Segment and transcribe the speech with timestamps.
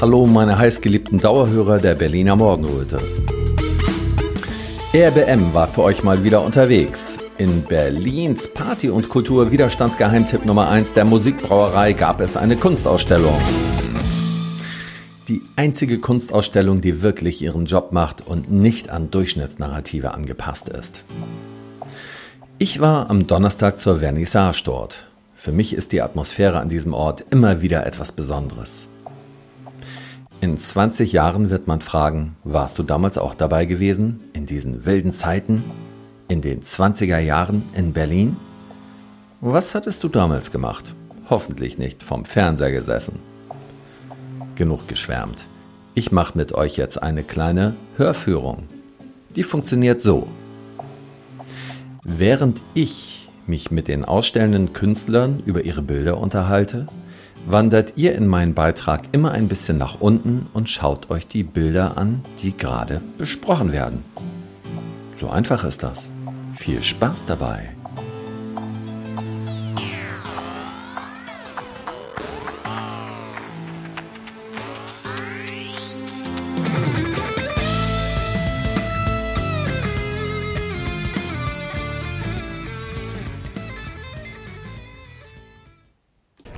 [0.00, 2.98] Hallo, meine heißgeliebten Dauerhörer der Berliner Morgenröte.
[4.94, 7.18] RBM war für euch mal wieder unterwegs.
[7.36, 13.34] In Berlins Party- und Kultur-Widerstandsgeheimtipp Nummer 1 der Musikbrauerei gab es eine Kunstausstellung.
[15.28, 21.04] Die einzige Kunstausstellung, die wirklich ihren Job macht und nicht an Durchschnittsnarrative angepasst ist.
[22.56, 25.04] Ich war am Donnerstag zur Vernissage dort.
[25.34, 28.88] Für mich ist die Atmosphäre an diesem Ort immer wieder etwas Besonderes.
[30.42, 35.12] In 20 Jahren wird man fragen, warst du damals auch dabei gewesen, in diesen wilden
[35.12, 35.62] Zeiten,
[36.28, 38.36] in den 20er Jahren in Berlin?
[39.42, 40.94] Was hattest du damals gemacht?
[41.28, 43.18] Hoffentlich nicht vom Fernseher gesessen.
[44.54, 45.46] Genug geschwärmt.
[45.94, 48.62] Ich mache mit euch jetzt eine kleine Hörführung.
[49.36, 50.26] Die funktioniert so.
[52.02, 56.86] Während ich mich mit den ausstellenden Künstlern über ihre Bilder unterhalte,
[57.46, 61.96] wandert ihr in meinen Beitrag immer ein bisschen nach unten und schaut euch die Bilder
[61.96, 64.04] an, die gerade besprochen werden.
[65.20, 66.10] So einfach ist das.
[66.54, 67.79] Viel Spaß dabei!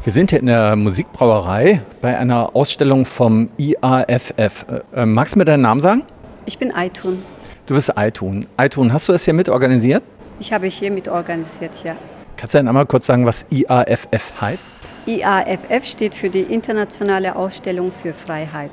[0.05, 4.65] Wir sind hier in der Musikbrauerei bei einer Ausstellung vom IAFF.
[4.93, 6.03] Äh, magst du mir deinen Namen sagen?
[6.45, 7.23] Ich bin Aitun.
[7.67, 8.49] Du bist Aitun.
[8.57, 10.03] Aitun, hast du das hier mit organisiert?
[10.41, 11.95] Ich habe hier mit organisiert, ja.
[12.37, 14.65] Kannst du dann einmal kurz sagen, was IAFF heißt?
[15.07, 18.73] IAFF steht für die Internationale Ausstellung für Freiheit.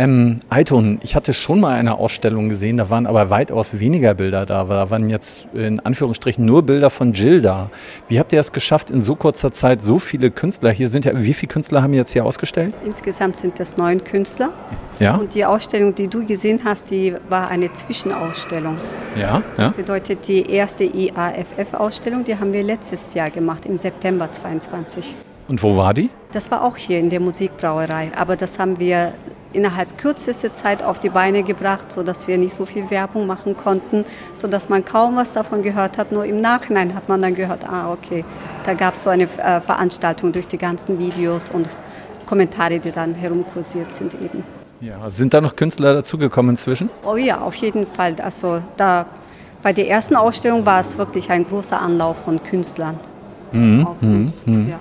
[0.00, 4.46] Ähm, Aiton, ich hatte schon mal eine Ausstellung gesehen, da waren aber weitaus weniger Bilder
[4.46, 4.64] da.
[4.64, 7.70] Da waren jetzt in Anführungsstrichen nur Bilder von Jill da.
[8.08, 11.04] Wie habt ihr es geschafft, in so kurzer Zeit so viele Künstler hier sind?
[11.04, 12.72] Ja, wie viele Künstler haben jetzt hier ausgestellt?
[12.82, 14.54] Insgesamt sind das neun Künstler.
[15.00, 15.16] Ja.
[15.16, 18.78] Und die Ausstellung, die du gesehen hast, die war eine Zwischenausstellung.
[19.20, 19.42] Ja.
[19.58, 19.70] Das ja.
[19.72, 25.14] bedeutet, die erste IAFF-Ausstellung, die haben wir letztes Jahr gemacht, im September 22.
[25.46, 26.08] Und wo war die?
[26.32, 29.12] Das war auch hier in der Musikbrauerei, aber das haben wir
[29.52, 34.04] innerhalb kürzester Zeit auf die Beine gebracht, sodass wir nicht so viel Werbung machen konnten,
[34.36, 36.12] sodass man kaum was davon gehört hat.
[36.12, 38.24] Nur im Nachhinein hat man dann gehört, ah okay,
[38.64, 41.68] da gab es so eine äh, Veranstaltung durch die ganzen Videos und
[42.26, 44.44] Kommentare, die dann herumkursiert sind eben.
[44.80, 46.88] Ja, sind da noch Künstler dazugekommen inzwischen?
[47.04, 48.14] Oh ja, auf jeden Fall.
[48.22, 49.04] Also da
[49.62, 52.98] bei der ersten Ausstellung war es wirklich ein großer Anlauf von Künstlern
[53.52, 54.46] Mhm, auf uns.
[54.46, 54.68] mhm.
[54.68, 54.78] Ja.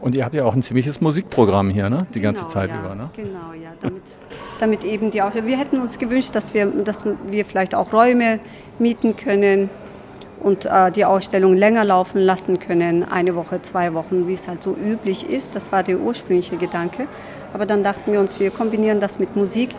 [0.00, 2.06] Und ihr habt ja auch ein ziemliches Musikprogramm hier, ne?
[2.14, 3.10] Die ganze Genau, Zeit ja, über, ne?
[3.16, 3.70] Genau, ja.
[3.80, 4.02] Damit,
[4.60, 5.48] damit eben die Ausstellung.
[5.48, 8.38] Wir hätten uns gewünscht, dass wir, dass wir vielleicht auch Räume
[8.78, 9.70] mieten können
[10.40, 14.62] und äh, die Ausstellung länger laufen lassen können, eine Woche, zwei Wochen, wie es halt
[14.62, 15.56] so üblich ist.
[15.56, 17.06] Das war der ursprüngliche Gedanke.
[17.52, 19.70] Aber dann dachten wir uns, wir kombinieren das mit Musik,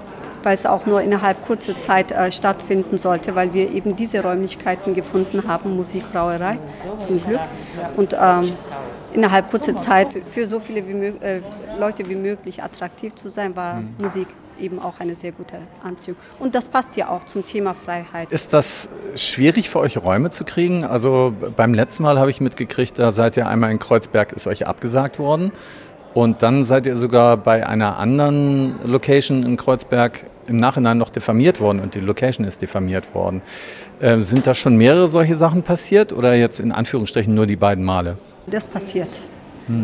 [0.44, 4.96] weil es auch nur innerhalb kurzer Zeit äh, stattfinden sollte, weil wir eben diese Räumlichkeiten
[4.96, 6.58] gefunden haben, Musikbrauerei
[7.00, 7.40] zum Glück.
[7.96, 8.52] Und ähm,
[9.14, 11.42] innerhalb kurzer Zeit für so viele wie äh,
[11.80, 14.28] Leute wie möglich attraktiv zu sein, war Musik
[14.60, 16.18] eben auch eine sehr gute Anziehung.
[16.40, 18.32] Und das passt ja auch zum Thema Freiheit.
[18.32, 20.84] Ist das schwierig für euch Räume zu kriegen?
[20.84, 24.68] Also beim letzten Mal habe ich mitgekriegt, da seid ihr einmal in Kreuzberg, ist euch
[24.68, 25.52] abgesagt worden.
[26.14, 31.62] Und dann seid ihr sogar bei einer anderen Location in Kreuzberg im Nachhinein noch diffamiert
[31.62, 33.44] worden und die Location ist diffamiert worden.
[34.00, 37.86] Äh, sind da schon mehrere solche Sachen passiert oder jetzt in Anführungsstrichen nur die beiden
[37.86, 38.18] Male?
[38.48, 39.10] Das passiert.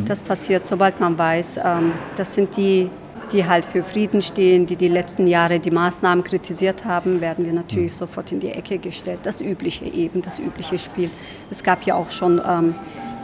[0.08, 2.90] Das passiert, sobald man weiß, ähm, das sind die,
[3.32, 7.54] die halt für Frieden stehen, die die letzten Jahre die Maßnahmen kritisiert haben, werden wir
[7.54, 9.20] natürlich sofort in die Ecke gestellt.
[9.22, 11.12] Das übliche eben, das übliche Spiel.
[11.52, 12.74] Es gab ja auch schon ähm,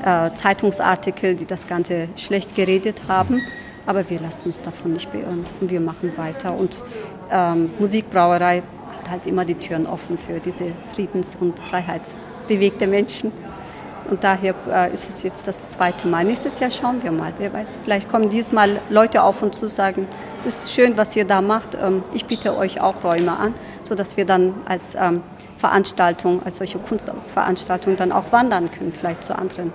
[0.05, 3.41] äh, Zeitungsartikel, die das Ganze schlecht geredet haben,
[3.87, 6.55] aber wir lassen uns davon nicht beirren und wir machen weiter.
[6.55, 6.75] Und
[7.31, 8.61] ähm, Musikbrauerei
[8.99, 13.31] hat halt immer die Türen offen für diese friedens- und freiheitsbewegte Menschen.
[14.11, 16.25] Und daher äh, ist es jetzt das zweite Mal.
[16.25, 17.31] Nächstes Jahr schauen wir mal.
[17.37, 20.05] Wer weiß, vielleicht kommen diesmal Leute auf uns zu sagen,
[20.45, 21.77] es ist schön, was ihr da macht.
[21.81, 23.53] Ähm, ich biete euch auch Räume an,
[23.83, 25.23] sodass wir dann als ähm,
[25.57, 29.71] Veranstaltung, als solche Kunstveranstaltung dann auch wandern können, vielleicht zu anderen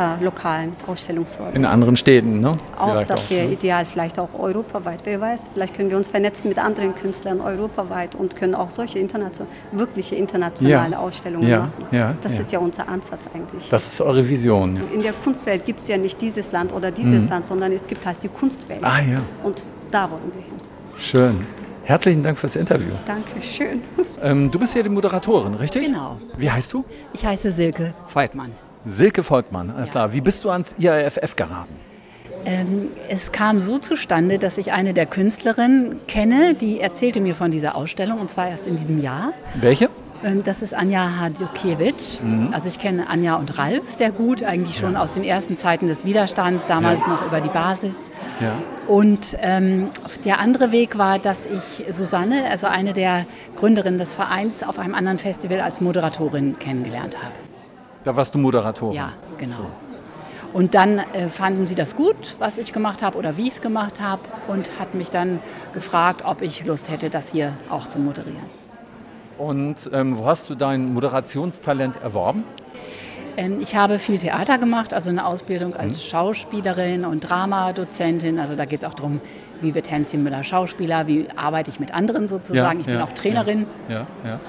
[0.00, 1.54] äh, lokalen Ausstellungsräumen.
[1.56, 2.52] In anderen Städten, ne?
[2.76, 3.52] Auch, Vielleicht das wäre ne?
[3.52, 5.00] ideal, vielleicht auch europaweit.
[5.04, 8.98] Wer weiß, vielleicht können wir uns vernetzen mit anderen Künstlern europaweit und können auch solche
[8.98, 10.98] internation wirkliche internationale Ja.
[10.98, 11.72] Ausstellungen Ja, machen.
[11.92, 12.38] ja, das ja.
[12.40, 13.68] ist ja unser Ansatz eigentlich.
[13.68, 14.76] Das ist eure Vision.
[14.76, 14.82] Ja.
[14.94, 18.06] In der Kunstwelt gibt es ja nicht dieses Land oder dieses Land, sondern es gibt
[18.06, 18.80] halt die Kunstwelt.
[18.80, 18.86] Mhm.
[18.86, 20.54] Ah ja, Und da wollen wir hin.
[20.98, 21.46] schön.
[21.84, 22.92] Herzlichen Dank fürs Interview.
[23.04, 23.82] Danke schön.
[24.22, 25.86] Ähm, du bist hier die Moderatorin, richtig?
[25.86, 26.18] Genau.
[26.36, 26.84] Wie heißt du?
[27.12, 28.52] Ich heiße Silke Volkmann.
[28.86, 30.12] Silke Volkmann, alles klar.
[30.12, 31.74] Wie bist du ans IAFF geraten?
[32.44, 37.50] Ähm, es kam so zustande, dass ich eine der Künstlerinnen kenne, die erzählte mir von
[37.50, 39.32] dieser Ausstellung und zwar erst in diesem Jahr.
[39.60, 39.90] Welche?
[40.24, 42.20] Ähm, das ist Anja Hadjukiewicz.
[42.22, 42.48] Mhm.
[42.52, 45.02] Also ich kenne Anja und Ralf sehr gut, eigentlich schon ja.
[45.02, 47.08] aus den ersten Zeiten des Widerstands, damals ja.
[47.08, 48.10] noch über die Basis.
[48.40, 48.52] Ja.
[48.86, 49.88] Und ähm,
[50.24, 53.26] der andere Weg war, dass ich Susanne, also eine der
[53.56, 57.49] Gründerinnen des Vereins, auf einem anderen Festival als Moderatorin kennengelernt habe.
[58.04, 58.96] Da warst du Moderatorin?
[58.96, 59.56] Ja, genau.
[59.56, 59.90] So.
[60.52, 63.60] Und dann äh, fanden sie das gut, was ich gemacht habe oder wie ich es
[63.60, 65.38] gemacht habe und hat mich dann
[65.74, 68.60] gefragt, ob ich Lust hätte, das hier auch zu moderieren.
[69.38, 72.44] Und ähm, wo hast du dein Moderationstalent erworben?
[73.36, 76.08] Ähm, ich habe viel Theater gemacht, also eine Ausbildung als mhm.
[76.08, 78.40] Schauspielerin und Dramadozentin.
[78.40, 79.20] Also da geht es auch darum,
[79.60, 82.80] wie wird Hänschen Müller Schauspieler, wie arbeite ich mit anderen sozusagen.
[82.80, 83.66] Ja, ich bin auch Trainerin.
[83.88, 84.40] Ja, ja,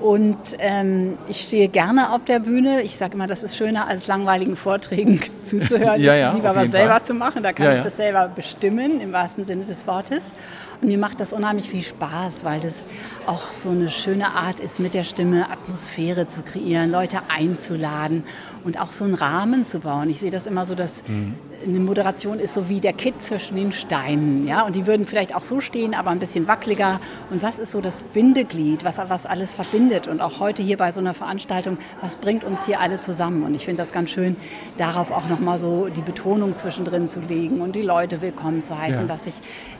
[0.00, 2.82] und ähm, ich stehe gerne auf der Bühne.
[2.82, 6.00] Ich sage immer, das ist schöner als langweiligen Vorträgen zuzuhören.
[6.00, 7.02] ja, ja, lieber was selber Fall.
[7.04, 7.42] zu machen.
[7.42, 10.32] Da kann ja, ich das selber bestimmen, im wahrsten Sinne des Wortes.
[10.80, 12.84] Und mir macht das unheimlich viel Spaß, weil das
[13.26, 18.24] auch so eine schöne Art ist, mit der Stimme Atmosphäre zu kreieren, Leute einzuladen
[18.64, 20.10] und auch so einen Rahmen zu bauen.
[20.10, 21.34] Ich sehe das immer so, dass mhm.
[21.64, 24.46] eine Moderation ist so wie der Kitt zwischen den Steinen.
[24.46, 24.64] Ja?
[24.64, 27.00] Und die würden vielleicht auch so stehen, aber ein bisschen wackeliger.
[27.30, 30.08] Und was ist so das Bindeglied, was, was alles verbindet?
[30.08, 33.44] Und auch heute hier bei so einer Veranstaltung, was bringt uns hier alle zusammen?
[33.44, 34.36] Und ich finde das ganz schön,
[34.76, 39.02] darauf auch nochmal so die Betonung zwischendrin zu legen und die Leute willkommen zu heißen,
[39.02, 39.06] ja.
[39.06, 39.34] dass sich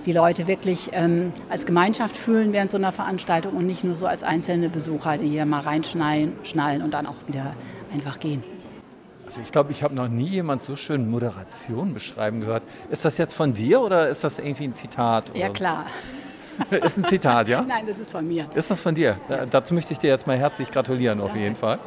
[0.04, 4.06] die Leute wirklich ähm, als Gemeinschaft fühlen während so einer Veranstaltung und nicht nur so
[4.06, 7.54] als einzelne Besucher, die hier mal reinschnallen schnallen und dann auch wieder
[7.92, 8.42] einfach gehen.
[9.26, 12.62] Also ich glaube, ich habe noch nie jemand so schön Moderation beschreiben gehört.
[12.90, 15.30] Ist das jetzt von dir oder ist das irgendwie ein Zitat?
[15.30, 15.38] Oder?
[15.38, 15.86] Ja klar.
[16.70, 17.62] Ist ein Zitat, ja?
[17.62, 18.46] Nein, das ist von mir.
[18.54, 19.16] Ist das von dir?
[19.50, 21.78] dazu möchte ich dir jetzt mal herzlich gratulieren, auf jeden Fall.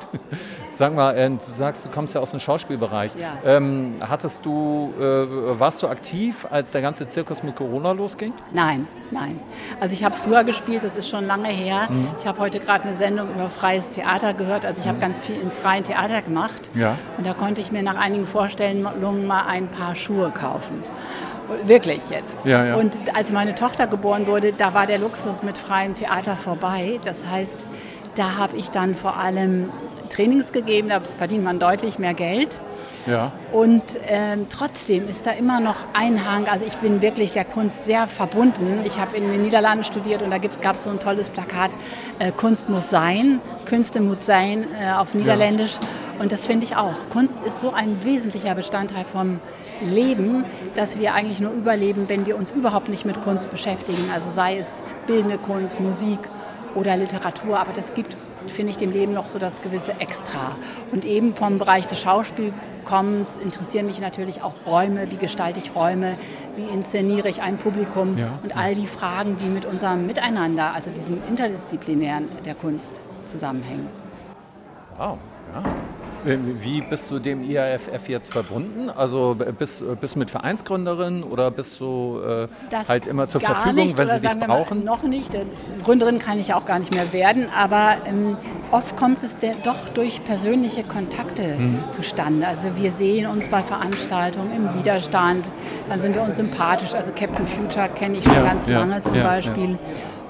[0.73, 3.11] Sag mal, äh, du sagst, du kommst ja aus dem Schauspielbereich.
[3.15, 3.33] Ja.
[3.45, 8.33] Ähm, hattest du, äh, warst du aktiv, als der ganze Zirkus mit Corona losging?
[8.53, 9.39] Nein, nein.
[9.79, 11.87] Also ich habe früher gespielt, das ist schon lange her.
[11.89, 12.07] Mhm.
[12.19, 14.65] Ich habe heute gerade eine Sendung über freies Theater gehört.
[14.65, 15.01] Also ich habe mhm.
[15.01, 16.69] ganz viel im freien Theater gemacht.
[16.75, 16.97] Ja.
[17.17, 20.83] Und da konnte ich mir nach einigen Vorstellungen mal ein paar Schuhe kaufen.
[21.65, 22.37] Wirklich jetzt.
[22.43, 22.75] Ja, ja.
[22.75, 26.99] Und als meine Tochter geboren wurde, da war der Luxus mit freiem Theater vorbei.
[27.05, 27.57] Das heißt,
[28.15, 29.69] da habe ich dann vor allem
[30.09, 32.59] Trainings gegeben, da verdient man deutlich mehr Geld.
[33.05, 33.31] Ja.
[33.51, 36.47] Und ähm, trotzdem ist da immer noch ein Hang.
[36.47, 38.81] Also ich bin wirklich der Kunst sehr verbunden.
[38.85, 41.71] Ich habe in den Niederlanden studiert und da gab es so ein tolles Plakat,
[42.19, 45.73] äh, Kunst muss sein, Künste muss sein äh, auf Niederländisch.
[45.73, 46.21] Ja.
[46.21, 46.95] Und das finde ich auch.
[47.11, 49.39] Kunst ist so ein wesentlicher Bestandteil vom
[49.81, 50.45] leben,
[50.75, 54.09] dass wir eigentlich nur überleben, wenn wir uns überhaupt nicht mit Kunst beschäftigen.
[54.13, 56.19] Also sei es bildende Kunst, Musik
[56.75, 58.15] oder Literatur, aber das gibt,
[58.47, 60.55] finde ich, dem Leben noch so das gewisse Extra.
[60.91, 66.15] Und eben vom Bereich des Schauspielkommens interessieren mich natürlich auch Räume, wie gestalte ich Räume,
[66.55, 68.27] wie inszeniere ich ein Publikum ja.
[68.43, 73.87] und all die Fragen, die mit unserem Miteinander, also diesem Interdisziplinären der Kunst zusammenhängen.
[74.97, 75.17] Wow,
[75.53, 75.63] ja.
[76.23, 78.89] Wie bist du dem IAFF jetzt verbunden?
[78.89, 82.47] Also bist, du mit Vereinsgründerin oder bist du äh,
[82.87, 84.83] halt immer zur Verfügung, nicht, wenn sie dich brauchen?
[84.83, 85.31] noch nicht.
[85.83, 88.37] Gründerin kann ich auch gar nicht mehr werden, aber ähm,
[88.71, 91.83] oft kommt es doch durch persönliche Kontakte mhm.
[91.91, 92.47] zustande.
[92.47, 95.45] Also wir sehen uns bei Veranstaltungen im Widerstand,
[95.87, 96.93] dann sind wir uns sympathisch.
[96.93, 99.77] Also Captain Future kenne ich schon ja, ganz ja, lange zum ja, Beispiel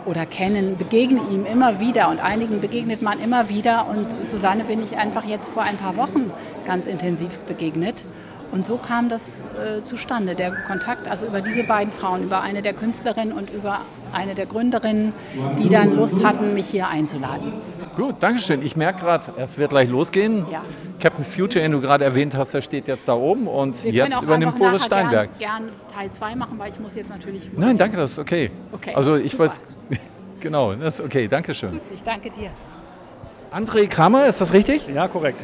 [0.06, 4.84] oder kennen, begegnen ihm immer wieder und einigen begegnet man immer wieder und Susanne bin
[4.84, 6.32] ich einfach jetzt vor ein paar Wochen
[6.65, 8.06] ganz intensiv begegnet.
[8.51, 12.62] Und so kam das äh, zustande, der Kontakt, also über diese beiden Frauen, über eine
[12.62, 15.13] der Künstlerinnen und über eine der Gründerinnen,
[15.60, 17.53] die dann Lust hatten, mich hier einzuladen.
[17.96, 18.63] Gut, danke schön.
[18.63, 20.46] Ich merke gerade, es wird gleich losgehen.
[20.51, 20.63] Ja.
[21.00, 24.22] Captain Future, den du gerade erwähnt hast, der steht jetzt da oben und Wir jetzt
[24.22, 25.38] übernimmt Boris Steinberg.
[25.38, 27.50] Gern, gern Teil 2 machen, weil ich muss jetzt natürlich...
[27.56, 28.51] Nein, danke, das ist okay.
[28.72, 29.56] okay also ich wollte...
[30.41, 31.82] Genau, das ist okay, danke schön.
[31.94, 32.50] Ich danke dir.
[33.51, 34.88] André Kramer, ist das richtig?
[34.88, 35.44] Ja, korrekt.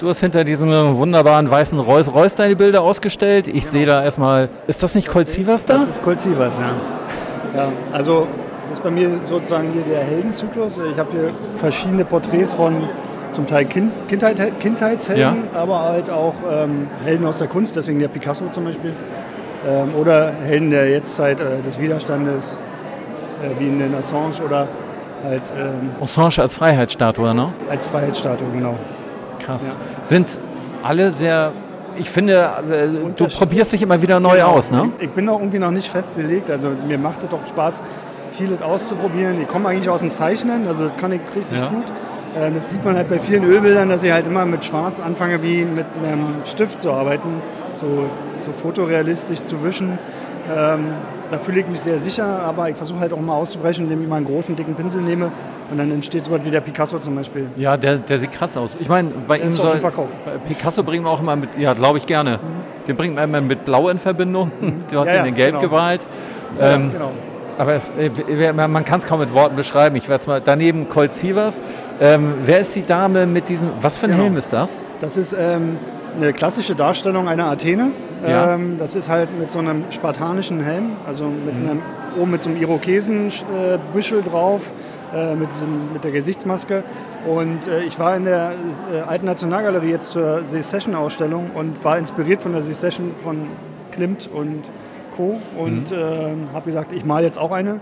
[0.00, 3.46] Du hast hinter diesem wunderbaren weißen Reus Reus deine Bilder ausgestellt.
[3.48, 3.66] Ich genau.
[3.66, 5.74] sehe da erstmal, ist das nicht Colt Sievers da?
[5.74, 7.60] Das ist Colt Sievers, ja.
[7.60, 7.68] ja.
[7.92, 8.26] Also
[8.70, 10.80] das ist bei mir sozusagen hier der Heldenzyklus.
[10.90, 12.88] Ich habe hier verschiedene Porträts von
[13.30, 15.60] zum Teil kind, Kindheit, Kindheitshelden, ja.
[15.60, 18.94] aber halt auch ähm, Helden aus der Kunst, deswegen der Picasso zum Beispiel.
[19.68, 22.56] Ähm, oder Helden der Jetztzeit äh, des Widerstandes,
[23.42, 24.66] äh, wie in den Assange oder
[25.24, 25.52] halt.
[25.54, 27.52] Ähm, Assange als Freiheitsstatue, ne?
[27.68, 28.76] Als Freiheitsstatue, genau.
[29.40, 29.62] Krass.
[29.64, 30.04] Ja.
[30.04, 30.38] Sind
[30.82, 31.52] alle sehr
[31.96, 34.52] ich finde, äh, du probierst dich immer wieder neu genau.
[34.52, 34.90] aus, ne?
[35.00, 36.50] Ich bin auch irgendwie noch nicht festgelegt.
[36.50, 37.82] Also mir macht es doch Spaß,
[38.32, 39.40] vieles auszuprobieren.
[39.40, 41.68] Ich komme eigentlich aus dem Zeichnen, also kann ich richtig ja.
[41.68, 41.84] gut.
[42.38, 45.42] Äh, das sieht man halt bei vielen Ölbildern, dass ich halt immer mit Schwarz anfange,
[45.42, 47.42] wie mit einem Stift zu arbeiten,
[47.72, 47.86] so,
[48.40, 49.98] so fotorealistisch zu wischen.
[50.48, 50.92] Ähm,
[51.30, 54.08] da fühle ich mich sehr sicher, aber ich versuche halt auch mal auszubrechen, indem ich
[54.08, 55.30] mal einen großen, dicken Pinsel nehme
[55.70, 57.46] und dann entsteht so was wie der Picasso zum Beispiel.
[57.56, 58.70] Ja, der, der sieht krass aus.
[58.80, 59.80] Ich meine, bei ihm soll,
[60.48, 62.38] Picasso bringen wir auch immer mit, ja, glaube ich gerne.
[62.38, 62.86] Mhm.
[62.88, 64.50] Den bringt man immer mit Blau in Verbindung.
[64.60, 64.84] Mhm.
[64.90, 65.68] Du hast ja, ihn in Gelb genau.
[65.68, 66.00] geweiht.
[66.58, 67.12] Ja, ähm, genau.
[67.58, 69.94] Aber es, äh, man kann es kaum mit Worten beschreiben.
[69.94, 71.60] Ich werde es mal daneben Colt Sievers.
[72.00, 73.70] Ähm, wer ist die Dame mit diesem?
[73.80, 74.24] Was für ein genau.
[74.24, 74.72] Helm ist das?
[75.00, 75.76] Das ist ähm,
[76.16, 77.90] eine klassische Darstellung einer Athene.
[78.26, 78.54] Ja.
[78.54, 81.70] Ähm, das ist halt mit so einem spartanischen Helm, also mit mhm.
[81.70, 81.82] einem,
[82.18, 84.62] oben mit so einem Irokesenbüschel äh, drauf,
[85.14, 86.82] äh, mit, diesem, mit der Gesichtsmaske.
[87.26, 88.52] Und äh, ich war in der
[88.92, 93.46] äh, Alten Nationalgalerie jetzt zur Secession-Ausstellung und war inspiriert von der Secession von
[93.92, 94.64] Klimt und
[95.16, 95.40] Co.
[95.56, 95.96] Und mhm.
[95.96, 97.80] Ähm, habe gesagt, ich male jetzt auch eine.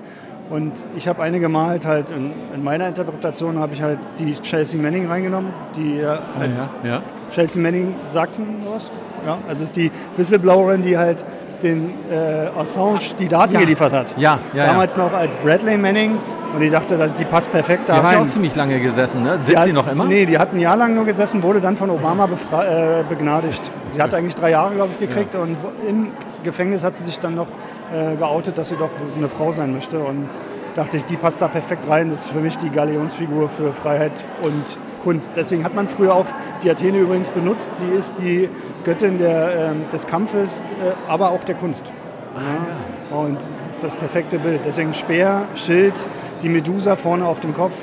[0.50, 4.80] Und ich habe eine gemalt, halt in, in meiner Interpretation habe ich halt die Chelsea
[4.80, 7.02] Manning reingenommen, die ah, als ja, ja.
[7.30, 8.40] Chelsea Manning sagt
[8.72, 8.90] was.
[9.26, 11.24] Ja, also ist die Whistleblowerin, die halt
[11.62, 13.60] den äh, Assange die Daten ja.
[13.60, 14.14] geliefert hat.
[14.16, 16.16] Ja, ja Damals noch als Bradley Manning
[16.54, 18.10] und ich dachte, die passt perfekt da die rein.
[18.10, 19.38] Die hat auch ziemlich lange gesessen, ne?
[19.44, 20.06] Sitzt sie noch immer?
[20.06, 23.70] Nee, die hat ein Jahr lang nur gesessen, wurde dann von Obama äh, begnadigt.
[23.90, 26.08] Sie hat eigentlich drei Jahre, glaube ich, gekriegt und im
[26.44, 27.48] Gefängnis hat sie sich dann noch
[27.92, 30.28] äh, geoutet, dass sie doch so eine Frau sein möchte und
[30.74, 32.10] dachte ich, die passt da perfekt rein.
[32.10, 35.32] Das ist für mich die Galionsfigur für Freiheit und Kunst.
[35.36, 36.26] Deswegen hat man früher auch
[36.62, 37.76] die Athene übrigens benutzt.
[37.76, 38.48] Sie ist die
[38.84, 41.90] Göttin der, äh, des Kampfes, äh, aber auch der Kunst.
[42.34, 43.16] Ja.
[43.16, 43.38] Und
[43.70, 44.60] ist das perfekte Bild.
[44.64, 45.94] Deswegen Speer, Schild,
[46.42, 47.74] die Medusa vorne auf dem Kopf.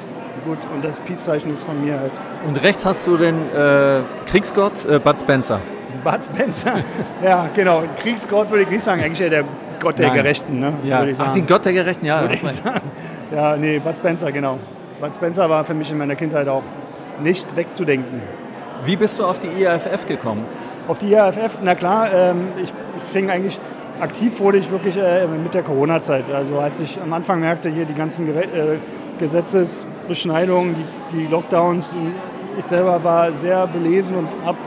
[0.46, 2.12] Gut, und das Peace-Zeichen ist von mir halt.
[2.48, 5.60] Und rechts hast du den äh, Kriegsgott äh, Bud Spencer.
[6.04, 6.82] Bud Spencer,
[7.24, 7.84] ja genau.
[8.02, 9.46] Kriegsgott würde ich nicht sagen, eigentlich eher der
[9.80, 10.18] Gott der Nein.
[10.18, 10.74] Gerechten, ne?
[10.84, 11.00] Ja.
[11.00, 11.30] Würde ich sagen.
[11.32, 12.22] Ach, den Gott der Gerechten, ja.
[12.22, 12.82] Würde ich sagen.
[13.34, 14.60] Ja, nee, Bud Spencer, genau.
[15.02, 16.64] Bud Spencer war für mich in meiner Kindheit auch
[17.22, 18.22] nicht wegzudenken.
[18.86, 20.46] Wie bist du auf die IAFF gekommen?
[20.88, 23.60] Auf die IAFF, na klar, ähm, ich, es fing eigentlich
[24.00, 26.30] aktiv wurde ich wirklich äh, mit der Corona-Zeit.
[26.32, 28.78] Also als ich am Anfang merkte, hier die ganzen Gere äh,
[29.20, 31.96] Gesetzesbeschneidungen, die, die Lockdowns,
[32.58, 34.58] ich selber war sehr belesen und habe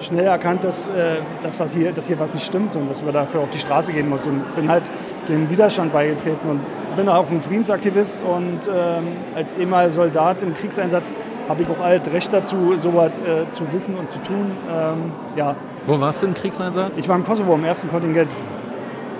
[0.00, 3.12] schnell erkannt, dass, äh, dass, das hier, dass hier was nicht stimmt und dass man
[3.12, 4.26] dafür auf die Straße gehen muss.
[4.26, 4.84] Und bin halt
[5.28, 6.60] dem Widerstand beigetreten und
[6.96, 11.12] bin auch ein Friedensaktivist und ähm, als ehemaliger Soldat im Kriegseinsatz
[11.48, 14.50] habe ich auch alt Recht dazu, sowas äh, zu wissen und zu tun.
[14.72, 15.54] Ähm, ja.
[15.86, 16.96] Wo warst du im Kriegseinsatz?
[16.96, 18.30] Ich war im Kosovo im ersten Kontingent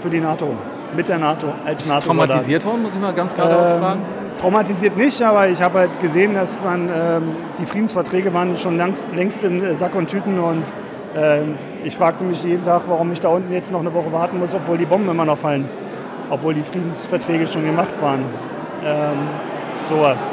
[0.00, 0.48] für die NATO,
[0.96, 2.06] mit der NATO, als nato -Soldat.
[2.06, 4.00] Traumatisiert worden, muss ich mal ganz geradeaus ähm, fragen?
[4.36, 7.22] Traumatisiert nicht, aber ich habe halt gesehen, dass man, ähm,
[7.58, 10.64] die Friedensverträge waren schon langst, längst in äh, Sack und Tüten und
[11.16, 14.38] ähm, ich fragte mich jeden Tag, warum ich da unten jetzt noch eine Woche warten
[14.38, 15.68] muss, obwohl die Bomben immer noch fallen
[16.30, 18.24] obwohl die Friedensverträge schon gemacht waren.
[18.84, 19.28] Ähm,
[19.82, 20.30] sowas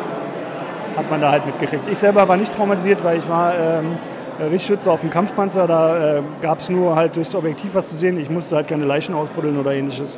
[0.96, 1.84] hat man da halt mitgekriegt.
[1.90, 3.98] Ich selber war nicht traumatisiert, weil ich war ähm,
[4.40, 5.68] Richtschütze auf dem Kampfpanzer.
[5.68, 8.20] Da äh, gab es nur halt durchs Objektiv was zu sehen.
[8.20, 10.18] Ich musste halt keine Leichen ausbuddeln oder ähnliches.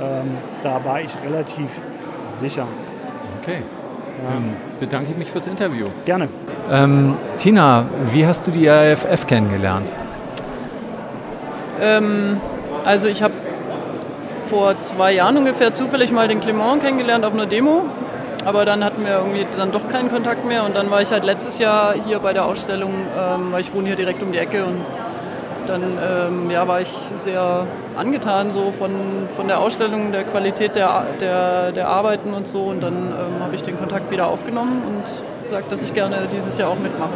[0.00, 1.68] Ähm, da war ich relativ
[2.28, 2.66] sicher.
[3.46, 3.62] Okay.
[4.24, 4.30] Ja.
[4.32, 5.84] Dann bedanke ich mich fürs Interview.
[6.04, 6.28] Gerne.
[6.68, 9.88] Ähm, Tina, wie hast du die AFF kennengelernt?
[11.80, 12.40] Ähm,
[12.84, 13.34] also ich habe
[14.48, 17.82] vor zwei Jahren ungefähr zufällig mal den Clement kennengelernt auf einer Demo.
[18.44, 20.64] Aber dann hatten wir irgendwie dann doch keinen Kontakt mehr.
[20.64, 23.86] Und dann war ich halt letztes Jahr hier bei der Ausstellung, ähm, weil ich wohne
[23.86, 24.64] hier direkt um die Ecke.
[24.64, 24.80] Und
[25.68, 26.90] dann ähm, ja, war ich
[27.24, 28.90] sehr angetan so von,
[29.36, 32.62] von der Ausstellung, der Qualität der, der, der Arbeiten und so.
[32.62, 36.58] Und dann ähm, habe ich den Kontakt wieder aufgenommen und gesagt, dass ich gerne dieses
[36.58, 37.12] Jahr auch mitmache.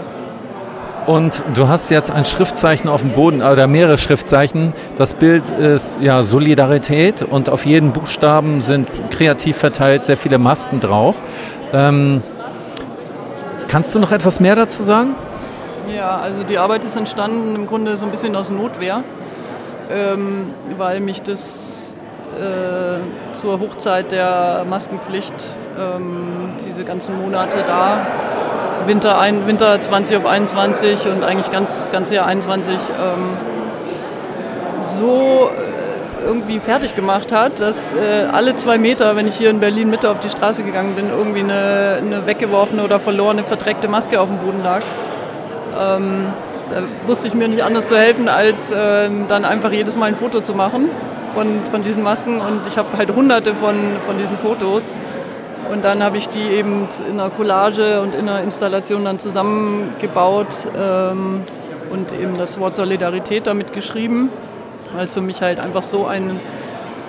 [1.06, 4.74] Und du hast jetzt ein Schriftzeichen auf dem Boden oder mehrere Schriftzeichen.
[4.96, 10.78] Das Bild ist ja Solidarität und auf jeden Buchstaben sind kreativ verteilt sehr viele Masken
[10.78, 11.16] drauf.
[11.72, 12.22] Ähm,
[13.68, 15.14] kannst du noch etwas mehr dazu sagen?
[15.94, 19.02] Ja, also die Arbeit ist entstanden im Grunde so ein bisschen aus Notwehr,
[19.90, 21.94] ähm, weil mich das
[22.38, 25.34] äh, zur Hochzeit der Maskenpflicht,
[25.78, 28.06] ähm, diese ganzen Monate da,
[28.86, 32.80] Winter, ein, Winter 20 auf 21 und eigentlich ganz, ganz Jahr 21 ähm,
[34.96, 39.58] so äh, irgendwie fertig gemacht hat, dass äh, alle zwei Meter, wenn ich hier in
[39.58, 44.20] Berlin Mitte auf die Straße gegangen bin, irgendwie eine, eine weggeworfene oder verlorene, verdreckte Maske
[44.20, 44.82] auf dem Boden lag.
[45.78, 46.26] Ähm,
[46.70, 50.16] da wusste ich mir nicht anders zu helfen, als äh, dann einfach jedes Mal ein
[50.16, 50.88] Foto zu machen
[51.34, 52.40] von, von diesen Masken.
[52.40, 54.94] Und ich habe halt hunderte von, von diesen Fotos.
[55.70, 60.46] Und dann habe ich die eben in einer Collage und in einer Installation dann zusammengebaut
[60.76, 61.42] ähm,
[61.90, 64.30] und eben das Wort Solidarität damit geschrieben,
[64.94, 66.40] weil es für mich halt einfach so ein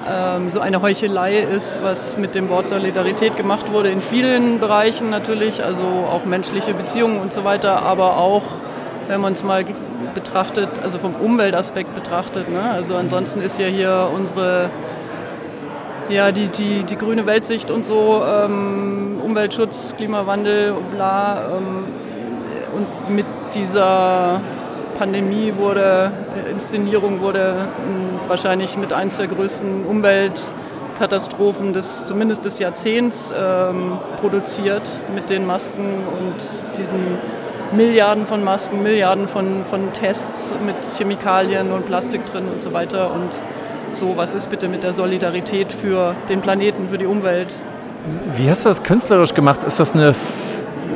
[0.10, 5.10] ähm, so eine Heuchelei ist, was mit dem Wort Solidarität gemacht wurde in vielen Bereichen
[5.10, 8.44] natürlich, also auch menschliche Beziehungen und so weiter, aber auch,
[9.08, 9.66] wenn man es mal
[10.14, 12.50] betrachtet, also vom Umweltaspekt betrachtet.
[12.50, 12.62] Ne?
[12.62, 14.70] Also ansonsten ist ja hier unsere
[16.10, 21.58] ja, die, die, die grüne Weltsicht und so, ähm, Umweltschutz, Klimawandel, bla.
[21.58, 21.86] Ähm,
[22.74, 24.42] und mit dieser
[25.02, 26.12] Pandemie wurde,
[26.52, 27.56] Inszenierung wurde
[28.28, 36.04] wahrscheinlich mit eines der größten Umweltkatastrophen des, zumindest des Jahrzehnts ähm, produziert mit den Masken
[36.20, 36.36] und
[36.78, 37.00] diesen
[37.76, 43.12] Milliarden von Masken, Milliarden von, von Tests mit Chemikalien und Plastik drin und so weiter.
[43.12, 43.30] Und
[43.94, 47.48] so, was ist bitte mit der Solidarität für den Planeten, für die Umwelt?
[48.38, 49.64] Wie hast du das künstlerisch gemacht?
[49.64, 50.14] Ist das eine,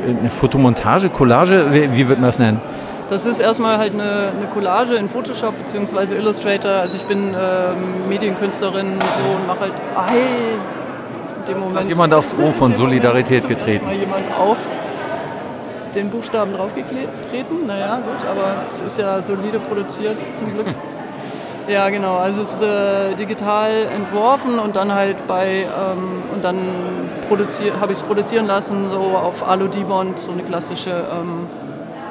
[0.06, 1.72] eine Fotomontage, Collage?
[1.72, 2.60] Wie, wie wird man das nennen?
[3.08, 6.16] Das ist erstmal halt eine, eine Collage in Photoshop bzw.
[6.16, 6.72] Illustrator.
[6.72, 10.16] Also ich bin ähm, Medienkünstlerin so, und mache halt ei,
[11.40, 11.80] in dem Moment.
[11.80, 13.86] Hat jemand aufs O von Solidarität getreten?
[13.86, 14.56] Mal jemand auf
[15.94, 17.66] den Buchstaben draufgetreten.
[17.66, 20.66] Naja, gut, aber es ist ja solide produziert zum Glück.
[21.68, 22.16] Ja, genau.
[22.18, 26.58] Also es ist äh, digital entworfen und dann halt bei ähm, und dann
[27.80, 31.48] habe ich es produzieren lassen so auf Alu-Dibond, so eine klassische ähm,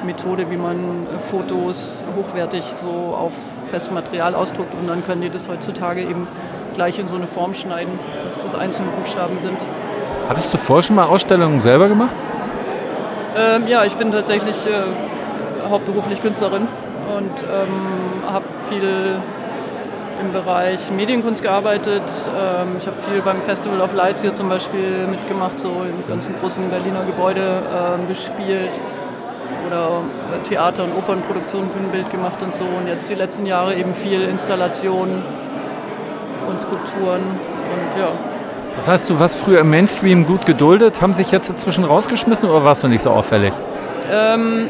[0.06, 3.32] Methode, wie man äh, Fotos hochwertig so auf
[3.70, 6.26] festem Material ausdruckt und dann können die das heutzutage eben
[6.74, 9.58] gleich in so eine Form schneiden, dass das einzelne Buchstaben sind.
[10.28, 12.14] Hattest du vorher schon mal Ausstellungen selber gemacht?
[13.36, 16.68] Ähm, ja, ich bin tatsächlich äh, hauptberuflich Künstlerin
[17.16, 19.16] und ähm, habe viel
[20.20, 22.02] im Bereich Medienkunst gearbeitet.
[22.02, 26.34] Ähm, ich habe viel beim Festival of Lights hier zum Beispiel mitgemacht, so im ganzen
[26.40, 28.70] großen Berliner Gebäude ähm, gespielt
[29.66, 30.02] oder
[30.44, 32.64] Theater- und Opernproduktion, Bühnenbild gemacht und so.
[32.64, 35.22] Und jetzt die letzten Jahre eben viel Installationen
[36.48, 38.08] und Skulpturen und ja.
[38.76, 42.64] Das heißt, du warst früher im Mainstream gut geduldet, haben sich jetzt inzwischen rausgeschmissen oder
[42.64, 43.52] warst du nicht so auffällig?
[44.12, 44.68] Ähm,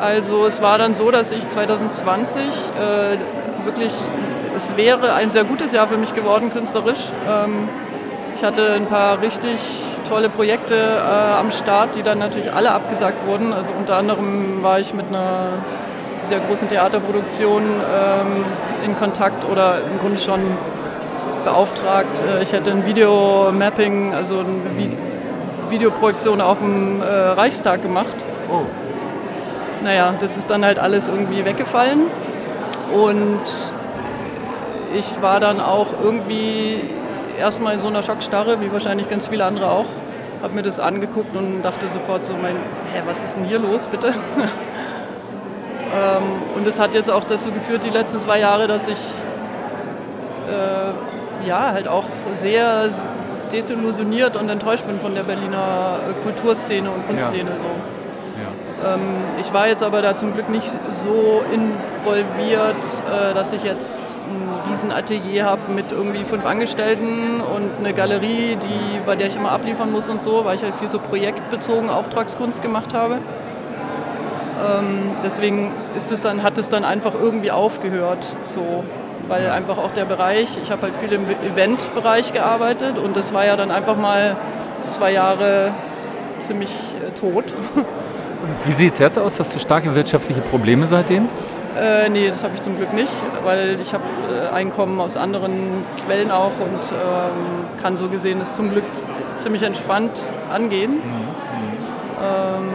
[0.00, 3.92] also es war dann so, dass ich 2020 äh, wirklich,
[4.56, 7.12] es wäre ein sehr gutes Jahr für mich geworden künstlerisch.
[7.30, 7.68] Ähm,
[8.36, 9.60] ich hatte ein paar richtig
[10.12, 13.54] tolle Projekte äh, am Start, die dann natürlich alle abgesagt wurden.
[13.54, 15.52] Also unter anderem war ich mit einer
[16.26, 18.44] sehr großen Theaterproduktion ähm,
[18.84, 20.40] in Kontakt oder im Grunde schon
[21.46, 22.22] beauftragt.
[22.22, 24.96] Äh, ich hätte ein Videomapping, also eine Vi
[25.70, 28.26] Videoprojektion auf dem äh, Reichstag gemacht.
[28.50, 28.66] Oh.
[29.82, 32.00] Naja, das ist dann halt alles irgendwie weggefallen.
[32.92, 33.40] Und
[34.94, 36.82] ich war dann auch irgendwie
[37.38, 39.86] erstmal in so einer Schockstarre, wie wahrscheinlich ganz viele andere auch.
[40.42, 42.56] Habe mir das angeguckt und dachte sofort so, mein,
[42.92, 44.08] hä, was ist denn hier los, bitte?
[45.94, 46.22] ähm,
[46.56, 48.98] und es hat jetzt auch dazu geführt, die letzten zwei Jahre, dass ich
[50.48, 52.88] äh, ja halt auch sehr
[53.52, 57.50] desillusioniert und enttäuscht bin von der Berliner Kulturszene und Kunstszene.
[57.50, 57.56] Ja.
[57.56, 58.88] So.
[58.88, 59.00] Ähm,
[59.40, 61.42] ich war jetzt aber da zum Glück nicht so
[62.02, 62.76] involviert,
[63.08, 68.56] äh, dass ich jetzt ein riesen Atelier habe mit irgendwie fünf Angestellten und eine Galerie,
[68.56, 71.90] die, bei der ich immer abliefern muss und so, weil ich halt viel so projektbezogen
[71.90, 73.14] Auftragskunst gemacht habe.
[73.14, 78.84] Ähm, deswegen ist es dann, hat es dann einfach irgendwie aufgehört, so,
[79.28, 83.44] weil einfach auch der Bereich, ich habe halt viel im Eventbereich gearbeitet und das war
[83.44, 84.36] ja dann einfach mal
[84.90, 85.70] zwei Jahre
[86.40, 87.44] ziemlich äh, tot.
[88.64, 89.38] Wie sieht es jetzt aus?
[89.38, 91.28] Hast du starke wirtschaftliche Probleme seitdem?
[91.78, 93.12] Äh, nee, das habe ich zum Glück nicht,
[93.44, 98.54] weil ich habe äh, Einkommen aus anderen Quellen auch und ähm, kann so gesehen es
[98.54, 98.84] zum Glück
[99.38, 100.12] ziemlich entspannt
[100.52, 100.92] angehen.
[100.92, 101.28] Mhm.
[102.22, 102.68] Ähm,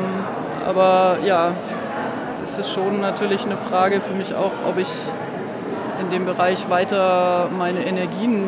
[0.68, 1.52] aber ja,
[2.44, 4.90] es ist schon natürlich eine Frage für mich auch, ob ich
[6.02, 8.44] in dem Bereich weiter meine Energien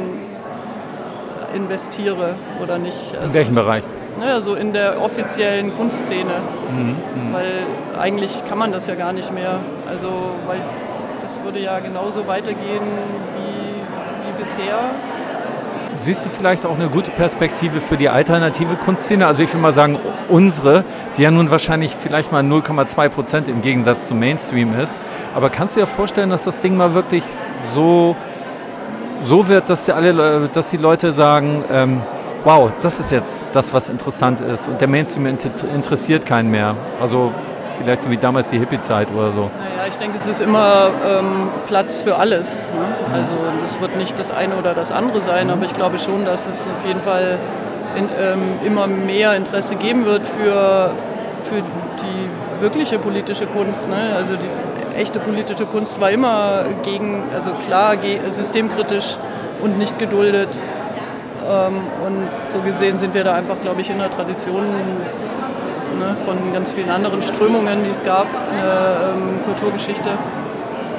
[1.54, 3.14] investiere oder nicht.
[3.14, 3.84] Also in welchem Bereich?
[4.20, 6.36] Ne, so in der offiziellen Kunstszene.
[6.72, 7.52] Mhm, mhm, weil
[8.00, 9.60] eigentlich kann man das ja gar nicht mehr.
[9.90, 10.10] Also,
[10.48, 10.62] weil
[11.24, 12.84] das würde ja genauso weitergehen
[13.36, 13.76] wie,
[14.28, 14.80] wie bisher.
[15.98, 19.28] Siehst du vielleicht auch eine gute Perspektive für die alternative Kunstszene?
[19.28, 20.86] Also ich würde mal sagen, unsere,
[21.18, 24.94] die ja nun wahrscheinlich vielleicht mal 0,2 Prozent im Gegensatz zum Mainstream ist.
[25.36, 27.24] Aber kannst du dir vorstellen, dass das Ding mal wirklich
[27.74, 28.16] so,
[29.24, 32.02] so wird, dass die, alle, dass die Leute sagen, ähm,
[32.44, 34.68] wow, das ist jetzt das, was interessant ist.
[34.68, 35.26] Und der Mainstream
[35.74, 36.76] interessiert keinen mehr.
[37.02, 37.32] Also
[37.78, 39.50] vielleicht so wie damals die Hippie-Zeit oder so.
[39.58, 42.68] Naja, ich denke, es ist immer ähm, Platz für alles.
[42.68, 43.16] Ne?
[43.16, 43.32] Also
[43.66, 46.68] es wird nicht das eine oder das andere sein, aber ich glaube schon, dass es
[46.68, 47.38] auf jeden Fall
[47.96, 50.92] in, ähm, immer mehr Interesse geben wird für,
[51.44, 53.90] für die wirkliche politische Kunst.
[53.90, 54.16] Ne?
[54.16, 57.96] Also die echte politische Kunst war immer gegen, also klar
[58.32, 59.18] systemkritisch
[59.64, 60.50] und nicht geduldet.
[61.50, 64.62] Ähm, und so gesehen sind wir da einfach, glaube ich, in der Tradition
[65.98, 70.12] ne, von ganz vielen anderen Strömungen, die es gab, in der ähm, Kulturgeschichte.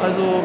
[0.02, 0.42] Also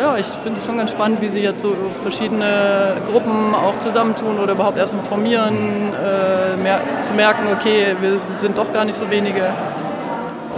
[0.00, 4.38] ja, ich finde es schon ganz spannend, wie sie jetzt so verschiedene Gruppen auch zusammentun
[4.38, 9.10] oder überhaupt erstmal formieren, äh, mer zu merken, okay, wir sind doch gar nicht so
[9.10, 9.44] wenige.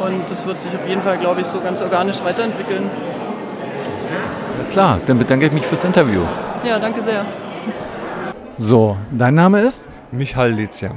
[0.04, 2.88] Und das wird sich auf jeden Fall, glaube ich, so ganz organisch weiterentwickeln.
[4.58, 6.22] Alles klar, dann bedanke ich mich fürs Interview.
[6.64, 7.24] Ja, danke sehr.
[8.58, 9.80] So, dein Name ist?
[10.12, 10.92] Michael Lezian.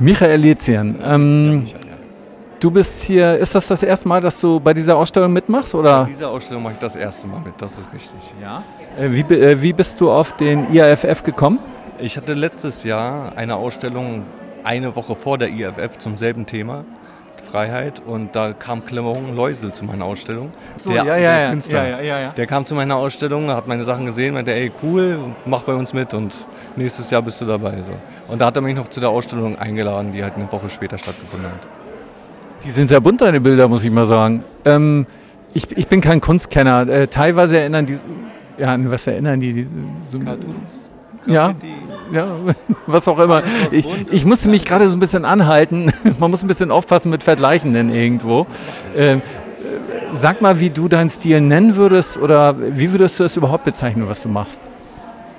[0.00, 0.96] Michael Lezian.
[1.04, 1.66] Ähm,
[2.58, 5.74] du bist hier, ist das das erste Mal, dass du bei dieser Ausstellung mitmachst?
[5.74, 6.02] Oder?
[6.02, 8.18] Bei dieser Ausstellung mache ich das erste Mal mit, das ist richtig.
[8.42, 8.64] Ja.
[8.98, 11.60] Äh, wie, äh, wie bist du auf den IAFF gekommen?
[11.98, 14.22] Ich hatte letztes Jahr eine Ausstellung
[14.64, 16.84] eine Woche vor der IAFF zum selben Thema.
[17.54, 20.50] Freiheit und da kam Clement Leusel zu meiner Ausstellung.
[20.76, 21.88] So, der, ja, ja, der Künstler.
[21.88, 25.62] Ja, ja, der kam zu meiner Ausstellung, hat meine Sachen gesehen, meinte, ey, cool, mach
[25.62, 26.32] bei uns mit und
[26.74, 27.74] nächstes Jahr bist du dabei.
[27.86, 28.32] So.
[28.32, 30.98] Und da hat er mich noch zu der Ausstellung eingeladen, die halt eine Woche später
[30.98, 31.60] stattgefunden hat.
[32.64, 34.42] Die sind sehr bunt, deine Bilder, muss ich mal sagen.
[34.64, 35.06] Ähm,
[35.52, 36.88] ich, ich bin kein Kunstkenner.
[36.88, 37.98] Äh, teilweise erinnern die,
[38.58, 39.52] ja, an was erinnern die?
[39.52, 39.68] die
[40.10, 40.80] so, Cartoons?
[41.26, 41.54] Ja,
[42.14, 42.36] ja,
[42.86, 43.42] was auch immer.
[43.70, 45.92] Ich, ich musste mich gerade so ein bisschen anhalten.
[46.18, 48.46] Man muss ein bisschen aufpassen mit Vergleichen denn irgendwo.
[48.96, 49.22] Ähm,
[50.12, 54.08] sag mal, wie du deinen Stil nennen würdest oder wie würdest du es überhaupt bezeichnen,
[54.08, 54.60] was du machst?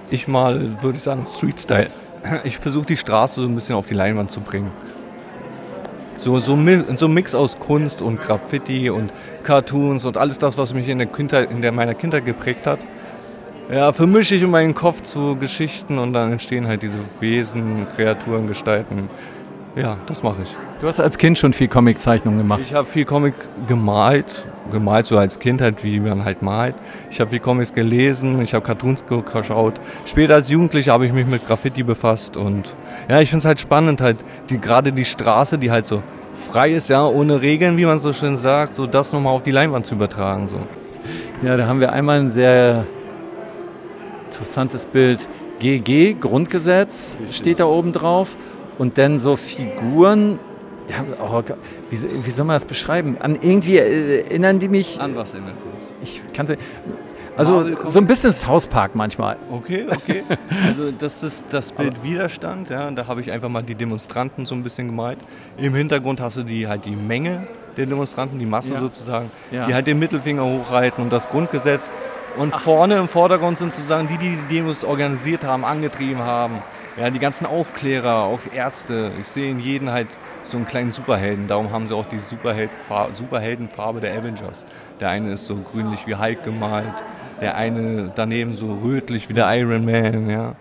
[0.09, 1.89] Ich mal, würde ich sagen, Street Style.
[2.43, 4.71] Ich versuche die Straße so ein bisschen auf die Leinwand zu bringen.
[6.17, 6.57] So, so,
[6.95, 9.11] so ein Mix aus Kunst und Graffiti und
[9.43, 12.79] Cartoons und alles das, was mich in, der Kindheit, in der meiner Kindheit geprägt hat
[13.71, 18.47] ja, vermische ich in meinen Kopf zu Geschichten und dann entstehen halt diese Wesen, Kreaturen,
[18.47, 19.09] Gestalten.
[19.75, 20.55] Ja, das mache ich.
[20.79, 22.61] Du hast als Kind schon viel Comiczeichnung gemacht.
[22.63, 23.33] Ich habe viel Comic
[23.67, 26.75] gemalt, gemalt so als Kind halt, wie man halt malt.
[27.11, 29.73] Ich habe viel Comics gelesen, ich habe Cartoons geschaut.
[30.05, 32.73] Später als Jugendlicher habe ich mich mit Graffiti befasst und
[33.09, 34.17] ja, ich finde es halt spannend halt,
[34.49, 36.01] die, gerade die Straße, die halt so
[36.51, 39.51] frei ist, ja, ohne Regeln, wie man so schön sagt, so das nochmal auf die
[39.51, 40.47] Leinwand zu übertragen.
[40.47, 40.59] So.
[41.41, 42.85] Ja, da haben wir einmal einen sehr
[44.35, 45.27] interessantes Bild.
[45.59, 48.35] GG, Grundgesetz, steht da oben drauf.
[48.77, 50.39] Und dann so Figuren.
[50.89, 51.41] Ja, oh,
[51.89, 53.17] wie, wie, soll man das beschreiben?
[53.19, 54.99] An irgendwie erinnern die mich.
[54.99, 55.55] An was erinnert
[56.01, 56.21] sich?
[56.21, 56.45] Ich kann
[57.37, 59.37] Also so ein bisschen das Hauspark manchmal.
[59.49, 60.23] Okay, okay.
[60.67, 64.53] Also das ist das Bild Widerstand, ja, da habe ich einfach mal die Demonstranten so
[64.55, 65.17] ein bisschen gemalt.
[65.57, 68.79] Im Hintergrund hast du die halt die Menge der Demonstranten, die Masse ja.
[68.79, 69.65] sozusagen, ja.
[69.65, 71.89] die halt den Mittelfinger hochhalten und das Grundgesetz
[72.37, 72.61] und Ach.
[72.61, 76.55] vorne im Vordergrund sind sozusagen die, die die Demos organisiert haben, angetrieben haben.
[76.97, 79.11] Ja, die ganzen Aufklärer, auch Ärzte.
[79.19, 80.07] Ich sehe in jedem halt
[80.43, 81.47] so einen kleinen Superhelden.
[81.47, 84.63] Darum haben sie auch die Superheldenfarbe der Avengers.
[84.99, 86.93] Der eine ist so grünlich wie Hulk gemalt,
[87.41, 90.55] der eine daneben so rötlich wie der Iron Man, ja.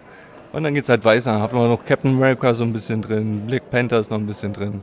[0.53, 1.41] Und dann geht es halt weiter.
[1.41, 4.53] Haben wir noch Captain America so ein bisschen drin, Black Panther ist noch ein bisschen
[4.53, 4.83] drin.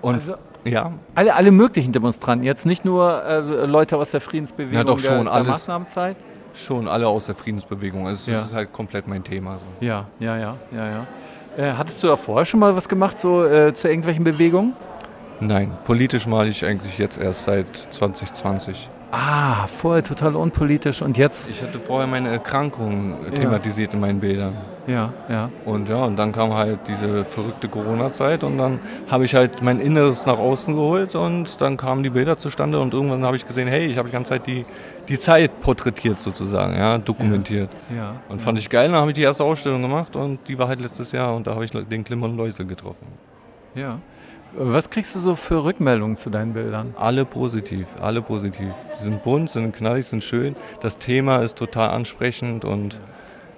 [0.00, 0.34] Und also
[0.64, 0.92] ja.
[1.14, 5.24] Alle, alle möglichen Demonstranten, jetzt nicht nur äh, Leute aus der Friedensbewegung ja, doch schon,
[5.24, 6.16] der, der Maßnahmenzeit?
[6.54, 8.06] Schon alle aus der Friedensbewegung.
[8.06, 8.38] Also ja.
[8.38, 9.58] Das ist halt komplett mein Thema.
[9.58, 9.86] So.
[9.86, 11.06] Ja, ja, ja, ja, ja.
[11.56, 14.74] Äh, hattest du ja vorher schon mal was gemacht so, äh, zu irgendwelchen Bewegungen?
[15.40, 18.88] Nein, politisch male ich eigentlich jetzt erst seit 2020.
[19.14, 21.46] Ah, vorher total unpolitisch und jetzt?
[21.50, 23.94] Ich hatte vorher meine Erkrankung thematisiert ja.
[23.94, 24.54] in meinen Bildern.
[24.86, 25.50] Ja, ja.
[25.66, 29.80] Und ja, und dann kam halt diese verrückte Corona-Zeit und dann habe ich halt mein
[29.80, 33.68] Inneres nach außen geholt und dann kamen die Bilder zustande und irgendwann habe ich gesehen,
[33.68, 34.64] hey, ich habe die ganze Zeit die,
[35.06, 37.68] die Zeit porträtiert sozusagen, ja, dokumentiert.
[37.90, 37.96] Ja.
[37.96, 40.68] ja und fand ich geil, dann habe ich die erste Ausstellung gemacht und die war
[40.68, 43.06] halt letztes Jahr und da habe ich den Klimmer und Läusel getroffen.
[43.74, 43.98] Ja.
[44.54, 46.94] Was kriegst du so für Rückmeldungen zu deinen Bildern?
[46.98, 48.68] Alle positiv, alle positiv.
[48.94, 50.56] Die sind bunt, sind knallig, sind schön.
[50.80, 52.98] Das Thema ist total ansprechend und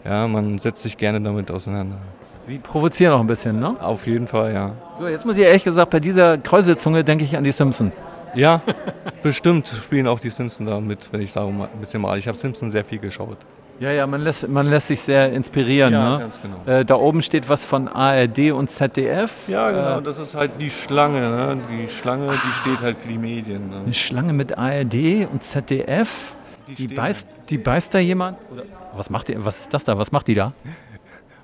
[0.04, 1.98] ja, man setzt sich gerne damit auseinander.
[2.46, 3.74] Sie provozieren auch ein bisschen, ne?
[3.80, 4.72] Auf jeden Fall, ja.
[4.96, 8.00] So, jetzt muss ich ehrlich gesagt, bei dieser Kräuselzunge denke ich an die Simpsons.
[8.34, 8.62] Ja,
[9.22, 12.16] bestimmt spielen auch die Simpsons da mit, wenn ich da ein bisschen mal.
[12.18, 13.38] Ich habe Simpsons sehr viel geschaut.
[13.80, 15.92] Ja, ja, man lässt, man lässt sich sehr inspirieren.
[15.92, 16.18] Ja, ne?
[16.20, 16.64] ganz genau.
[16.64, 19.32] Äh, da oben steht was von ARD und ZDF.
[19.48, 21.20] Ja, genau, äh, das ist halt die Schlange.
[21.20, 21.58] Ne?
[21.70, 23.70] Die Schlange, ah, die steht halt für die Medien.
[23.70, 23.80] Ne?
[23.84, 26.34] Eine Schlange mit ARD und ZDF.
[26.68, 27.50] Die, die beißt, halt.
[27.50, 28.38] die beißt da jemand?
[28.52, 28.62] Oder
[28.94, 29.98] was macht die, was ist das da?
[29.98, 30.52] Was macht die da?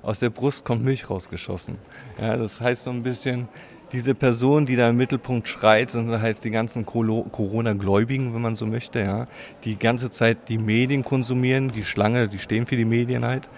[0.01, 1.77] Aus der Brust kommt Milch rausgeschossen.
[2.19, 3.47] Ja, das heißt so ein bisschen,
[3.91, 8.65] diese Person, die da im Mittelpunkt schreit, sind halt die ganzen Corona-Gläubigen, wenn man so
[8.65, 9.27] möchte, ja,
[9.63, 13.49] die ganze Zeit die Medien konsumieren, die Schlange, die stehen für die Medien halt.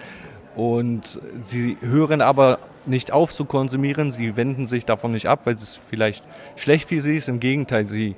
[0.56, 5.54] Und sie hören aber nicht auf zu konsumieren, sie wenden sich davon nicht ab, weil
[5.54, 6.24] es vielleicht
[6.56, 7.28] schlecht für sie ist.
[7.28, 8.14] Im Gegenteil, sie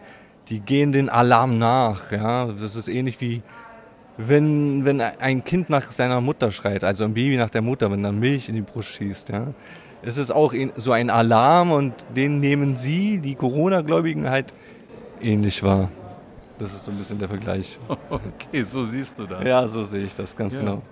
[0.49, 2.13] die gehen den Alarm nach.
[2.13, 2.47] Ja?
[2.47, 3.43] Das ist ähnlich wie
[4.19, 8.03] wenn, wenn ein Kind nach seiner Mutter schreit, also ein Baby nach der Mutter, wenn
[8.03, 9.49] dann Milch in die Brust schießt, ja,
[10.07, 14.53] es ist auch so ein Alarm und den nehmen Sie, die Corona-Gläubigen, halt
[15.21, 15.89] ähnlich wahr.
[16.59, 17.79] Das ist so ein bisschen der Vergleich.
[18.09, 19.45] Okay, so siehst du das.
[19.45, 20.61] Ja, so sehe ich das ganz ja.
[20.61, 20.83] genau.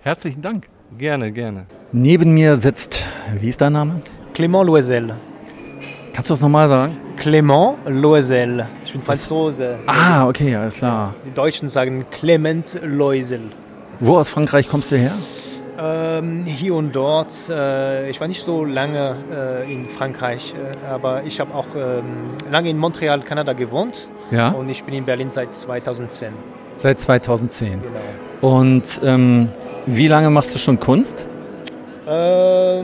[0.00, 0.68] Herzlichen Dank.
[0.96, 1.66] Gerne, gerne.
[1.92, 3.06] Neben mir sitzt,
[3.38, 4.00] wie ist dein Name?
[4.34, 5.14] Clément Loisel.
[6.14, 6.96] Kannst du das nochmal sagen?
[7.18, 8.66] Clément Loisel.
[8.84, 9.78] Ich bin Franzose.
[9.86, 11.14] Ah, okay, alles klar.
[11.26, 13.42] Die Deutschen sagen Clement Loisel.
[14.00, 15.12] Wo aus Frankreich kommst du her?
[15.82, 17.32] Ähm, hier und dort.
[17.48, 22.36] Äh, ich war nicht so lange äh, in Frankreich, äh, aber ich habe auch ähm,
[22.50, 24.06] lange in Montreal, Kanada gewohnt.
[24.30, 24.50] Ja.
[24.50, 26.28] Und ich bin in Berlin seit 2010.
[26.76, 27.82] Seit 2010.
[27.82, 28.56] Genau.
[28.56, 29.48] Und ähm,
[29.86, 31.26] wie lange machst du schon Kunst?
[32.06, 32.82] Oh,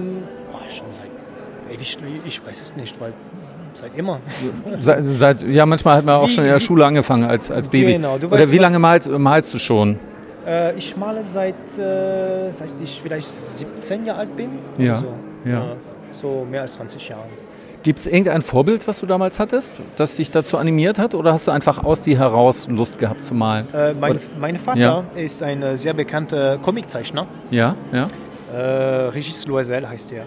[0.69, 1.07] schon seit
[1.73, 3.13] ewig, ich weiß es nicht, weil
[3.75, 4.21] seit immer.
[4.81, 7.69] Seit, seit, ja, manchmal hat man auch wie, schon in der Schule angefangen als, als
[7.69, 7.93] Baby.
[7.93, 10.01] Genau, du Oder wie lange malst, malst du schon?
[10.47, 14.51] Äh, ich male seit, äh, seit ich vielleicht 17 Jahre alt bin.
[14.79, 15.13] Ja, so.
[15.45, 15.77] ja.
[16.13, 17.25] so mehr als 20 Jahre.
[17.83, 21.15] Gibt es irgendein Vorbild, was du damals hattest, das dich dazu animiert hat?
[21.15, 23.73] Oder hast du einfach aus dir heraus Lust gehabt zu malen?
[23.73, 25.05] Äh, mein, mein, Vater ja.
[25.15, 27.27] ist ein äh, sehr bekannter Comiczeichner.
[27.51, 28.09] Ja, ja.
[28.53, 30.25] Äh, Regis Loisel heißt er.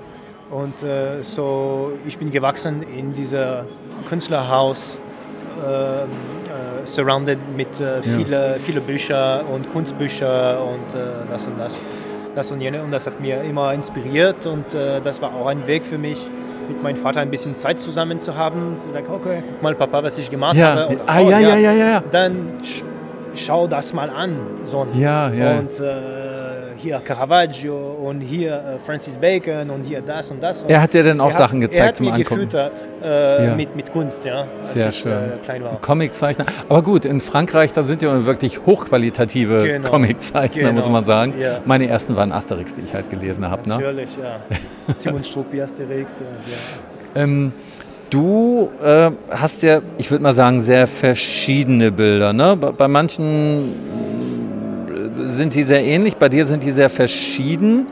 [0.50, 3.66] Und äh, so, ich bin gewachsen in diesem
[4.08, 5.00] Künstlerhaus,
[5.62, 6.06] äh, äh,
[6.86, 11.80] surrounded mit äh, viele, viele Bücher und Kunstbücher und äh, das und das.
[12.34, 12.82] Das und jene.
[12.82, 16.18] Und das hat mir immer inspiriert und äh, das war auch ein Weg für mich,
[16.70, 18.78] mit meinem Vater ein bisschen Zeit zusammen zu haben.
[18.78, 20.76] So, okay, guck mal, Papa, was ich gemacht ja.
[20.76, 20.88] habe.
[20.88, 22.04] Und, ah, oh, ja, ja, ja, ja.
[22.12, 22.84] Dann sch
[23.36, 24.90] schau das mal an, Sohn.
[24.94, 25.60] Ja, ja.
[25.60, 25.80] Und
[26.82, 30.64] hier Caravaggio und hier äh, Francis Bacon und hier das und das.
[30.64, 32.50] Und er hat dir dann auch Sachen hat, gezeigt zum Angucken?
[32.50, 33.56] Er hat mir gefüttert äh, ja.
[33.56, 34.48] mit, mit Kunst, ja.
[34.64, 35.14] Sehr ich, schön.
[35.14, 35.80] Äh, klein war.
[35.80, 36.46] Comiczeichner.
[36.68, 39.90] Aber gut, in Frankreich, da sind ja wirklich hochqualitative genau.
[39.90, 40.74] Comiczeichner, genau.
[40.74, 41.36] muss man sagen.
[41.40, 41.60] Ja.
[41.66, 43.68] Meine ersten waren Asterix, die ich halt gelesen habe.
[43.70, 43.76] Ne?
[43.76, 44.24] Natürlich, ne?
[44.24, 44.94] ja.
[45.00, 47.22] Timon Struppi, Asterix, ja.
[47.22, 47.54] Ähm,
[48.12, 52.34] Du äh, hast ja, ich würde mal sagen, sehr verschiedene Bilder.
[52.34, 52.58] Ne?
[52.58, 53.74] Bei, bei manchen
[55.28, 57.88] sind die sehr ähnlich, bei dir sind die sehr verschieden.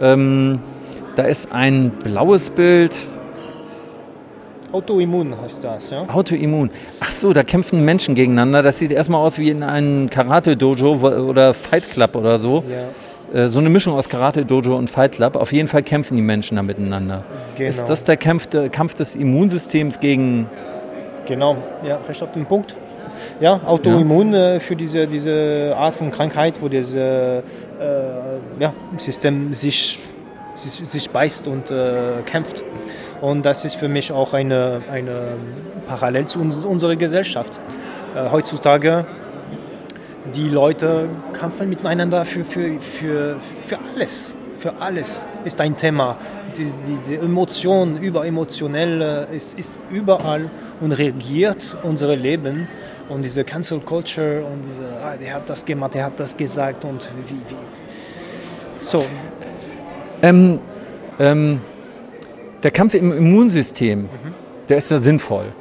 [0.00, 0.60] Ähm,
[1.16, 2.94] da ist ein blaues Bild.
[4.72, 6.06] Autoimmun heißt das, ja?
[6.08, 6.70] Autoimmun.
[7.00, 8.62] Ach so, da kämpfen Menschen gegeneinander.
[8.62, 10.96] Das sieht erstmal aus wie in einem Karate-Dojo
[11.28, 12.64] oder Fight Club oder so.
[12.68, 13.44] Ja.
[13.44, 15.36] Äh, so eine Mischung aus Karate-Dojo und Fight Club.
[15.36, 17.24] Auf jeden Fall kämpfen die Menschen da miteinander.
[17.56, 17.70] Genau.
[17.70, 20.46] Ist das der Kampf, der Kampf des Immunsystems gegen.
[21.26, 22.76] Genau, ja, recht auf den Punkt.
[23.40, 24.54] Ja, Autoimmun ja.
[24.54, 27.42] Äh, für diese, diese Art von Krankheit, wo das äh,
[28.58, 30.00] ja, System sich,
[30.54, 32.62] sich, sich beißt und äh, kämpft.
[33.20, 35.34] Und das ist für mich auch eine, eine
[35.86, 37.52] Parallel zu uns, unserer Gesellschaft.
[38.14, 39.06] Äh, heutzutage
[40.34, 44.34] die Leute kämpfen miteinander für, für, für, für alles.
[44.58, 46.16] Für alles ist ein Thema.
[46.58, 52.68] Die, die, die Emotion, überemotionell ist, ist überall und regiert unser Leben.
[53.08, 56.84] Und diese Cancel Culture und diese, ah, der hat das gemacht, der hat das gesagt
[56.84, 57.34] und wie.
[57.34, 57.56] wie.
[58.80, 59.04] So.
[60.22, 60.58] Ähm,
[61.18, 61.60] ähm,
[62.62, 64.08] der Kampf im Immunsystem, mhm.
[64.68, 65.52] der ist ja sinnvoll.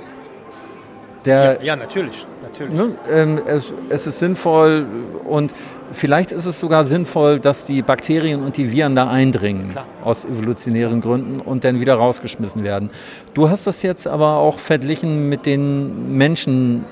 [1.26, 2.26] Der, ja, ja, natürlich.
[2.44, 2.74] natürlich.
[2.74, 4.86] Ne, ähm, es, es, ist sinnvoll
[5.24, 5.54] und
[5.92, 9.86] vielleicht ist es sogar sinnvoll, dass die Bakterien und die Viren da eindringen, Klar.
[10.04, 12.90] aus evolutionären Gründen, und dann wieder rausgeschmissen werden.
[13.34, 16.86] Du hast das jetzt aber auch verglichen mit den Menschen,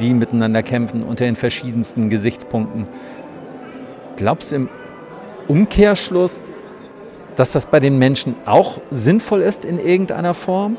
[0.00, 2.86] die miteinander kämpfen unter den verschiedensten Gesichtspunkten.
[4.16, 4.68] Glaubst du im
[5.48, 6.40] Umkehrschluss,
[7.36, 10.76] dass das bei den Menschen auch sinnvoll ist in irgendeiner Form?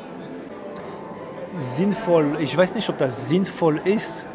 [1.59, 4.27] Sinnvoll, ich weiß nicht, ob das sinnvoll ist.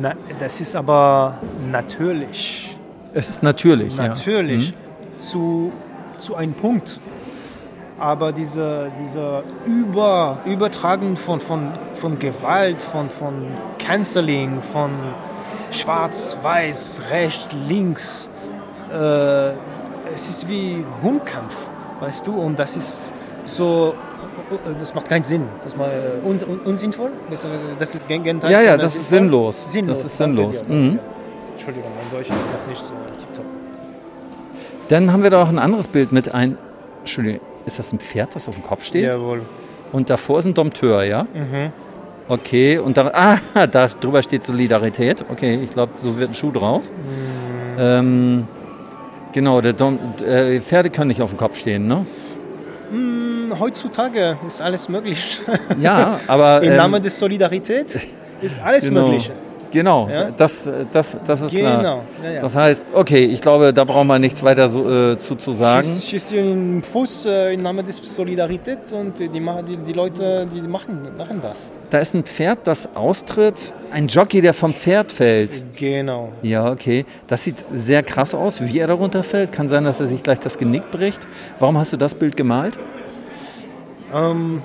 [0.00, 1.38] Na, das ist aber
[1.70, 2.76] natürlich.
[3.12, 3.96] Es ist natürlich.
[3.96, 4.70] Natürlich.
[4.70, 4.76] Ja.
[4.76, 5.20] Mhm.
[5.20, 5.72] Zu,
[6.18, 6.98] zu einem Punkt
[7.98, 13.46] aber diese, diese Über, Übertragen von, von, von Gewalt, von, von
[13.78, 14.90] Canceling, von
[15.70, 18.30] schwarz, weiß, rechts, links,
[18.92, 19.50] äh,
[20.12, 21.66] es ist wie Hundkampf,
[22.00, 23.12] weißt du, und das ist
[23.46, 23.94] so,
[24.78, 27.10] das macht keinen Sinn, das mal äh, un, un, unsinnvoll,
[27.78, 28.50] das ist Gegenteil.
[28.50, 29.70] Ja, ja, das ist sinnlos.
[29.70, 29.98] sinnlos.
[29.98, 30.64] Das ist sinnlos.
[30.66, 30.98] Mhm.
[31.52, 33.44] Entschuldigung, mein Deutsch ist noch nicht so tiptop.
[34.88, 36.58] Dann haben wir da auch ein anderes Bild mit ein,
[37.00, 39.04] Entschuldigung, ist das ein Pferd, das auf dem Kopf steht?
[39.04, 39.42] Jawohl.
[39.92, 41.22] Und davor ist ein Dompteur, ja?
[41.22, 41.72] Mhm.
[42.28, 45.24] Okay, und da, ah, da drüber steht Solidarität.
[45.30, 46.90] Okay, ich glaube, so wird ein Schuh draus.
[46.90, 47.76] Mhm.
[47.78, 48.48] Ähm,
[49.32, 52.06] genau, der Dom, äh, Pferde können nicht auf dem Kopf stehen, ne?
[52.90, 55.40] Mhm, heutzutage ist alles möglich.
[55.80, 56.62] Ja, aber.
[56.62, 57.98] Im ähm, Namen der Solidarität
[58.40, 59.08] ist alles genau.
[59.08, 59.30] möglich.
[59.74, 60.30] Genau, ja?
[60.30, 61.80] das, das, das ist genau.
[61.80, 62.02] klar.
[62.22, 62.40] Ja, ja.
[62.40, 65.88] Das heißt, okay, ich glaube, da brauchen wir nichts weiter so, äh, zu, zu sagen.
[65.88, 71.00] Schießt einen Fuß äh, im Namen der Solidarität und die, die, die Leute die machen,
[71.18, 71.72] machen das.
[71.90, 75.76] Da ist ein Pferd, das austritt, ein Jockey, der vom Pferd fällt.
[75.76, 76.28] Genau.
[76.42, 77.04] Ja, okay.
[77.26, 79.50] Das sieht sehr krass aus, wie er darunter fällt.
[79.50, 81.20] Kann sein, dass er sich gleich das Genick bricht.
[81.58, 82.78] Warum hast du das Bild gemalt?
[84.14, 84.62] Ähm,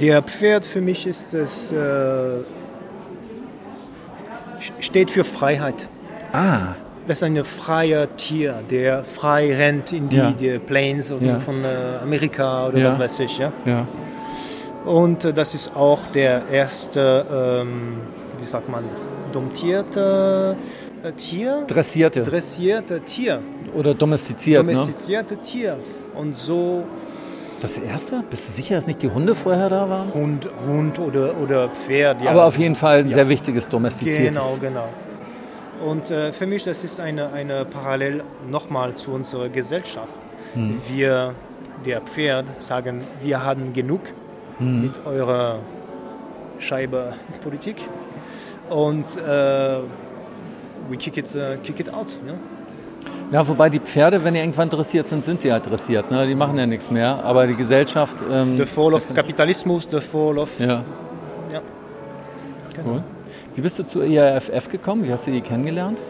[0.00, 1.72] der Pferd für mich ist das...
[1.72, 2.42] Äh
[4.80, 5.88] steht für Freiheit.
[6.32, 6.74] Ah.
[7.06, 10.30] Das ist ein freier Tier, der frei rennt in die, ja.
[10.30, 11.38] die Plains oder ja.
[11.40, 11.68] von äh,
[12.00, 12.88] Amerika oder ja.
[12.88, 13.38] was weiß ich.
[13.38, 13.52] Ja?
[13.64, 13.86] ja.
[14.84, 17.96] Und äh, das ist auch der erste, ähm,
[18.38, 18.84] wie sagt man,
[19.32, 20.56] domptierte
[21.02, 21.64] äh, Tier.
[21.66, 22.22] Dressierte.
[22.22, 23.40] Dressierte Tier.
[23.74, 24.64] Oder domestiziert.
[24.64, 24.72] Ne?
[24.72, 25.42] Domestizierte ne?
[25.42, 25.76] Tier.
[26.14, 26.84] Und so
[27.62, 28.24] das erste?
[28.28, 30.12] Bist du sicher, dass nicht die Hunde vorher da waren?
[30.14, 32.30] Hund, Hund oder, oder Pferd, ja.
[32.30, 33.14] Aber auf jeden Fall ein ja.
[33.14, 34.36] sehr wichtiges domestiziertes.
[34.36, 34.88] Genau, genau.
[35.84, 40.18] Und äh, für mich, das ist eine, eine Parallel nochmal zu unserer Gesellschaft.
[40.54, 40.80] Hm.
[40.88, 41.34] Wir,
[41.84, 44.00] der Pferd, sagen, wir haben genug
[44.58, 44.82] hm.
[44.82, 45.58] mit eurer
[46.58, 47.76] Scheibe Politik.
[48.70, 49.78] Und äh,
[50.88, 52.08] we kick it, uh, kick it out.
[52.26, 52.34] Ja?
[53.32, 56.10] Ja, wobei die Pferde, wenn die irgendwann dressiert sind, sind sie halt dressiert.
[56.10, 56.26] Ne?
[56.26, 57.24] Die machen ja nichts mehr.
[57.24, 58.18] Aber die Gesellschaft.
[58.30, 60.60] Ähm, the Fall of Kapitalismus, the Fall of.
[60.60, 60.84] Ja.
[61.50, 61.62] ja.
[62.74, 62.88] Genau.
[62.88, 63.02] Cool.
[63.54, 65.04] Wie bist du zur IAFF gekommen?
[65.04, 66.02] Wie hast du die kennengelernt?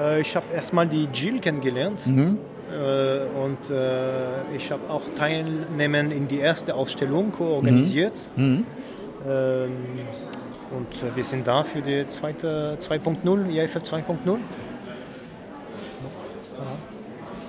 [0.00, 2.06] Äh, ich habe erstmal die Jill kennengelernt.
[2.06, 2.38] Mhm.
[2.70, 8.14] Äh, und äh, ich habe auch Teilnehmen in die erste Ausstellung organisiert.
[8.36, 8.44] Mhm.
[8.44, 8.64] Mhm.
[9.28, 9.70] Ähm,
[10.70, 14.38] und wir sind da für die zweite 2.0, IAFF 2.0.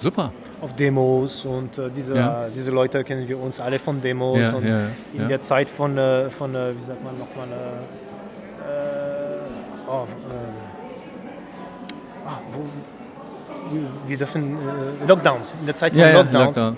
[0.04, 0.32] Super.
[0.62, 2.48] Auf Demos und äh, diese, ja.
[2.54, 4.38] diese Leute kennen wir uns alle von Demos.
[4.38, 7.52] Ja, und ja, in der Zeit von, äh, von äh, wie sagt man nochmal, äh,
[9.88, 10.06] oh,
[12.26, 12.66] ah, wo,
[14.06, 16.58] wir dürfen äh, Lockdowns, in der Zeit von Lockdowns.
[16.58, 16.78] Lockdown.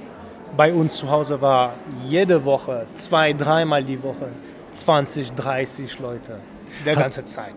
[0.55, 1.73] Bei uns zu Hause war
[2.07, 4.29] jede Woche, zwei, dreimal die Woche,
[4.71, 6.39] 20, 30 Leute,
[6.85, 7.53] der ganze Zeit.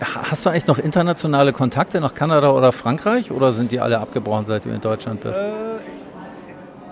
[0.00, 4.46] Hast du eigentlich noch internationale Kontakte nach Kanada oder Frankreich oder sind die alle abgebrochen,
[4.46, 5.40] seit du in Deutschland bist?
[5.40, 5.50] Äh,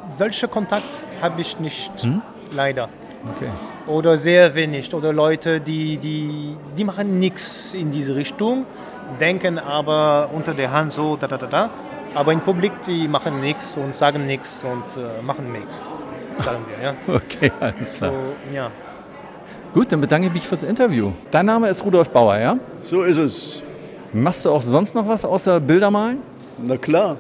[0.09, 2.21] solche Kontakt habe ich nicht, hm?
[2.53, 2.89] leider.
[3.35, 3.51] Okay.
[3.87, 4.93] Oder sehr wenig.
[4.95, 8.67] Oder Leute, die, die, die machen nichts in diese Richtung,
[9.19, 11.71] denken aber unter der Hand so, da, da, da, da.
[12.15, 15.81] Aber im Publik, die machen nichts und sagen nichts und äh, machen nichts,
[16.39, 16.85] sagen wir.
[16.85, 16.95] Ja?
[17.15, 18.13] Okay, alles klar.
[18.13, 18.71] So, ja.
[19.75, 21.13] Gut, dann bedanke ich mich fürs Interview.
[21.31, 22.59] Dein Name ist Rudolf Bauer, ja?
[22.85, 23.63] So ist es.
[24.15, 26.19] Machst du auch sonst noch was außer Bilder malen?
[26.65, 27.17] Na klar.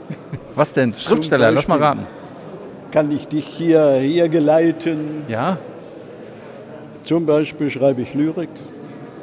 [0.54, 0.94] Was denn?
[0.94, 2.06] Schriftsteller, lass mal raten.
[2.90, 5.24] Kann ich dich hier, hier geleiten?
[5.28, 5.58] Ja.
[7.04, 8.48] Zum Beispiel schreibe ich Lyrik.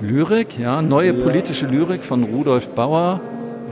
[0.02, 1.24] Lyrik, ja, neue ja.
[1.24, 3.22] politische Lyrik von Rudolf Bauer.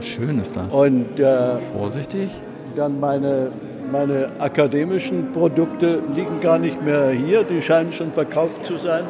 [0.00, 0.74] Schön ist das.
[0.74, 2.30] Und äh, vorsichtig.
[2.74, 3.52] Dann meine,
[3.92, 9.04] meine akademischen Produkte liegen gar nicht mehr hier, die scheinen schon verkauft zu sein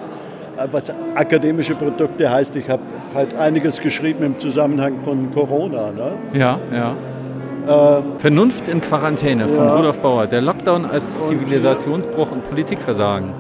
[0.71, 2.83] was akademische Produkte heißt, ich habe
[3.15, 5.91] halt einiges geschrieben im Zusammenhang von Corona.
[5.91, 6.13] Ne?
[6.33, 6.97] Ja, ja.
[7.67, 9.77] Ähm, Vernunft in Quarantäne von ja.
[9.77, 10.27] Rudolf Bauer.
[10.27, 13.31] Der Lockdown als Zivilisationsbruch und Politikversagen.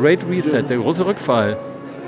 [0.00, 1.56] Great Reset, der große Rückfall.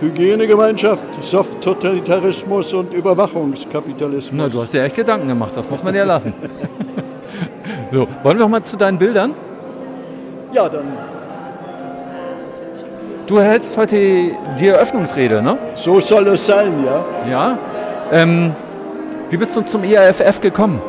[0.00, 4.32] Hygienegemeinschaft, Soft-Totalitarismus und Überwachungskapitalismus.
[4.32, 6.32] Na, du hast dir echt Gedanken gemacht, das muss man dir lassen.
[7.92, 9.34] so, wollen wir mal zu deinen Bildern?
[10.52, 10.92] Ja, dann
[13.32, 13.96] Du hältst heute
[14.60, 15.56] die Eröffnungsrede, ne?
[15.74, 17.02] So soll es sein, ja.
[17.30, 17.58] Ja.
[18.12, 18.52] Ähm,
[19.30, 20.82] wie bist du zum IAFF gekommen?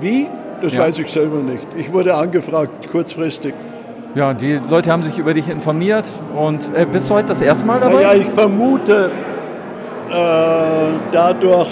[0.00, 0.26] Wie?
[0.60, 0.80] Das ja.
[0.80, 1.64] weiß ich selber nicht.
[1.76, 3.54] Ich wurde angefragt, kurzfristig.
[4.16, 7.64] Ja, die Leute haben sich über dich informiert und äh, bist du heute das erste
[7.64, 8.02] Mal dabei?
[8.02, 9.12] Ja, ich vermute,
[10.10, 10.14] äh,
[11.12, 11.70] dadurch,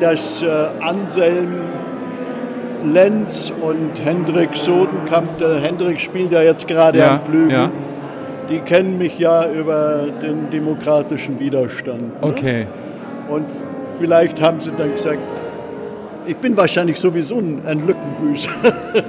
[0.00, 0.48] dass äh,
[0.82, 1.62] Anselm
[2.84, 7.70] Lenz und Hendrik Sodenkamp, der Hendrik spielt ja jetzt gerade ja, am Flügel, ja
[8.48, 12.20] die kennen mich ja über den demokratischen Widerstand.
[12.20, 12.28] Ne?
[12.28, 12.66] Okay.
[13.28, 13.46] Und
[14.00, 15.18] vielleicht haben sie dann gesagt,
[16.26, 18.50] ich bin wahrscheinlich sowieso ein, ein Lückenbüßer.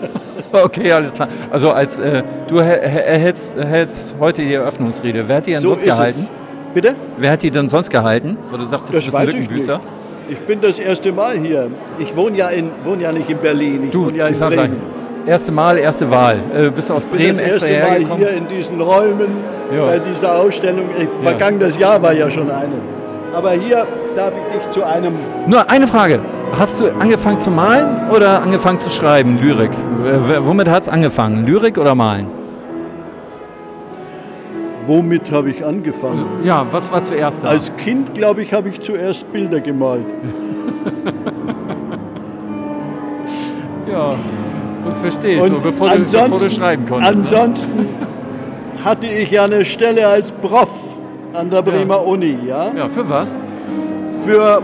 [0.52, 1.28] okay, alles klar.
[1.52, 5.84] Also als äh, du erhältst, erhältst heute die Eröffnungsrede, wer hat die denn so sonst
[5.84, 6.22] gehalten?
[6.22, 6.74] Es.
[6.74, 6.96] Bitte?
[7.18, 8.38] Wer hat die denn sonst gehalten?
[8.50, 9.82] Wo du sagtest, das du bist ein Lückenbüßer?
[10.30, 11.70] Ich, ich, bin das erste Mal hier.
[11.98, 14.82] Ich wohne ja, in, wohne ja nicht in Berlin, ich du, wohne ja in Bremen.
[15.26, 16.40] Erste Mal, erste Wahl.
[16.56, 19.38] Äh, bist du aus Bremen das erste Mal hier in diesen Räumen
[19.76, 19.86] ja.
[19.86, 20.86] bei dieser Ausstellung.
[20.98, 21.10] Ich, ja.
[21.22, 22.76] Vergangenes Jahr war ja schon eine.
[23.34, 25.14] Aber hier darf ich dich zu einem.
[25.48, 26.20] Nur eine Frage.
[26.58, 29.72] Hast du angefangen zu malen oder angefangen zu schreiben, Lyrik?
[29.72, 31.46] W womit hat es angefangen?
[31.46, 32.40] Lyrik oder Malen?
[34.90, 36.44] womit habe ich angefangen?
[36.44, 37.50] Ja, was war zuerst da?
[37.50, 40.06] Als Kind, glaube ich, habe ich zuerst Bilder gemalt.
[43.92, 44.16] ja,
[44.90, 47.14] das verstehe ich so, bevor du, bevor du schreiben konntest.
[47.14, 47.18] Ne?
[47.20, 47.90] Ansonsten
[48.84, 50.70] hatte ich ja eine Stelle als Prof
[51.34, 52.02] an der Bremer ja.
[52.02, 52.38] Uni.
[52.48, 52.72] Ja?
[52.76, 53.34] ja, für was?
[54.26, 54.62] Für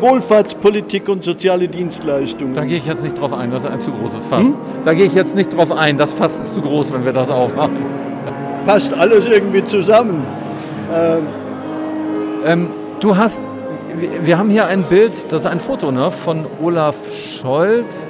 [0.00, 2.54] Wohlfahrtspolitik und soziale Dienstleistungen.
[2.54, 4.42] Da gehe ich jetzt nicht drauf ein, das ist ein zu großes Fass.
[4.42, 4.56] Hm?
[4.84, 7.30] Da gehe ich jetzt nicht drauf ein, das Fass ist zu groß, wenn wir das
[7.30, 7.76] aufmachen.
[8.66, 10.24] Passt alles irgendwie zusammen.
[10.92, 11.26] Ähm,
[12.44, 12.68] ähm,
[13.00, 13.48] du hast,
[14.22, 18.08] wir haben hier ein Bild, das ist ein Foto ne, von Olaf Scholz.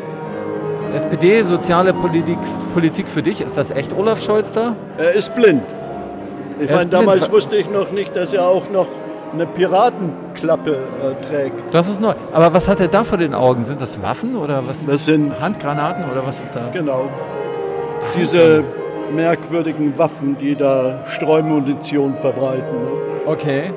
[0.95, 2.39] SPD, soziale Politik,
[2.73, 3.41] Politik für dich.
[3.41, 4.77] Ist das echt Olaf Scholz da?
[4.97, 5.63] Er ist blind.
[6.61, 8.87] Ich meine, damals wusste ich noch nicht, dass er auch noch
[9.33, 11.75] eine Piratenklappe äh, trägt.
[11.75, 12.15] Das ist neu.
[12.33, 13.65] Aber was hat er da vor den Augen?
[13.65, 14.87] Sind das Waffen oder was?
[14.87, 16.73] Das sind Handgranaten oder was ist das?
[16.73, 17.09] Genau.
[17.09, 18.63] Ach, Diese
[19.13, 22.63] merkwürdigen Waffen, die da Streumunition verbreiten.
[22.85, 22.91] Ne?
[23.27, 23.73] Okay.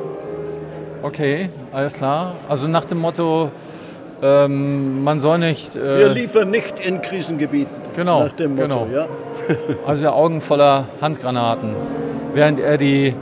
[1.02, 2.34] Okay, alles klar.
[2.48, 3.50] Also nach dem Motto,
[4.22, 5.76] ähm, man soll nicht.
[5.76, 7.76] Äh, wir liefern nicht in Krisengebieten.
[7.96, 8.24] Genau.
[8.24, 8.88] Nach dem Motto, genau.
[8.94, 9.08] ja.
[9.86, 11.72] also wir Augen voller Handgranaten.
[12.34, 13.14] Während er die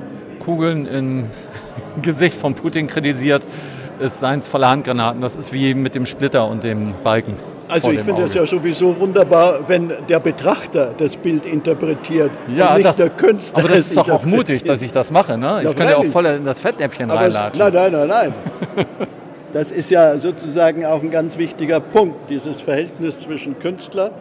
[0.43, 1.25] Kugeln im
[2.01, 3.45] Gesicht von Putin kritisiert,
[3.99, 5.21] ist seins voller Handgranaten.
[5.21, 7.35] Das ist wie mit dem Splitter und dem Balken.
[7.67, 12.73] Also ich finde es ja sowieso wunderbar, wenn der Betrachter das Bild interpretiert ja, und
[12.75, 13.59] nicht das, der Künstler.
[13.59, 15.35] Aber das ist doch auch mutig, dass ich das mache.
[15.37, 15.61] Ne?
[15.63, 17.59] Ich könnte ja auch voll in das Fettnäpfchen reinlatschen.
[17.59, 18.33] Nein, nein, nein, nein.
[19.55, 24.11] Das ist ja sozusagen auch ein ganz wichtiger Punkt, dieses Verhältnis zwischen Künstler,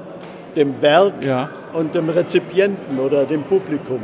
[0.55, 1.49] dem Werk ja.
[1.73, 3.99] und dem Rezipienten oder dem Publikum.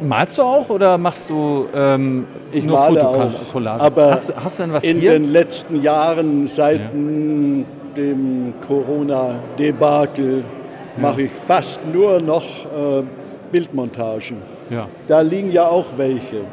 [0.00, 3.82] Malst du auch oder machst du ähm, ich nur Fotokollagen?
[3.82, 5.12] Aber hast, hast, du denn was in hier?
[5.12, 6.88] den letzten Jahren, seit ja.
[7.94, 10.42] dem Corona-Debakel, ja.
[11.02, 13.02] mache ich fast nur noch äh,
[13.52, 14.38] Bildmontagen.
[14.70, 14.88] Ja.
[15.06, 16.44] Da liegen ja auch welche.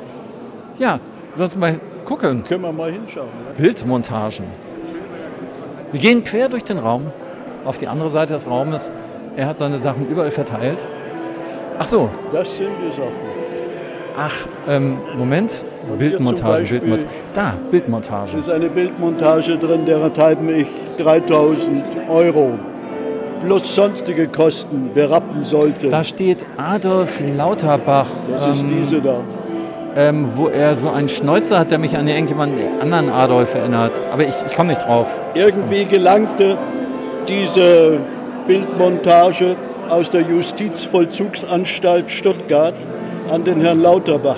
[0.77, 0.99] Ja,
[1.37, 2.43] sonst mal gucken.
[2.43, 3.27] Können wir mal hinschauen.
[3.47, 3.53] Ja?
[3.57, 4.45] Bildmontagen.
[5.91, 7.11] Wir gehen quer durch den Raum,
[7.65, 8.91] auf die andere Seite des Raumes.
[9.35, 10.87] Er hat seine Sachen überall verteilt.
[11.79, 12.09] Ach so.
[12.31, 13.43] Das sind die Sachen.
[14.17, 15.51] Ach, ähm, Moment.
[15.89, 17.07] Und Bildmontage, Bildmontage.
[17.33, 18.37] Da, Bildmontage.
[18.37, 22.59] Es ist eine Bildmontage drin, derethalb ich 3000 Euro
[23.43, 25.89] plus sonstige Kosten berappen sollte.
[25.89, 28.07] Da steht Adolf Lauterbach.
[28.29, 29.17] Das ähm, ist diese da
[29.95, 33.93] ähm, wo er so einen Schnäuzer hat, der mich an irgendjemanden anderen Adolf erinnert.
[34.11, 35.07] Aber ich, ich komme nicht drauf.
[35.33, 36.57] Irgendwie gelangte
[37.27, 37.99] diese
[38.47, 39.55] Bildmontage
[39.89, 42.73] aus der Justizvollzugsanstalt Stuttgart
[43.31, 44.37] an den Herrn Lauterbach.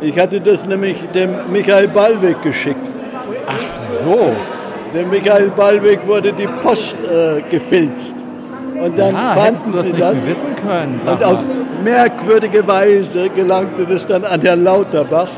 [0.00, 2.80] Ich hatte das nämlich dem Michael Ballweg geschickt.
[3.46, 4.32] Ach so.
[4.94, 8.14] Dem Michael Ballweg wurde die Post äh, gefilzt.
[8.80, 10.26] Und dann ja, fanden das sie das.
[10.26, 11.00] wissen können.
[11.00, 11.44] Und auf
[11.84, 15.28] merkwürdige Weise gelangte das dann an Herrn Lauterbach.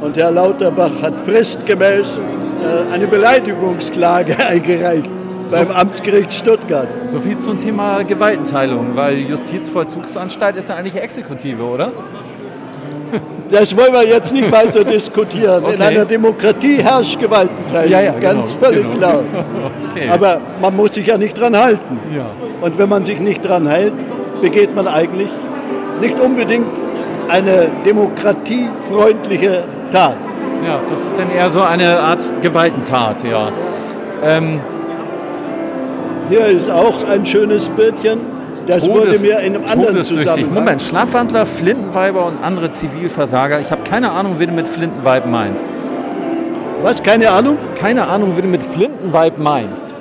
[0.00, 5.08] Und Herr Lauterbach hat fristgemäß äh, eine Beleidigungsklage eingereicht
[5.50, 6.88] beim Amtsgericht Stuttgart.
[7.06, 11.92] So viel zum Thema Gewaltenteilung, weil Justizvollzugsanstalt ist ja eigentlich Exekutive, oder?
[13.50, 15.64] Das wollen wir jetzt nicht weiter diskutieren.
[15.64, 15.74] Okay.
[15.74, 18.96] In einer Demokratie herrscht Gewaltenteilung, ja, ja, ganz genau, völlig genau.
[18.96, 19.20] klar.
[19.92, 20.08] Okay.
[20.08, 21.98] Aber man muss sich ja nicht dran halten.
[22.14, 22.26] Ja.
[22.60, 23.92] Und wenn man sich nicht dran hält,
[24.42, 25.30] begeht man eigentlich
[26.00, 26.66] nicht unbedingt
[27.28, 30.16] eine demokratiefreundliche Tat.
[30.64, 33.50] Ja, das ist dann eher so eine Art Gewaltentat, ja.
[34.24, 34.60] Ähm,
[36.28, 38.35] Hier ist auch ein schönes Bildchen.
[38.66, 40.52] Das Todes, wurde mir in einem anderen Zusammenhang.
[40.52, 43.60] Moment, Schlafwandler, Flintenweiber und andere Zivilversager.
[43.60, 45.64] Ich habe keine Ahnung, wie du mit Flintenweib meinst.
[46.82, 47.02] Was?
[47.02, 47.58] Keine Ahnung?
[47.78, 49.94] Keine Ahnung, wie du mit Flintenweib meinst.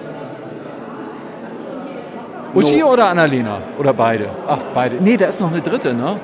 [2.56, 2.94] Uschi no.
[2.94, 3.60] oder Annalena?
[3.78, 4.28] Oder beide?
[4.48, 4.96] Ach, beide.
[5.00, 6.16] Nee, da ist noch eine dritte, ne?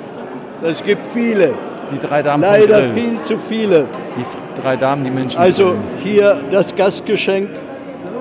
[0.63, 1.53] Es gibt viele.
[1.91, 3.85] Die drei Damen Leider viel zu viele.
[4.17, 5.39] Die drei Damen, die Menschen.
[5.39, 7.49] Also hier das Gastgeschenk.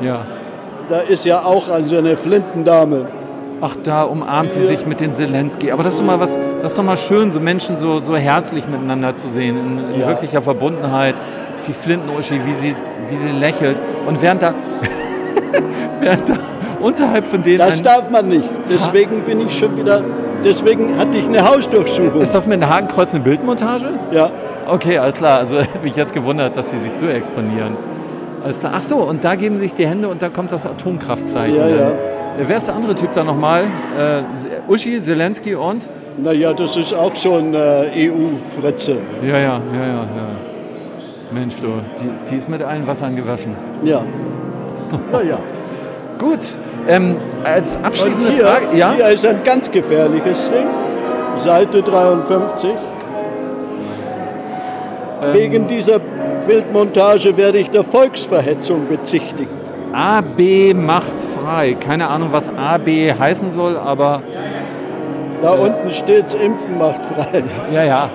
[0.01, 0.27] Ja.
[0.89, 3.07] Da ist ja auch also eine Flintendame.
[3.63, 5.71] Ach, da umarmt sie sich mit den Zelensky.
[5.71, 8.17] Aber das ist doch mal was, das ist doch mal schön, so Menschen so, so
[8.17, 10.09] herzlich miteinander zu sehen, in, in ja.
[10.09, 11.15] wirklicher Verbundenheit.
[11.67, 12.75] Die Flinten-Uschi, wie sie,
[13.11, 13.79] wie sie lächelt.
[14.07, 14.55] Und während da,
[16.01, 16.39] während da
[16.81, 17.59] unterhalb von denen.
[17.59, 18.49] Das darf man nicht.
[18.71, 20.03] Deswegen bin ich schon wieder.
[20.43, 22.23] Deswegen hatte ich eine Hausdurchsuchung.
[22.23, 23.89] Ist das mit einem Hakenkreuz eine Bildmontage?
[24.11, 24.31] Ja.
[24.67, 25.39] Okay, alles klar.
[25.39, 27.77] Also hätte mich jetzt gewundert, dass sie sich so exponieren.
[28.43, 28.73] Alles klar.
[28.77, 31.57] Ach so, und da geben sich die Hände und da kommt das Atomkraftzeichen.
[31.57, 31.93] Ja, ja.
[32.39, 33.65] Wer ist der andere Typ da nochmal?
[33.65, 35.89] Äh, Uschi, Zelensky und?
[36.17, 38.97] Naja, das ist auch so ein äh, EU-Fritze.
[39.23, 40.29] Ja, ja, ja, ja, ja.
[41.33, 41.69] Mensch, du,
[42.01, 43.55] die, die ist mit allen Wassern gewaschen.
[43.85, 44.03] Ja.
[45.13, 45.39] naja.
[46.19, 46.41] Gut,
[46.89, 48.77] ähm, als abschließende hier, Frage.
[48.77, 48.93] Ja?
[48.93, 50.67] Hier ist ein ganz gefährliches Ding.
[51.43, 52.71] Seite 53.
[55.23, 55.99] Ähm, Wegen dieser
[56.47, 59.51] Bildmontage werde ich der Volksverhetzung bezichtigt.
[59.93, 61.75] AB macht frei.
[61.75, 64.23] Keine Ahnung, was AB heißen soll, aber.
[65.43, 67.43] Da äh, unten steht Impfen macht frei.
[67.73, 68.11] Ja, ja,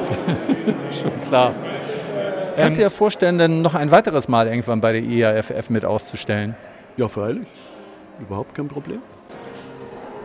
[1.01, 1.53] schon klar.
[2.55, 6.55] Kannst du dir vorstellen, dann noch ein weiteres Mal irgendwann bei der IAFF mit auszustellen?
[6.95, 7.47] Ja, freilich.
[8.19, 8.99] Überhaupt kein Problem.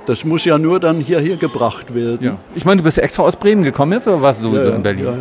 [0.06, 2.24] Das muss ja nur dann hierher gebracht werden.
[2.24, 2.36] Ja.
[2.54, 4.76] Ich meine, du bist extra aus Bremen gekommen jetzt oder warst du sowieso ja, ja,
[4.76, 5.04] in Berlin?
[5.04, 5.18] Ja, ja.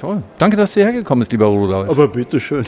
[0.00, 0.22] Toll.
[0.38, 1.90] Danke, dass du hergekommen bist, lieber Rudolf.
[1.90, 2.64] Aber bitteschön.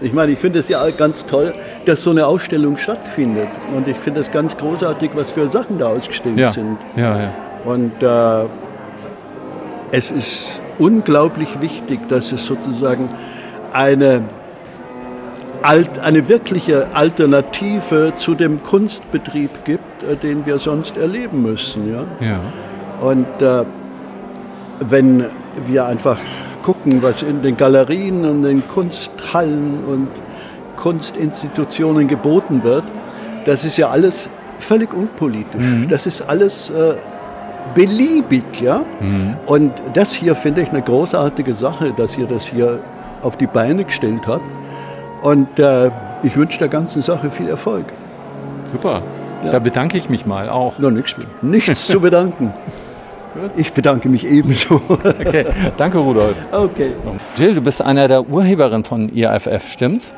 [0.00, 1.54] ich meine, ich finde es ja ganz toll,
[1.86, 3.46] dass so eine Ausstellung stattfindet.
[3.76, 6.50] Und ich finde es ganz großartig, was für Sachen da ausgestellt ja.
[6.50, 6.78] sind.
[6.96, 7.32] Ja, ja.
[7.64, 8.48] Und äh,
[9.92, 13.08] es ist unglaublich wichtig, dass es sozusagen
[13.72, 14.22] eine,
[15.62, 21.88] eine wirkliche Alternative zu dem Kunstbetrieb gibt, äh, den wir sonst erleben müssen.
[21.88, 22.04] Ja?
[22.20, 22.40] ja.
[23.00, 23.64] Und äh,
[24.80, 25.26] wenn
[25.66, 26.18] wir einfach
[26.62, 30.08] gucken, was in den Galerien und den Kunsthallen und
[30.76, 32.84] Kunstinstitutionen geboten wird,
[33.44, 34.28] das ist ja alles
[34.58, 35.64] völlig unpolitisch.
[35.64, 35.88] Mhm.
[35.88, 36.94] Das ist alles äh,
[37.74, 38.44] beliebig.
[38.60, 38.82] Ja?
[39.00, 39.36] Mhm.
[39.46, 42.80] Und das hier finde ich eine großartige Sache, dass ihr das hier
[43.22, 44.44] auf die Beine gestellt habt.
[45.22, 45.90] Und äh,
[46.22, 47.86] ich wünsche der ganzen Sache viel Erfolg.
[48.72, 49.02] Super.
[49.44, 49.52] Ja.
[49.52, 50.78] Da bedanke ich mich mal auch.
[50.78, 52.52] No, nichts, nichts zu bedanken.
[53.56, 54.80] Ich bedanke mich ebenso.
[54.88, 56.36] okay, danke Rudolf.
[56.52, 56.92] Okay.
[57.36, 60.14] Jill, du bist einer der Urheberinnen von IAFF, stimmt's?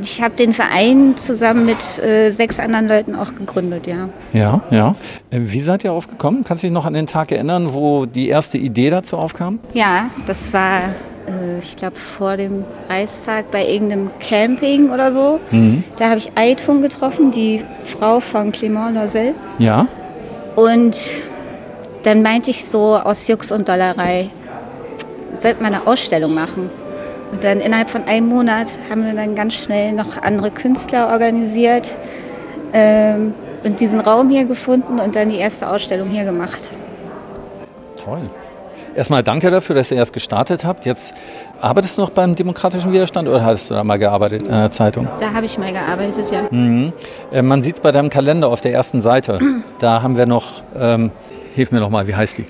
[0.00, 4.08] Ich habe den Verein zusammen mit äh, sechs anderen Leuten auch gegründet, ja.
[4.32, 4.94] Ja, ja.
[5.30, 6.44] Äh, wie seid ihr aufgekommen?
[6.44, 9.58] Kannst du dich noch an den Tag erinnern, wo die erste Idee dazu aufkam?
[9.74, 10.94] Ja, das war,
[11.28, 15.40] äh, ich glaube, vor dem Reistag bei irgendeinem Camping oder so.
[15.50, 15.84] Mhm.
[15.98, 19.34] Da habe ich Aitun getroffen, die Frau von Clément Loisel.
[19.58, 19.86] Ja.
[20.56, 20.96] Und
[22.02, 24.30] dann meinte ich so aus Jux und Dollerei,
[25.34, 26.70] sollte man eine Ausstellung machen.
[27.30, 31.96] Und dann innerhalb von einem Monat haben wir dann ganz schnell noch andere Künstler organisiert
[32.72, 33.34] ähm,
[33.64, 36.70] und diesen Raum hier gefunden und dann die erste Ausstellung hier gemacht.
[38.02, 38.28] Toll.
[38.94, 40.84] Erstmal danke dafür, dass ihr erst gestartet habt.
[40.84, 41.14] Jetzt
[41.60, 45.08] arbeitest du noch beim Demokratischen Widerstand oder hattest du da mal gearbeitet in der Zeitung?
[45.18, 46.42] Da habe ich mal gearbeitet, ja.
[46.50, 46.92] Mhm.
[47.30, 49.38] Äh, man sieht es bei deinem Kalender auf der ersten Seite.
[49.78, 51.10] da haben wir noch ähm,
[51.54, 52.46] Hilf mir noch mal, wie heißt die?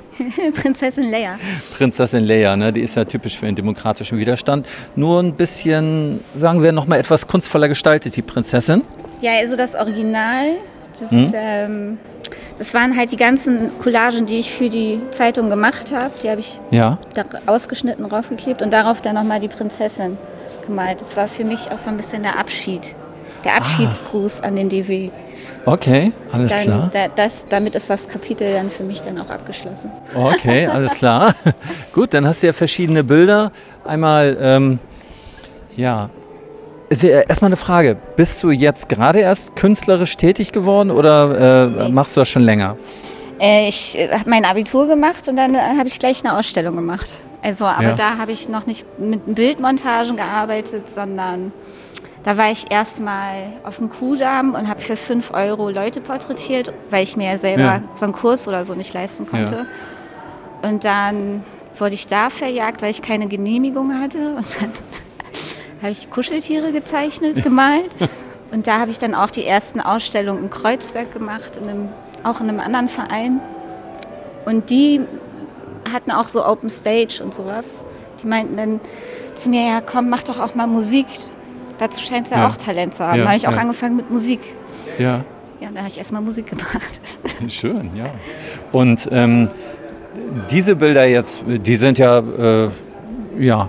[0.62, 1.38] Prinzessin Leia.
[1.76, 2.72] Prinzessin Leia, ne?
[2.72, 4.66] die ist ja typisch für den demokratischen Widerstand.
[4.94, 8.82] Nur ein bisschen, sagen wir, noch mal etwas kunstvoller gestaltet, die Prinzessin.
[9.20, 10.56] Ja, also das Original,
[10.98, 11.32] das, hm?
[11.34, 11.98] ähm,
[12.58, 16.12] das waren halt die ganzen Collagen, die ich für die Zeitung gemacht habe.
[16.22, 16.98] Die habe ich ja.
[17.14, 20.16] da ausgeschnitten, raufgeklebt und darauf dann noch mal die Prinzessin
[20.66, 21.00] gemalt.
[21.00, 22.94] Das war für mich auch so ein bisschen der Abschied.
[23.44, 23.56] Der ah.
[23.58, 24.46] Abschiedsgruß ah.
[24.46, 25.10] an den DW.
[25.64, 26.90] Okay, alles dann, klar.
[26.92, 29.90] Da, das, damit ist das Kapitel dann für mich dann auch abgeschlossen.
[30.14, 31.34] Okay, alles klar.
[31.92, 33.52] Gut, dann hast du ja verschiedene Bilder.
[33.84, 34.78] Einmal, ähm,
[35.76, 36.10] ja,
[36.90, 37.96] äh, erstmal eine Frage.
[38.16, 42.76] Bist du jetzt gerade erst künstlerisch tätig geworden oder äh, machst du das schon länger?
[43.40, 47.08] Äh, ich äh, habe mein Abitur gemacht und dann habe ich gleich eine Ausstellung gemacht.
[47.42, 47.94] Also, aber ja.
[47.94, 51.52] da habe ich noch nicht mit Bildmontagen gearbeitet, sondern
[52.22, 57.02] da war ich erstmal auf dem Kuhdamm und habe für 5 Euro Leute porträtiert, weil
[57.02, 57.82] ich mir ja selber ja.
[57.94, 59.66] so einen Kurs oder so nicht leisten konnte.
[60.62, 60.68] Ja.
[60.68, 61.44] Und dann
[61.76, 64.18] wurde ich da verjagt, weil ich keine Genehmigung hatte.
[64.36, 64.70] Und dann
[65.80, 67.90] habe ich Kuscheltiere gezeichnet, gemalt.
[68.52, 71.88] Und da habe ich dann auch die ersten Ausstellungen in Kreuzberg gemacht, in einem,
[72.22, 73.40] auch in einem anderen Verein.
[74.44, 75.00] Und die
[75.90, 77.82] hatten auch so Open Stage und sowas.
[78.22, 78.80] Die meinten dann
[79.34, 81.06] zu mir, ja komm, mach doch auch mal Musik.
[81.82, 83.18] Dazu scheint es ja, ja, auch Talent zu haben.
[83.18, 83.58] Ja, da habe ich auch ja.
[83.58, 84.38] angefangen mit Musik.
[85.00, 85.24] Ja.
[85.60, 87.00] Ja, da habe ich erstmal Musik gemacht.
[87.48, 88.06] Schön, ja.
[88.70, 89.48] Und ähm,
[90.48, 92.70] diese Bilder jetzt, die sind ja, äh,
[93.36, 93.68] ja.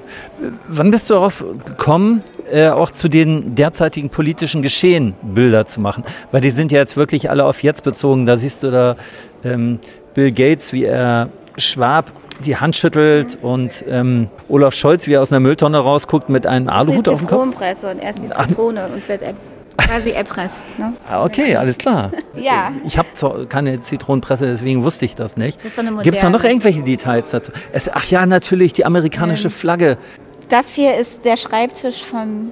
[0.67, 6.03] Wann bist du darauf gekommen, äh, auch zu den derzeitigen politischen Geschehen Bilder zu machen?
[6.31, 8.27] Weil die sind ja jetzt wirklich alle auf jetzt bezogen.
[8.27, 8.95] Da siehst du da
[9.43, 9.79] ähm,
[10.13, 12.11] Bill Gates, wie er Schwab
[12.45, 16.69] die Hand schüttelt und ähm, Olaf Scholz, wie er aus einer Mülltonne rausguckt, mit einem
[16.69, 17.39] Aluhut auf dem Kopf.
[17.39, 19.23] Zitronenpresse und erst die Zitrone und wird
[19.77, 20.77] quasi erpresst.
[20.79, 20.93] Ne?
[21.09, 22.11] Ah, okay, alles klar.
[22.35, 22.71] ja.
[22.85, 25.59] Ich habe keine Zitronenpresse, deswegen wusste ich das nicht.
[26.03, 27.51] Gibt es da noch irgendwelche Details dazu?
[27.71, 29.97] Es, ach ja, natürlich, die amerikanische ähm, Flagge.
[30.49, 32.51] Das hier ist der Schreibtisch vom,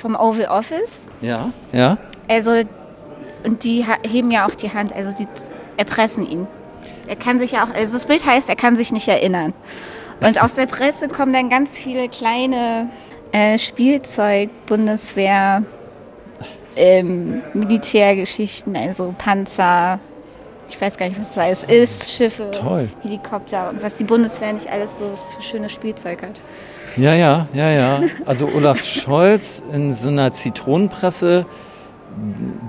[0.00, 1.02] vom Oval Office.
[1.20, 1.98] Ja, ja.
[2.28, 2.52] Also,
[3.44, 5.26] und die heben ja auch die Hand, also die
[5.76, 6.46] erpressen ihn.
[7.08, 9.54] Er kann sich ja auch, also das Bild heißt, er kann sich nicht erinnern.
[10.20, 12.90] Und aus der Presse kommen dann ganz viele kleine
[13.32, 15.62] äh, Spielzeug, Bundeswehr,
[16.76, 20.00] ähm, Militärgeschichten, also Panzer,
[20.68, 22.88] ich weiß gar nicht, was das ist, Schiffe, Toll.
[23.02, 26.40] Helikopter und was die Bundeswehr nicht alles so für schönes Spielzeug hat.
[26.96, 28.00] Ja, ja, ja, ja.
[28.26, 31.46] Also Olaf Scholz in so einer Zitronenpresse,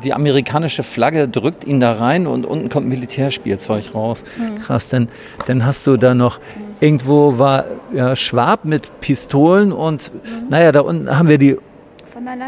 [0.03, 4.23] die amerikanische Flagge drückt ihn da rein und unten kommt Militärspielzeug raus.
[4.37, 4.59] Mhm.
[4.59, 5.09] Krass, denn
[5.45, 6.39] dann hast du da noch,
[6.79, 10.49] irgendwo war ja, Schwab mit Pistolen und mhm.
[10.49, 11.57] naja, da unten haben wir die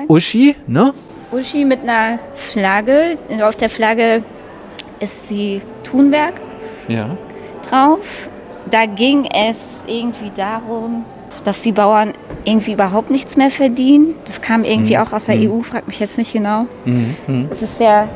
[0.08, 0.94] Uschi, ne?
[1.32, 3.16] Uschi mit einer Flagge.
[3.42, 4.24] Auf der Flagge
[5.00, 6.34] ist die Thunberg
[6.88, 7.18] ja.
[7.70, 8.30] drauf.
[8.70, 11.06] Da ging es irgendwie darum,
[11.44, 12.14] dass die Bauern
[12.46, 14.16] irgendwie überhaupt nichts mehr verdienen.
[14.26, 15.02] Das kam irgendwie mhm.
[15.02, 15.52] auch aus der mhm.
[15.52, 16.66] EU, fragt mich jetzt nicht genau.
[16.86, 17.16] Mhm.
[17.28, 17.50] mhm.
[17.50, 18.10] Das ist der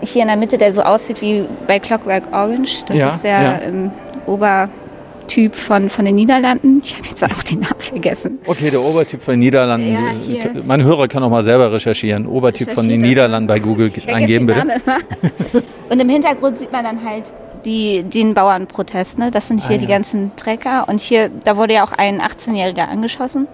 [0.00, 2.84] hier in der Mitte, der so aussieht wie bei Clockwork Orange.
[2.86, 3.60] Das ja, ist der ja.
[3.62, 3.90] ähm,
[4.26, 6.80] Obertyp von, von den Niederlanden.
[6.84, 8.38] Ich habe jetzt auch den Namen vergessen.
[8.46, 9.92] Okay, der Obertyp von den Niederlanden.
[9.92, 12.26] Ja, mein Hörer kann auch mal selber recherchieren.
[12.26, 14.62] Obertyp von den Niederlanden bei Google eingeben, bitte.
[15.90, 17.24] Und im Hintergrund sieht man dann halt
[17.64, 19.18] die, den Bauernprotest.
[19.18, 19.30] Ne?
[19.30, 19.78] Das sind hier ah, ja.
[19.78, 20.88] die ganzen Trecker.
[20.88, 23.48] Und hier, da wurde ja auch ein 18-Jähriger angeschossen.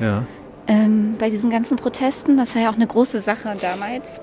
[0.00, 0.24] Ja.
[0.66, 2.36] Ähm, bei diesen ganzen Protesten.
[2.36, 4.20] Das war ja auch eine große Sache damals.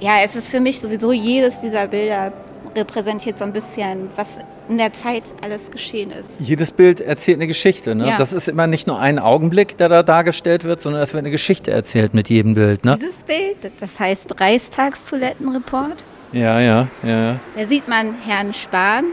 [0.00, 2.32] Ja, es ist für mich sowieso jedes dieser Bilder
[2.74, 4.38] repräsentiert so ein bisschen, was
[4.68, 6.30] in der Zeit alles geschehen ist.
[6.38, 7.94] Jedes Bild erzählt eine Geschichte.
[7.94, 8.08] Ne?
[8.08, 8.18] Ja.
[8.18, 11.30] Das ist immer nicht nur ein Augenblick, der da dargestellt wird, sondern es wird eine
[11.30, 12.84] Geschichte erzählt mit jedem Bild.
[12.84, 12.96] Ne?
[13.00, 16.04] Dieses Bild, das heißt Reichstagstoilettenreport.
[16.34, 17.38] Ja, ja, ja.
[17.54, 19.04] Da sieht man Herrn Spahn,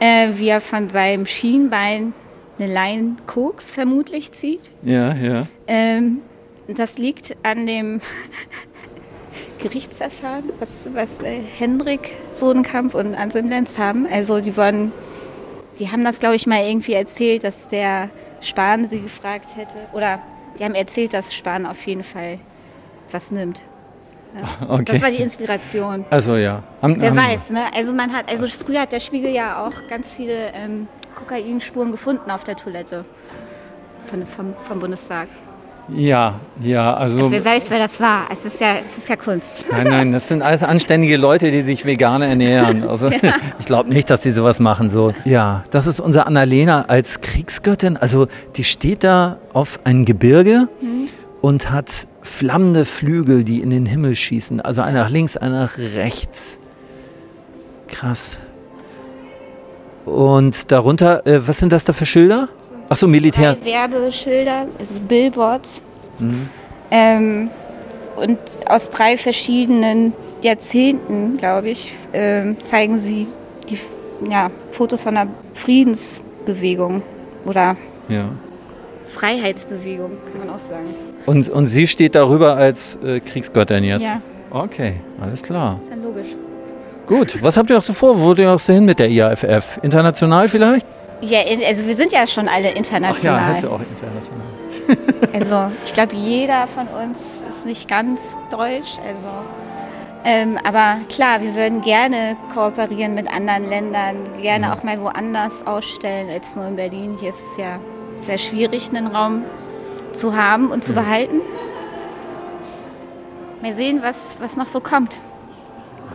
[0.00, 2.12] äh, wie er von seinem Schienbein
[2.58, 4.72] eine Lein Koks vermutlich zieht.
[4.82, 5.46] Ja, ja.
[5.68, 6.18] Ähm,
[6.66, 8.00] das liegt an dem
[9.62, 14.04] Gerichtsverfahren, was, was äh, Hendrik Sodenkamp und Anselm Lenz haben.
[14.10, 14.90] Also die wollen,
[15.78, 18.10] die haben das, glaube ich, mal irgendwie erzählt, dass der
[18.40, 19.78] Spahn sie gefragt hätte.
[19.92, 20.18] Oder
[20.58, 22.40] die haben erzählt, dass Spahn auf jeden Fall
[23.12, 23.62] was nimmt.
[24.68, 24.84] Okay.
[24.84, 26.04] Das war die Inspiration.
[26.10, 26.62] Also ja.
[26.80, 27.72] Am, Wer am weiß, ne?
[27.74, 32.30] Also man hat, also früher hat der Spiegel ja auch ganz viele ähm, Kokainspuren gefunden
[32.30, 33.04] auf der Toilette
[34.06, 35.28] von, vom, vom Bundestag.
[35.88, 37.30] Ja, ja, also.
[37.30, 38.28] Wer weiß, wer das war.
[38.32, 39.66] Es ist ja, es ist ja Kunst.
[39.70, 42.88] Nein, nein, das sind alles anständige Leute, die sich vegan ernähren.
[42.88, 43.34] Also ja.
[43.58, 44.88] ich glaube nicht, dass sie sowas machen.
[44.88, 47.98] So, ja, das ist unsere Annalena als Kriegsgöttin.
[47.98, 51.08] Also die steht da auf einem Gebirge mhm.
[51.42, 54.60] und hat flammende Flügel, die in den Himmel schießen.
[54.60, 56.58] Also einer nach links, einer nach rechts.
[57.86, 58.38] Krass.
[60.04, 62.48] Und darunter, äh, was sind das da für Schilder?
[62.88, 63.56] Achso, Militär.
[63.62, 65.80] Werbeschilder, also Billboards.
[66.18, 66.48] Mhm.
[66.90, 67.50] Ähm,
[68.16, 70.12] und aus drei verschiedenen
[70.42, 73.26] Jahrzehnten, glaube ich, äh, zeigen sie
[73.68, 73.78] die
[74.30, 77.02] ja, Fotos von einer Friedensbewegung
[77.44, 77.76] oder
[78.08, 78.28] ja.
[79.06, 80.88] Freiheitsbewegung, kann man auch sagen.
[81.26, 84.04] Und, und sie steht darüber als äh, Kriegsgöttin jetzt?
[84.04, 84.20] Ja.
[84.50, 85.80] Okay, alles klar.
[85.82, 86.28] ist ja logisch.
[87.06, 88.18] Gut, was habt ihr auch so vor?
[88.18, 89.80] Wo wollt ihr auch so hin mit der IAFF?
[89.82, 90.86] International vielleicht?
[91.20, 93.40] Ja, also wir sind ja schon alle international.
[93.40, 94.44] Ach ja, hast du auch international.
[95.32, 98.20] also ich glaube, jeder von uns ist nicht ganz
[98.50, 98.98] deutsch.
[99.06, 99.28] Also,
[100.24, 104.74] ähm, aber klar, wir würden gerne kooperieren mit anderen Ländern, gerne ja.
[104.74, 107.16] auch mal woanders ausstellen als nur in Berlin.
[107.20, 107.78] Hier ist es ja
[108.20, 109.42] sehr schwierig, einen Raum
[110.14, 111.00] zu haben und zu ja.
[111.00, 111.40] behalten.
[113.62, 115.20] Mal sehen, was, was noch so kommt.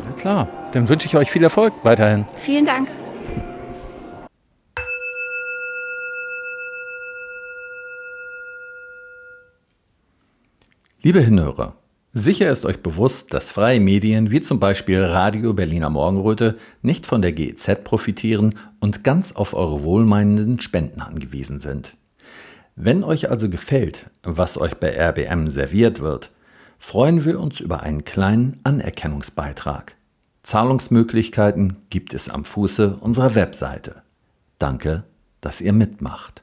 [0.05, 2.25] Ja, klar, dann wünsche ich euch viel Erfolg weiterhin.
[2.37, 2.87] Vielen Dank.
[11.01, 11.75] Liebe Hinhörer,
[12.11, 17.21] sicher ist euch bewusst, dass freie Medien wie zum Beispiel Radio Berliner Morgenröte nicht von
[17.21, 21.95] der GEZ profitieren und ganz auf eure wohlmeinenden Spenden angewiesen sind.
[22.81, 26.31] Wenn euch also gefällt, was euch bei RBM serviert wird,
[26.77, 29.97] freuen wir uns über einen kleinen Anerkennungsbeitrag.
[30.43, 34.01] Zahlungsmöglichkeiten gibt es am Fuße unserer Webseite.
[34.59, 35.03] Danke,
[35.41, 36.41] dass ihr mitmacht.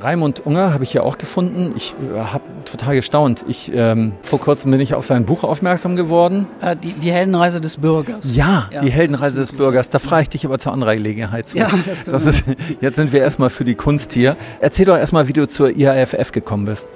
[0.00, 1.72] Raimund Unger habe ich hier auch gefunden.
[1.76, 3.44] Ich äh, habe total gestaunt.
[3.48, 6.46] Ich, ähm, vor kurzem bin ich auf sein Buch aufmerksam geworden.
[6.60, 8.34] Äh, die, die, Heldenreise des Bürgers.
[8.34, 9.90] Ja, ja die Heldenreise des Bürgers.
[9.90, 11.58] Da frage ich dich aber zu anderer Gelegenheit zu.
[11.58, 12.44] Ja, das, das ist,
[12.80, 14.36] Jetzt sind wir erstmal für die Kunst hier.
[14.60, 16.88] Erzähl doch erstmal, wie du zur IAFF gekommen bist.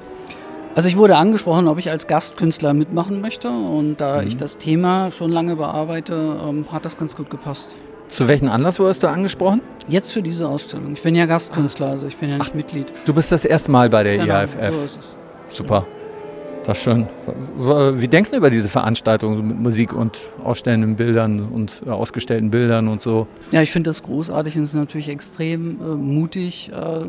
[0.75, 3.49] Also ich wurde angesprochen, ob ich als Gastkünstler mitmachen möchte.
[3.49, 4.29] Und da mhm.
[4.29, 7.75] ich das Thema schon lange bearbeite, ähm, hat das ganz gut gepasst.
[8.09, 9.61] Zu welchem Anlass wurdest du angesprochen?
[9.87, 10.93] Jetzt für diese Ausstellung.
[10.95, 12.93] Ich bin ja Gastkünstler, also ich bin ja nicht Ach, Mitglied.
[13.05, 14.57] Du bist das erste Mal bei der genau, IAFF.
[14.73, 15.17] So ist es.
[15.51, 15.85] Super.
[16.65, 17.07] Das ist schön.
[17.95, 22.89] Wie denkst du über diese Veranstaltung mit Musik und ausstellenden Bildern und äh, ausgestellten Bildern
[22.89, 23.27] und so?
[23.53, 27.07] Ja, ich finde das großartig und es ist natürlich extrem äh, mutig äh,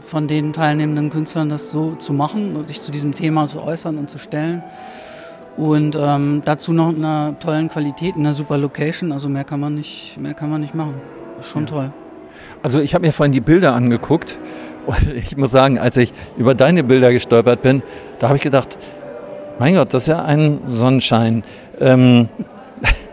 [0.00, 3.98] von den teilnehmenden Künstlern, das so zu machen und sich zu diesem Thema zu äußern
[3.98, 4.62] und zu stellen.
[5.60, 9.12] Und ähm, dazu noch in einer tollen Qualität, in einer super Location.
[9.12, 10.94] Also mehr kann man nicht, mehr kann man nicht machen.
[11.42, 11.68] Schon ja.
[11.68, 11.92] toll.
[12.62, 14.38] Also ich habe mir vorhin die Bilder angeguckt
[14.86, 17.82] und ich muss sagen, als ich über deine Bilder gestolpert bin,
[18.18, 18.78] da habe ich gedacht,
[19.58, 21.44] mein Gott, das ist ja ein Sonnenschein.
[21.78, 22.30] Ähm,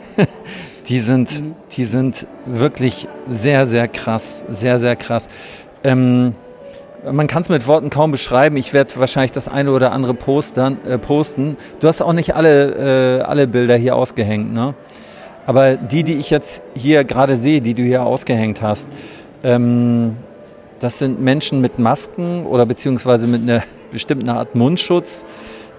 [0.88, 1.56] die, sind, mhm.
[1.76, 4.46] die sind wirklich sehr, sehr krass.
[4.50, 5.28] Sehr, sehr krass.
[5.84, 6.34] Ähm,
[7.12, 8.58] man kann es mit Worten kaum beschreiben.
[8.58, 11.58] Ich werde wahrscheinlich das eine oder andere postern, äh, posten.
[11.80, 14.74] Du hast auch nicht alle, äh, alle Bilder hier ausgehängt, ne?
[15.46, 18.90] Aber die, die ich jetzt hier gerade sehe, die du hier ausgehängt hast,
[19.44, 20.18] ähm,
[20.80, 25.26] das sind Menschen mit Masken oder beziehungsweise mit einer bestimmten Art Mundschutz.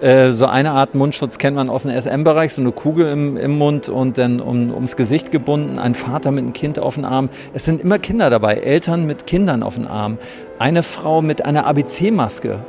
[0.01, 3.59] Äh, so eine Art Mundschutz kennt man aus dem SM-Bereich, so eine Kugel im, im
[3.59, 7.29] Mund und dann um, ums Gesicht gebunden, ein Vater mit einem Kind auf dem Arm.
[7.53, 10.19] Es sind immer Kinder dabei, Eltern mit Kindern auf dem Arm,
[10.59, 12.61] eine Frau mit einer ABC-Maske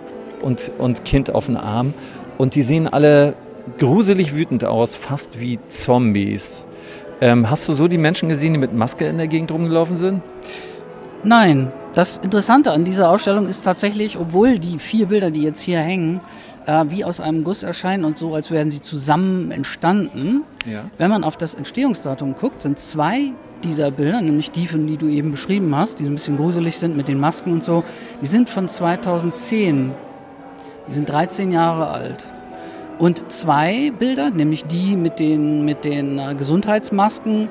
[0.42, 1.94] und, und Kind auf dem Arm.
[2.40, 3.36] Und die sehen alle
[3.78, 6.66] gruselig wütend aus, fast wie Zombies.
[7.22, 10.22] Ähm, hast du so die Menschen gesehen, die mit Maske in der Gegend rumgelaufen sind?
[11.24, 15.80] Nein, das Interessante an dieser Ausstellung ist tatsächlich, obwohl die vier Bilder, die jetzt hier
[15.80, 16.22] hängen,
[16.70, 20.44] äh, wie aus einem Guss erscheinen und so, als wären sie zusammen entstanden.
[20.72, 20.86] Ja.
[20.98, 23.32] Wenn man auf das Entstehungsdatum guckt, sind zwei
[23.64, 26.96] dieser Bilder, nämlich die, von die du eben beschrieben hast, die ein bisschen gruselig sind
[26.96, 27.84] mit den Masken und so,
[28.22, 29.92] die sind von 2010.
[30.88, 32.26] Die sind 13 Jahre alt.
[33.00, 37.50] Und zwei Bilder, nämlich die mit den, mit den äh, Gesundheitsmasken,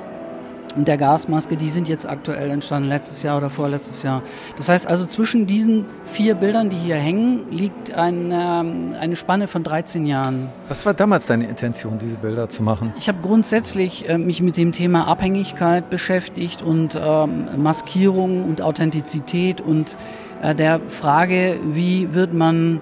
[0.78, 4.22] und der Gasmaske, die sind jetzt aktuell entstanden, letztes Jahr oder vorletztes Jahr.
[4.56, 9.64] Das heißt also, zwischen diesen vier Bildern, die hier hängen, liegt eine, eine Spanne von
[9.64, 10.48] 13 Jahren.
[10.68, 12.94] Was war damals deine Intention, diese Bilder zu machen?
[12.96, 19.60] Ich habe grundsätzlich äh, mich mit dem Thema Abhängigkeit beschäftigt und ähm, Maskierung und Authentizität
[19.60, 19.96] und
[20.42, 22.80] äh, der Frage, wie wird man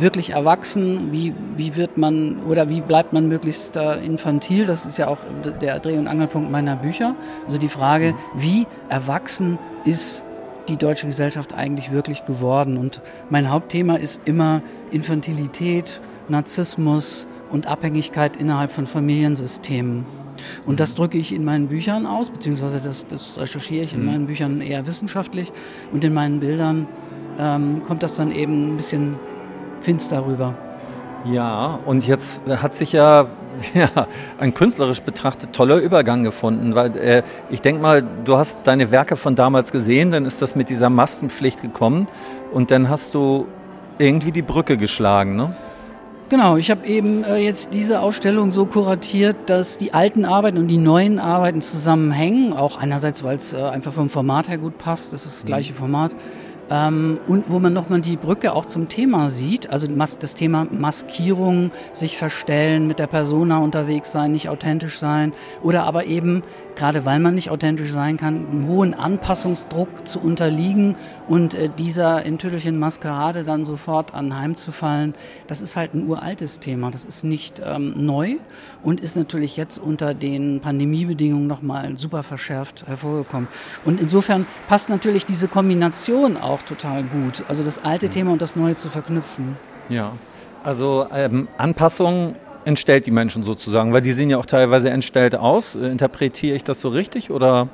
[0.00, 4.98] wirklich erwachsen, wie, wie wird man oder wie bleibt man möglichst äh, infantil, das ist
[4.98, 5.18] ja auch
[5.60, 7.14] der Dreh- und Angelpunkt meiner Bücher.
[7.46, 10.24] Also die Frage, wie erwachsen ist
[10.68, 12.76] die deutsche Gesellschaft eigentlich wirklich geworden?
[12.76, 20.04] Und mein Hauptthema ist immer Infantilität, Narzissmus und Abhängigkeit innerhalb von Familiensystemen.
[20.66, 24.06] Und das drücke ich in meinen Büchern aus, beziehungsweise das, das recherchiere ich in mhm.
[24.06, 25.52] meinen Büchern eher wissenschaftlich
[25.92, 26.86] und in meinen Bildern
[27.38, 29.16] ähm, kommt das dann eben ein bisschen
[29.80, 30.54] finster rüber.
[31.24, 33.26] Ja, und jetzt hat sich ja,
[33.74, 34.06] ja
[34.38, 39.16] ein künstlerisch betrachtet toller Übergang gefunden, weil äh, ich denke mal, du hast deine Werke
[39.16, 42.06] von damals gesehen, dann ist das mit dieser Maskenpflicht gekommen
[42.52, 43.46] und dann hast du
[43.98, 45.56] irgendwie die Brücke geschlagen, ne?
[46.30, 50.68] Genau, ich habe eben äh, jetzt diese Ausstellung so kuratiert, dass die alten Arbeiten und
[50.68, 52.52] die neuen Arbeiten zusammenhängen.
[52.52, 55.46] Auch einerseits, weil es äh, einfach vom Format her gut passt, das ist das mhm.
[55.46, 56.14] gleiche Format.
[56.70, 61.70] Ähm, und wo man nochmal die Brücke auch zum Thema sieht, also das Thema Maskierung,
[61.92, 66.42] sich verstellen, mit der Persona unterwegs sein, nicht authentisch sein oder aber eben
[66.78, 70.96] gerade weil man nicht authentisch sein kann, einem hohen Anpassungsdruck zu unterliegen
[71.28, 75.14] und äh, dieser in Tüttelchen Maskerade dann sofort anheimzufallen,
[75.46, 76.90] das ist halt ein uraltes Thema.
[76.90, 78.36] Das ist nicht ähm, neu
[78.82, 83.48] und ist natürlich jetzt unter den Pandemiebedingungen nochmal super verschärft hervorgekommen.
[83.84, 88.08] Und insofern passt natürlich diese Kombination auch total gut, also das alte.
[88.08, 89.56] Thema und das neue zu verknüpfen.
[89.88, 90.12] Ja,
[90.62, 92.34] also ähm, Anpassung
[92.68, 93.92] entstellt die Menschen sozusagen?
[93.92, 95.74] Weil die sehen ja auch teilweise entstellt aus.
[95.74, 97.68] Äh, interpretiere ich das so richtig oder?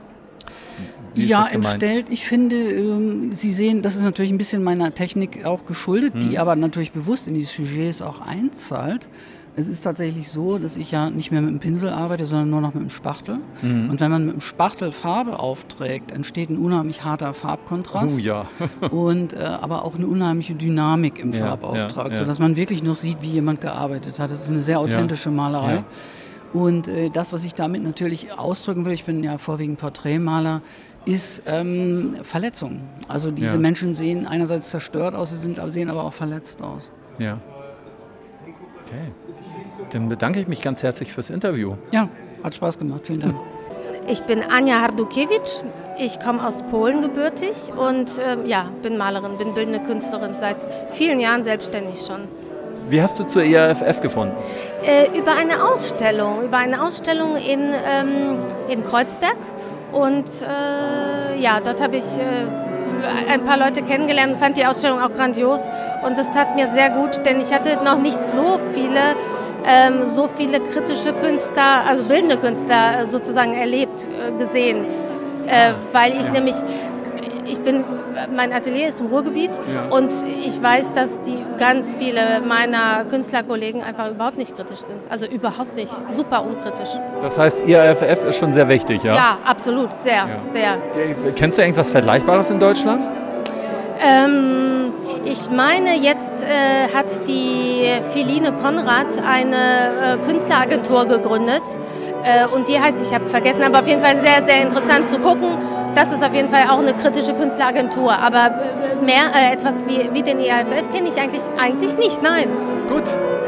[1.14, 2.06] ja, entstellt.
[2.10, 6.20] Ich finde, ähm, Sie sehen, das ist natürlich ein bisschen meiner Technik auch geschuldet, hm.
[6.20, 9.08] die aber natürlich bewusst in die Sujets auch einzahlt.
[9.56, 12.60] Es ist tatsächlich so, dass ich ja nicht mehr mit dem Pinsel arbeite, sondern nur
[12.60, 13.38] noch mit dem Spachtel.
[13.62, 13.88] Mhm.
[13.88, 18.16] Und wenn man mit dem Spachtel Farbe aufträgt, entsteht ein unheimlich harter Farbkontrast.
[18.16, 18.46] Oh ja.
[18.90, 22.18] und äh, aber auch eine unheimliche Dynamik im ja, Farbauftrag, ja, ja.
[22.18, 24.32] sodass man wirklich noch sieht, wie jemand gearbeitet hat.
[24.32, 25.84] Das ist eine sehr authentische Malerei.
[26.52, 30.62] Und äh, das, was ich damit natürlich ausdrücken will, ich bin ja vorwiegend Porträtmaler,
[31.04, 32.80] ist ähm, Verletzung.
[33.08, 36.92] Also diese Menschen sehen einerseits zerstört aus, sie sind, sehen aber auch verletzt aus.
[37.18, 37.38] Ja.
[38.86, 39.12] Okay.
[39.94, 41.76] Dann bedanke ich mich ganz herzlich fürs Interview.
[41.92, 42.08] Ja,
[42.42, 43.02] hat Spaß gemacht.
[43.04, 43.36] Vielen Dank.
[44.08, 45.62] Ich bin Anja Hardukiewicz.
[46.00, 51.20] Ich komme aus Polen gebürtig und äh, ja, bin Malerin, bin bildende Künstlerin seit vielen
[51.20, 52.22] Jahren selbstständig schon.
[52.88, 54.34] Wie hast du zur ERFF gefunden?
[54.84, 58.38] Äh, über eine Ausstellung, über eine Ausstellung in, ähm,
[58.68, 59.36] in Kreuzberg.
[59.92, 65.00] Und äh, ja, dort habe ich äh, ein paar Leute kennengelernt und fand die Ausstellung
[65.00, 65.60] auch grandios.
[66.04, 69.16] Und das tat mir sehr gut, denn ich hatte noch nicht so viele,
[69.66, 74.84] ähm, so viele kritische Künstler, also bildende Künstler äh, sozusagen erlebt, äh, gesehen.
[75.46, 76.32] Äh, weil ich ja.
[76.32, 76.56] nämlich
[77.46, 77.84] ich bin,
[78.34, 79.94] mein Atelier ist im Ruhrgebiet ja.
[79.94, 80.12] und
[80.44, 84.98] ich weiß, dass die ganz viele meiner Künstlerkollegen einfach überhaupt nicht kritisch sind.
[85.10, 86.90] Also überhaupt nicht, super unkritisch.
[87.22, 89.14] Das heißt, IAFF ist schon sehr wichtig, ja?
[89.14, 90.28] Ja, absolut, sehr, ja.
[90.48, 90.76] sehr.
[91.36, 93.02] Kennst du irgendwas Vergleichbares in Deutschland?
[94.00, 94.92] Ähm,
[95.24, 101.62] ich meine, jetzt äh, hat die Philine Konrad eine äh, Künstleragentur gegründet.
[102.24, 105.18] Äh, und die heißt, ich habe vergessen, aber auf jeden Fall sehr, sehr interessant zu
[105.18, 105.56] gucken.
[105.94, 108.12] Das ist auf jeden Fall auch eine kritische Künstleragentur.
[108.12, 112.48] Aber äh, mehr äh, etwas wie, wie den EAFF kenne ich eigentlich, eigentlich nicht, nein.
[112.88, 113.04] Gut.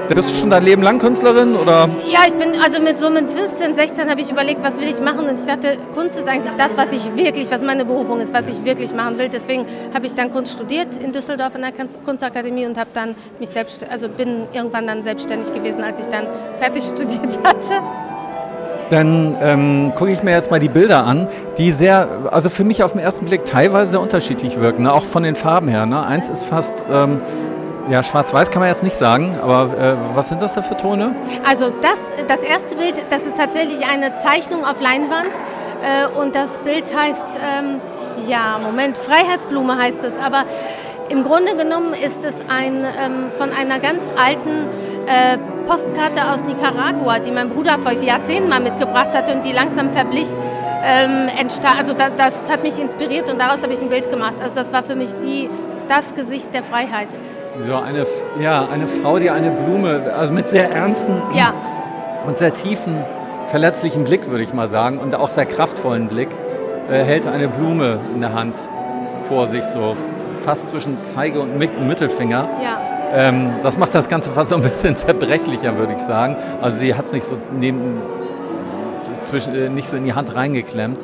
[0.09, 1.57] Bist du schon dein Leben lang Künstlerin?
[1.57, 1.88] Oder?
[2.07, 5.00] Ja, ich bin, also mit so mit 15, 16 habe ich überlegt, was will ich
[5.00, 8.32] machen und ich dachte, Kunst ist eigentlich das, was ich wirklich, was meine Berufung ist,
[8.32, 9.28] was ich wirklich machen will.
[9.28, 11.72] Deswegen habe ich dann Kunst studiert in Düsseldorf in der
[12.04, 16.26] Kunstakademie und habe dann mich selbst, also bin irgendwann dann selbstständig gewesen, als ich dann
[16.59, 17.82] fertig studiert hatte
[18.88, 21.26] dann ähm, gucke ich mir jetzt mal die Bilder an,
[21.59, 24.92] die sehr, also für mich auf den ersten Blick teilweise sehr unterschiedlich wirken, ne?
[24.92, 25.86] auch von den Farben her.
[25.86, 26.07] Ne?
[26.07, 27.20] Eins ist fast, ähm,
[27.89, 31.14] ja, schwarz-weiß kann man jetzt nicht sagen, aber äh, was sind das da für Tone?
[31.49, 35.30] Also das, das erste Bild, das ist tatsächlich eine Zeichnung auf Leinwand
[35.82, 37.26] äh, und das Bild heißt,
[37.61, 37.80] ähm,
[38.26, 40.45] ja, Moment, Freiheitsblume heißt es, aber
[41.09, 44.66] im Grunde genommen ist es ein ähm, von einer ganz alten
[45.07, 49.91] äh, Postkarte aus Nicaragua, die mein Bruder vor Jahrzehnten mal mitgebracht hatte und die langsam
[49.91, 50.28] verblich.
[50.82, 51.28] Ähm,
[51.78, 54.34] also da, das hat mich inspiriert und daraus habe ich ein Bild gemacht.
[54.43, 55.49] Also das war für mich die,
[55.89, 57.09] das Gesicht der Freiheit.
[57.66, 58.07] So eine,
[58.40, 61.54] ja, eine Frau, die eine Blume, also mit sehr ernsten ja.
[62.26, 62.96] und sehr tiefen,
[63.50, 66.28] verletzlichen Blick, würde ich mal sagen, und auch sehr kraftvollen Blick,
[66.90, 68.57] äh, hält eine Blume in der Hand
[69.28, 69.96] vor sich, so
[70.44, 72.48] fast zwischen Zeige und Mittelfinger.
[72.62, 72.80] Ja.
[73.14, 76.36] Ähm, das macht das Ganze fast so ein bisschen zerbrechlicher, würde ich sagen.
[76.61, 78.00] Also sie hat es nicht so neben,
[79.22, 81.00] zwischen, äh, nicht so in die Hand reingeklemmt.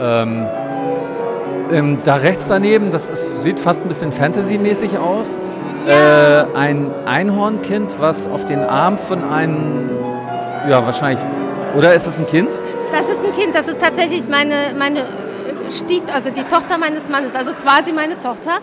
[0.00, 0.46] Ähm,
[1.72, 5.38] ähm, da rechts daneben, das ist, sieht fast ein bisschen Fantasy-mäßig aus.
[5.86, 9.90] Äh, ein Einhornkind, was auf den Arm von einem,
[10.68, 11.22] ja wahrscheinlich,
[11.76, 12.50] oder ist das ein Kind?
[12.92, 15.06] Das ist ein Kind, das ist tatsächlich meine, meine
[15.70, 18.58] Stief, also die Tochter meines Mannes, also quasi meine Tochter.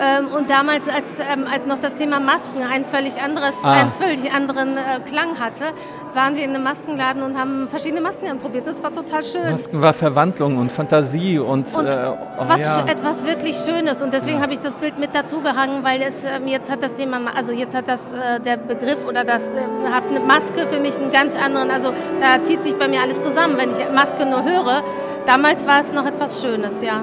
[0.00, 3.72] Ähm, und damals, als, ähm, als noch das Thema Masken ein völlig anderes, ah.
[3.72, 5.66] einen völlig anderen äh, Klang hatte,
[6.14, 8.66] waren wir in einem Maskenladen und haben verschiedene Masken anprobiert.
[8.66, 9.50] Das war total schön.
[9.50, 12.84] Masken war Verwandlung und Fantasie und, und äh, oh, was, ja.
[12.86, 14.02] etwas wirklich Schönes.
[14.02, 14.42] Und deswegen ja.
[14.42, 17.52] habe ich das Bild mit dazu gehangen, weil es ähm, jetzt hat das Thema, also
[17.52, 21.12] jetzt hat das äh, der Begriff oder das äh, hat eine Maske für mich einen
[21.12, 21.70] ganz anderen.
[21.70, 24.82] Also da zieht sich bei mir alles zusammen, wenn ich Maske nur höre.
[25.26, 27.02] Damals war es noch etwas Schönes, ja.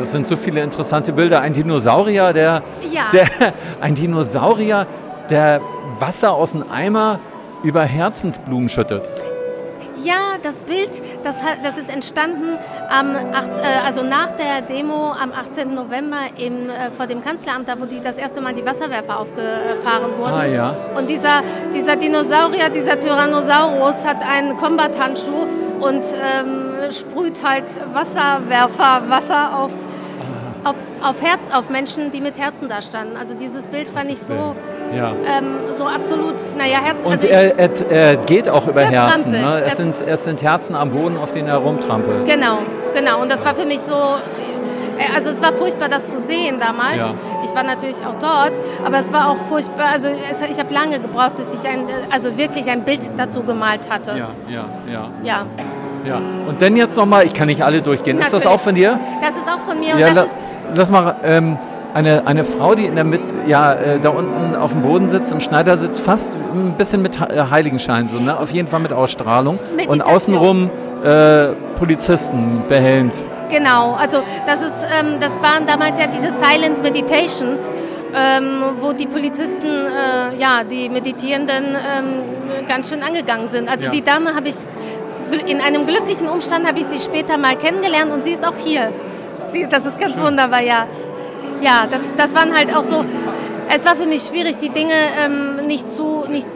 [0.00, 1.40] Das sind so viele interessante Bilder.
[1.40, 3.04] Ein Dinosaurier, der, ja.
[3.12, 3.26] der
[3.80, 4.86] ein Dinosaurier,
[5.30, 5.60] der
[5.98, 7.20] Wasser aus dem Eimer
[7.62, 9.08] über Herzensblumen schüttet.
[10.02, 12.56] Ja, das Bild, das, das ist entstanden
[12.88, 15.74] am 8, äh, also nach der Demo am 18.
[15.74, 20.16] November im, äh, vor dem Kanzleramt, da wo die das erste Mal die Wasserwerfer aufgefahren
[20.18, 20.34] wurden.
[20.34, 20.76] Ah, ja.
[20.96, 21.42] Und dieser,
[21.74, 25.46] dieser Dinosaurier, dieser Tyrannosaurus hat einen Combat-Handschuh
[25.80, 29.72] und ähm, sprüht halt Wasserwerfer, Wasser auf,
[30.64, 33.16] auf, auf Herz, auf Menschen, die mit Herzen da standen.
[33.16, 34.54] Also dieses Bild fand ich so
[34.94, 35.12] ja.
[35.12, 37.04] ähm, so absolut, naja, Herz.
[37.04, 39.32] Und also er, er, er, geht auch über Herzen.
[39.32, 39.62] Ne?
[39.66, 42.26] Es, sind, es sind Herzen am Boden, auf denen er rumtrampelt.
[42.26, 42.58] Genau,
[42.94, 43.22] genau.
[43.22, 46.96] Und das war für mich so, äh, also es war furchtbar, das zu sehen damals.
[46.96, 47.14] Ja.
[47.44, 49.86] Ich war natürlich auch dort, aber es war auch furchtbar.
[49.92, 53.90] Also es, ich habe lange gebraucht, bis ich ein, also wirklich ein Bild dazu gemalt
[53.90, 54.10] hatte.
[54.16, 55.10] Ja, ja, ja.
[55.22, 55.46] Ja.
[56.04, 56.20] Ja.
[56.46, 58.16] Und dann jetzt nochmal, ich kann nicht alle durchgehen.
[58.16, 58.38] Natürlich.
[58.38, 58.98] Ist das auch von dir?
[59.20, 59.98] Das ist auch von mir.
[59.98, 60.26] Ja, la,
[60.74, 61.16] lass mal.
[61.22, 61.58] Ähm,
[61.94, 65.32] eine, eine Frau, die in der Mitte, ja, äh, da unten auf dem Boden sitzt,
[65.32, 68.38] im Schneidersitz, fast ein bisschen mit äh, Heiligenschein, so, ne?
[68.38, 69.58] auf jeden Fall mit Ausstrahlung.
[69.76, 70.00] Meditation.
[70.00, 70.70] Und außenrum
[71.04, 73.18] äh, Polizisten behelmt.
[73.48, 77.60] Genau, also das, ist, ähm, das waren damals ja diese Silent Meditations.
[78.10, 83.70] Ähm, wo die Polizisten, äh, ja, die Meditierenden ähm, ganz schön angegangen sind.
[83.70, 83.90] Also ja.
[83.90, 84.54] die Dame habe ich
[85.46, 88.92] in einem glücklichen Umstand habe ich sie später mal kennengelernt und sie ist auch hier.
[89.52, 90.24] Sie, das ist ganz schön.
[90.24, 90.86] wunderbar, ja
[91.60, 93.04] ja, das, das waren halt auch so,
[93.68, 94.92] es war für mich schwierig, die Dinge
[95.24, 96.46] ähm, nicht zu, nicht,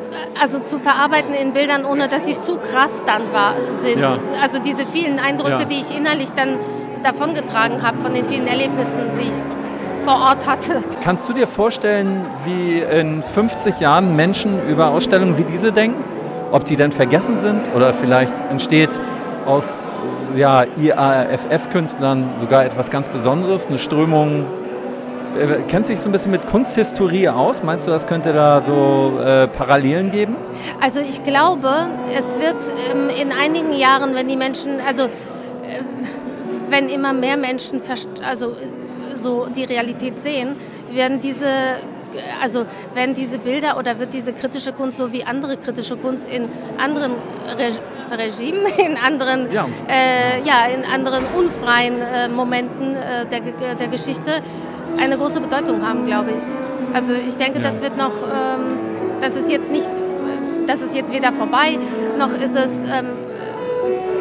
[0.40, 4.00] also zu verarbeiten in Bildern, ohne dass sie zu krass dann war, sind.
[4.00, 4.18] Ja.
[4.40, 5.64] Also diese vielen Eindrücke, ja.
[5.64, 6.58] die ich innerlich dann
[7.02, 10.82] davongetragen habe von den vielen Erlebnissen, die ich vor Ort hatte.
[11.02, 16.02] Kannst du dir vorstellen, wie in 50 Jahren Menschen über Ausstellungen wie diese denken?
[16.52, 18.90] Ob die dann vergessen sind oder vielleicht entsteht
[19.46, 19.98] aus
[20.36, 24.44] ja, IAFF-Künstlern sogar etwas ganz Besonderes, eine Strömung.
[25.38, 27.62] Äh, kennst du dich so ein bisschen mit Kunsthistorie aus?
[27.62, 30.36] Meinst du, das könnte da so äh, Parallelen geben?
[30.80, 31.70] Also ich glaube,
[32.14, 35.08] es wird ähm, in einigen Jahren, wenn die Menschen, also äh,
[36.68, 37.80] wenn immer mehr Menschen
[38.28, 38.52] also
[39.16, 40.56] so die Realität sehen,
[40.92, 41.46] werden diese
[42.40, 46.48] also werden diese Bilder oder wird diese kritische Kunst so wie andere kritische Kunst in
[46.78, 47.12] anderen
[47.58, 47.72] Re
[48.12, 49.66] Regimen, in anderen, ja.
[49.88, 50.66] Äh, ja.
[50.66, 54.42] in anderen unfreien äh, Momenten äh, der, der Geschichte
[54.98, 56.94] eine große Bedeutung haben, glaube ich.
[56.94, 57.70] Also ich denke, ja.
[57.70, 58.78] das wird noch, ähm,
[59.20, 59.90] das ist jetzt nicht,
[60.66, 61.78] das ist jetzt weder vorbei,
[62.18, 63.06] noch ist es ähm,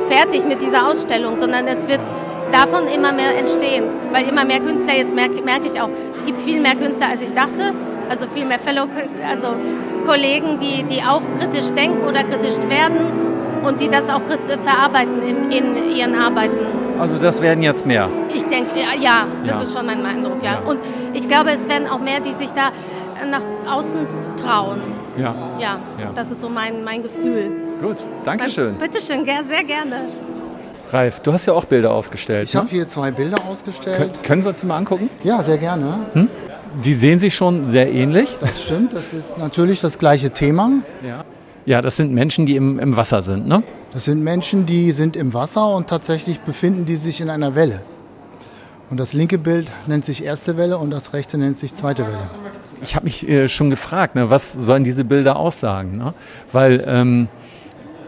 [0.10, 2.02] fertig mit dieser Ausstellung, sondern es wird
[2.52, 3.86] davon immer mehr entstehen.
[4.12, 7.22] Weil immer mehr Künstler, jetzt merke, merke ich auch, es gibt viel mehr Künstler, als
[7.22, 7.74] ich dachte.
[8.10, 8.88] Also viel mehr Fellow,
[9.30, 9.56] also
[10.06, 13.32] Kollegen, die, die auch kritisch denken oder kritisch werden
[13.64, 14.22] und die das auch
[14.64, 16.58] verarbeiten in, in ihren Arbeiten.
[17.00, 18.10] Also das werden jetzt mehr?
[18.34, 19.62] Ich denke, ja, ja, das ja.
[19.62, 20.54] ist schon mein Eindruck, ja.
[20.54, 20.60] ja.
[20.60, 20.80] Und
[21.14, 22.72] ich glaube, es werden auch mehr, die sich da
[23.30, 24.06] nach außen
[24.38, 24.82] trauen.
[25.18, 25.36] Ja.
[25.60, 25.80] Ja,
[26.16, 27.52] das ist so mein, mein Gefühl.
[27.82, 28.76] Gut, danke schön.
[28.76, 30.08] Bitteschön, sehr gerne.
[30.94, 32.50] Ralf, du hast ja auch Bilder ausgestellt.
[32.50, 32.62] Ich ne?
[32.62, 34.14] habe hier zwei Bilder ausgestellt.
[34.14, 35.10] Kön können wir uns die mal angucken?
[35.24, 36.00] Ja, sehr gerne.
[36.14, 36.28] Hm?
[36.84, 38.36] Die sehen sich schon sehr ähnlich.
[38.40, 40.72] Das stimmt, das ist natürlich das gleiche Thema.
[41.06, 41.24] Ja,
[41.66, 43.64] ja das sind Menschen, die im, im Wasser sind, ne?
[43.94, 47.84] Das sind Menschen, die sind im Wasser und tatsächlich befinden die sich in einer Welle.
[48.90, 52.30] Und das linke Bild nennt sich erste Welle und das rechte nennt sich zweite Welle.
[52.82, 55.98] Ich habe mich äh, schon gefragt, ne, was sollen diese Bilder aussagen?
[55.98, 56.14] Ne?
[56.52, 57.28] Weil, ähm,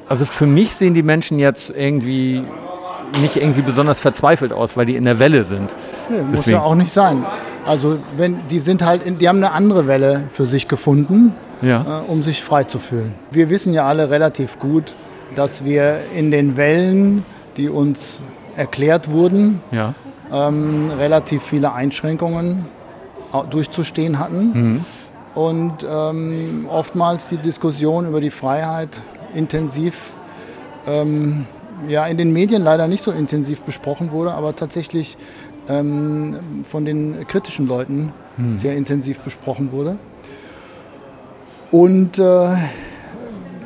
[0.08, 2.44] also für mich sehen die Menschen jetzt irgendwie
[3.22, 5.76] nicht irgendwie besonders verzweifelt aus, weil die in der Welle sind.
[6.10, 7.26] Nee, muss ja auch nicht sein.
[7.66, 11.82] Also wenn die sind halt, in, die haben eine andere Welle für sich gefunden, ja.
[11.82, 13.14] äh, um sich frei zu fühlen.
[13.32, 14.94] Wir wissen ja alle relativ gut,
[15.36, 17.26] dass wir in den Wellen,
[17.58, 18.22] die uns
[18.56, 19.94] erklärt wurden, ja.
[20.32, 22.66] ähm, relativ viele Einschränkungen
[23.50, 24.52] durchzustehen hatten.
[24.54, 24.86] Mhm.
[25.34, 29.02] Und ähm, oftmals die Diskussion über die Freiheit
[29.34, 30.12] intensiv
[30.86, 31.48] ähm,
[31.88, 35.18] ja, in den Medien leider nicht so intensiv besprochen wurde, aber tatsächlich
[35.68, 38.56] ähm, von den kritischen Leuten hm.
[38.56, 39.98] sehr intensiv besprochen wurde.
[41.72, 42.50] Und äh,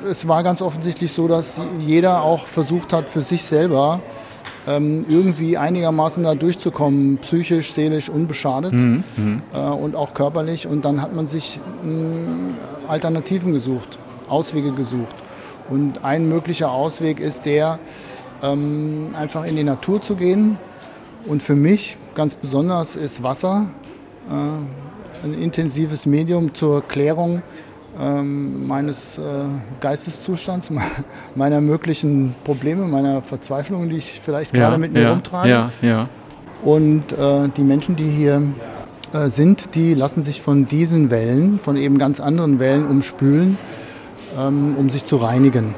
[0.08, 4.02] es war ganz offensichtlich so, dass jeder auch versucht hat, für sich selber
[4.68, 9.04] ähm, irgendwie einigermaßen da durchzukommen, psychisch, seelisch unbeschadet mhm.
[9.54, 10.68] äh, und auch körperlich.
[10.68, 13.98] Und dann hat man sich äh, Alternativen gesucht,
[14.30, 15.16] Auswege gesucht.
[15.70, 17.80] Und ein möglicher Ausweg ist der,
[18.42, 20.58] ähm, einfach in die Natur zu gehen.
[21.26, 23.68] Und für mich ganz besonders ist Wasser
[24.30, 27.42] äh, ein intensives Medium zur Klärung
[28.00, 29.22] ähm, meines äh,
[29.80, 30.72] Geisteszustands,
[31.36, 35.50] meiner möglichen Probleme, meiner Verzweiflung, die ich vielleicht ja, gerade mit mir ja, rumtrage.
[35.50, 36.10] Ja, ja.
[36.64, 38.42] Und äh, die Menschen, die hier
[39.14, 43.58] äh, sind, die lassen sich von diesen Wellen, von eben ganz anderen Wellen umspülen,
[44.38, 45.76] ähm, um sich zu reinigen.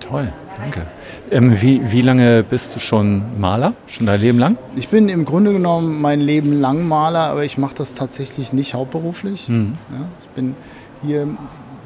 [0.00, 0.86] Toll, danke.
[1.30, 3.74] Ähm, wie, wie lange bist du schon Maler?
[3.86, 4.56] Schon dein Leben lang?
[4.74, 8.74] Ich bin im Grunde genommen mein Leben lang Maler, aber ich mache das tatsächlich nicht
[8.74, 9.48] hauptberuflich.
[9.48, 9.78] Mhm.
[9.92, 10.54] Ja, ich bin
[11.02, 11.28] hier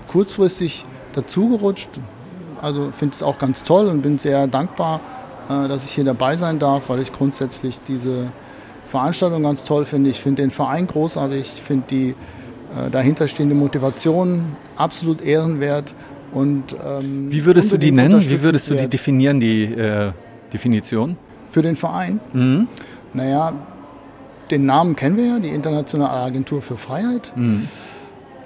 [0.09, 1.91] kurzfristig dazugerutscht.
[2.61, 5.01] Also finde es auch ganz toll und bin sehr dankbar,
[5.49, 8.27] äh, dass ich hier dabei sein darf, weil ich grundsätzlich diese
[8.87, 10.11] Veranstaltung ganz toll finde.
[10.11, 12.15] Ich finde den Verein großartig, ich finde die
[12.77, 15.95] äh, dahinterstehende Motivation absolut ehrenwert.
[16.33, 18.21] Und, ähm, Wie würdest du die nennen?
[18.21, 20.13] Wie würdest du die definieren, die äh,
[20.53, 21.17] Definition?
[21.51, 22.21] Für den Verein?
[22.33, 22.69] Mhm.
[23.13, 23.53] Naja,
[24.51, 27.33] den Namen kennen wir ja, die Internationale Agentur für Freiheit.
[27.35, 27.67] Mhm.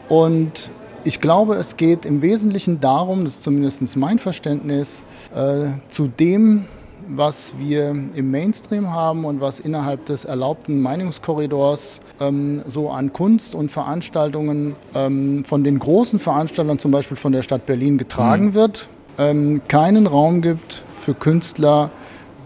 [0.08, 0.70] Und
[1.04, 5.04] ich glaube, es geht im Wesentlichen darum, das ist zumindest mein Verständnis,
[5.34, 6.64] äh, zu dem
[7.08, 13.54] was wir im Mainstream haben und was innerhalb des erlaubten Meinungskorridors ähm, so an Kunst
[13.54, 18.54] und Veranstaltungen ähm, von den großen Veranstaltern, zum Beispiel von der Stadt Berlin, getragen mhm.
[18.54, 18.88] wird,
[19.18, 21.90] ähm, keinen Raum gibt für Künstler,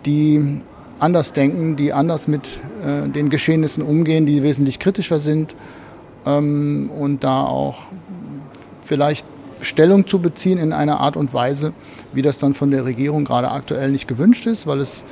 [0.05, 0.61] die
[0.99, 5.55] anders denken, die anders mit äh, den Geschehnissen umgehen, die wesentlich kritischer sind
[6.27, 7.83] ähm, und da auch
[8.85, 9.25] vielleicht
[9.61, 11.73] Stellung zu beziehen in einer Art und Weise,
[12.13, 15.05] wie das dann von der Regierung gerade aktuell nicht gewünscht ist, weil es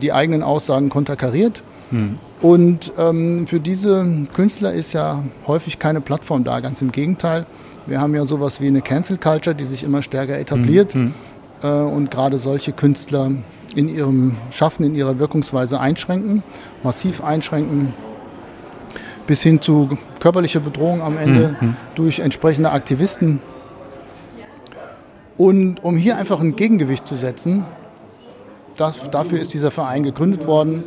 [0.00, 1.62] die eigenen Aussagen konterkariert.
[1.90, 2.18] Hm.
[2.40, 7.46] Und ähm, für diese Künstler ist ja häufig keine Plattform da, ganz im Gegenteil.
[7.86, 10.94] Wir haben ja sowas wie eine Cancel Culture, die sich immer stärker etabliert.
[10.94, 11.14] Hm.
[11.60, 11.70] Hm.
[11.70, 13.30] Äh, und gerade solche Künstler
[13.74, 16.42] in ihrem Schaffen, in ihrer Wirkungsweise einschränken,
[16.82, 17.92] massiv einschränken,
[19.26, 21.60] bis hin zu körperlicher Bedrohung am Ende hm.
[21.60, 21.76] hm.
[21.94, 23.40] durch entsprechende Aktivisten
[25.36, 27.64] Und um hier einfach ein Gegengewicht zu setzen,
[28.76, 30.84] das, dafür ist dieser Verein gegründet worden.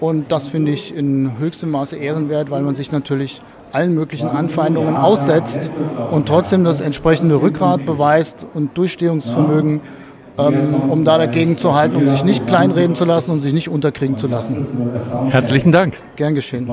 [0.00, 3.40] Und das finde ich in höchstem Maße ehrenwert, weil man sich natürlich
[3.72, 5.70] allen möglichen Anfeindungen aussetzt
[6.10, 9.80] und trotzdem das entsprechende Rückgrat beweist und Durchstehungsvermögen,
[10.38, 13.68] ähm, um da dagegen zu halten, um sich nicht kleinreden zu lassen und sich nicht
[13.68, 14.66] unterkriegen zu lassen.
[15.30, 15.98] Herzlichen Dank.
[16.16, 16.68] Gern geschehen.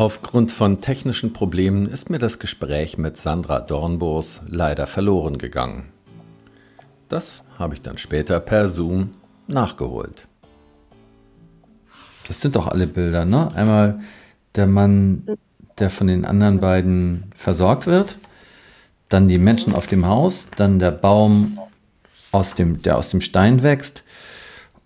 [0.00, 5.90] Aufgrund von technischen Problemen ist mir das Gespräch mit Sandra Dornbos leider verloren gegangen.
[7.10, 9.10] Das habe ich dann später per Zoom
[9.46, 10.26] nachgeholt.
[12.26, 13.54] Das sind doch alle Bilder, ne?
[13.54, 14.00] Einmal
[14.54, 15.36] der Mann,
[15.78, 18.16] der von den anderen beiden versorgt wird,
[19.10, 21.58] dann die Menschen auf dem Haus, dann der Baum,
[22.32, 24.02] aus dem, der aus dem Stein wächst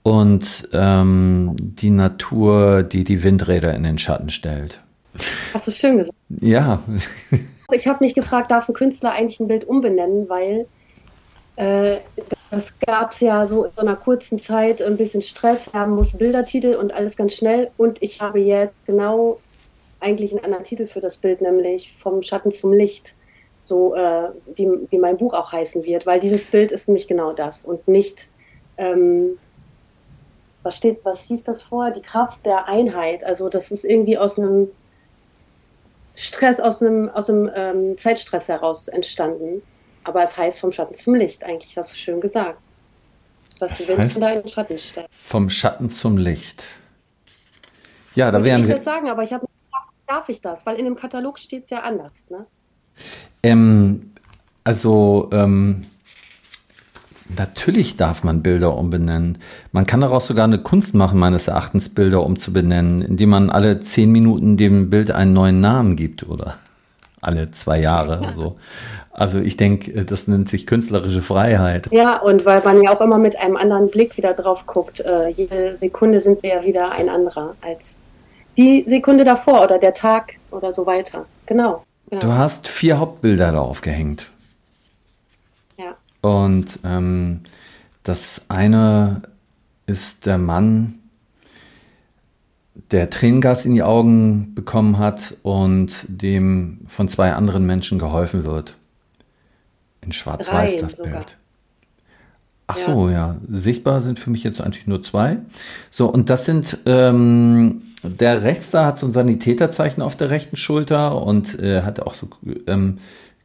[0.02, 4.80] und ähm, die Natur, die die Windräder in den Schatten stellt.
[5.52, 6.16] Hast du schön gesagt.
[6.40, 6.82] Ja.
[7.72, 10.66] ich habe mich gefragt, darf ein Künstler eigentlich ein Bild umbenennen, weil
[11.56, 11.98] äh,
[12.50, 16.12] das gab es ja so in so einer kurzen Zeit ein bisschen Stress, haben muss
[16.12, 17.70] Bildertitel und alles ganz schnell.
[17.76, 19.38] Und ich habe jetzt genau
[20.00, 23.14] eigentlich einen anderen Titel für das Bild, nämlich vom Schatten zum Licht,
[23.62, 27.32] so äh, wie, wie mein Buch auch heißen wird, weil dieses Bild ist nämlich genau
[27.32, 28.28] das und nicht,
[28.76, 29.38] ähm,
[30.62, 31.90] was steht, was hieß das vor?
[31.90, 33.24] Die Kraft der Einheit.
[33.24, 34.68] Also das ist irgendwie aus einem
[36.14, 39.62] Stress, aus einem, aus einem ähm, Zeitstress heraus entstanden.
[40.04, 42.60] Aber es heißt vom Schatten zum Licht, eigentlich hast du schön gesagt.
[43.58, 45.06] Was das heißt, deinen Schatten stellt.
[45.10, 46.64] Vom Schatten zum Licht.
[48.14, 48.76] Ja, da wären wir.
[48.76, 49.46] Ich sagen, aber ich habe
[50.06, 50.66] darf ich das?
[50.66, 52.30] Weil in dem Katalog steht es ja anders.
[52.30, 52.46] Ne?
[53.42, 54.12] Ähm,
[54.62, 55.82] also ähm,
[57.28, 59.38] natürlich darf man Bilder umbenennen.
[59.72, 64.10] Man kann daraus sogar eine Kunst machen, meines Erachtens, Bilder umzubenennen, indem man alle zehn
[64.10, 66.54] Minuten dem Bild einen neuen Namen gibt oder
[67.20, 68.32] alle zwei Jahre.
[68.34, 68.56] So.
[69.10, 71.88] Also ich denke, das nennt sich künstlerische Freiheit.
[71.92, 75.00] Ja, und weil man ja auch immer mit einem anderen Blick wieder drauf guckt.
[75.00, 78.02] Äh, jede Sekunde sind wir ja wieder ein anderer als
[78.56, 81.26] die Sekunde davor oder der Tag oder so weiter.
[81.46, 81.84] Genau.
[82.10, 82.20] genau.
[82.20, 84.30] Du hast vier Hauptbilder da aufgehängt.
[86.24, 87.40] Und ähm,
[88.02, 89.22] das eine
[89.86, 90.94] ist der Mann,
[92.90, 98.76] der Tränengas in die Augen bekommen hat und dem von zwei anderen Menschen geholfen wird.
[100.00, 101.12] In Schwarz-Weiß das sogar.
[101.12, 101.36] Bild.
[102.66, 103.14] Ach so, ja.
[103.14, 103.36] ja.
[103.50, 105.38] Sichtbar sind für mich jetzt eigentlich nur zwei.
[105.90, 110.56] So, und das sind ähm, der rechts da hat so ein Sanitäterzeichen auf der rechten
[110.56, 112.28] Schulter und äh, hat auch so
[112.66, 112.98] ähm,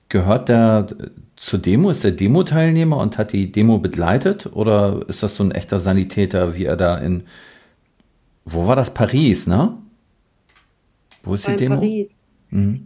[0.09, 0.87] gehört der
[1.39, 5.51] zur Demo, ist der Demo-Teilnehmer und hat die Demo begleitet oder ist das so ein
[5.51, 7.23] echter Sanitäter, wie er da in
[8.43, 8.93] wo war das?
[8.93, 9.77] Paris, ne?
[11.23, 11.75] Wo ist die Demo?
[11.75, 12.21] Paris.
[12.49, 12.85] Mhm.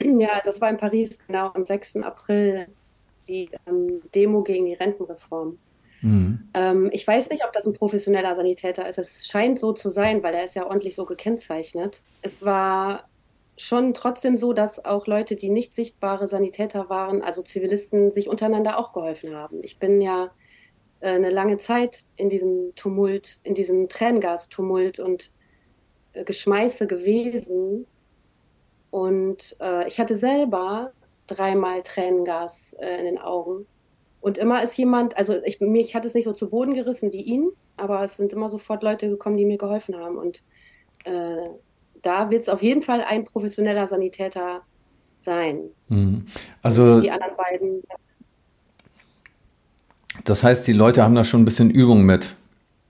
[0.18, 1.96] Ja, das war in Paris, genau, am 6.
[1.98, 2.66] April,
[3.26, 5.56] die ähm, Demo gegen die Rentenreform.
[6.02, 6.48] Mhm.
[6.52, 8.98] Ähm, ich weiß nicht, ob das ein professioneller Sanitäter ist.
[8.98, 12.02] Es scheint so zu sein, weil er ist ja ordentlich so gekennzeichnet.
[12.20, 13.08] Es war
[13.56, 18.78] schon trotzdem so, dass auch Leute, die nicht sichtbare Sanitäter waren, also Zivilisten, sich untereinander
[18.78, 19.62] auch geholfen haben.
[19.62, 20.30] Ich bin ja
[21.00, 25.30] äh, eine lange Zeit in diesem Tumult, in diesem Tränengastumult und
[26.14, 27.86] äh, Geschmeiße gewesen.
[28.90, 30.92] Und äh, ich hatte selber
[31.26, 33.66] dreimal Tränengas äh, in den Augen.
[34.20, 37.22] Und immer ist jemand, also ich, mich hat es nicht so zu Boden gerissen wie
[37.22, 40.16] ihn, aber es sind immer sofort Leute gekommen, die mir geholfen haben.
[40.16, 40.42] Und
[42.04, 44.62] da wird es auf jeden Fall ein professioneller Sanitäter
[45.18, 45.60] sein.
[45.88, 46.26] Mhm.
[46.62, 47.82] Also die anderen beiden.
[50.24, 52.36] Das heißt, die Leute haben da schon ein bisschen Übung mit,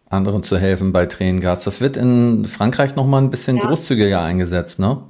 [0.08, 1.64] anderen zu helfen bei Tränengas.
[1.64, 3.66] Das wird in Frankreich nochmal ein bisschen ja.
[3.66, 5.02] großzügiger eingesetzt, ne?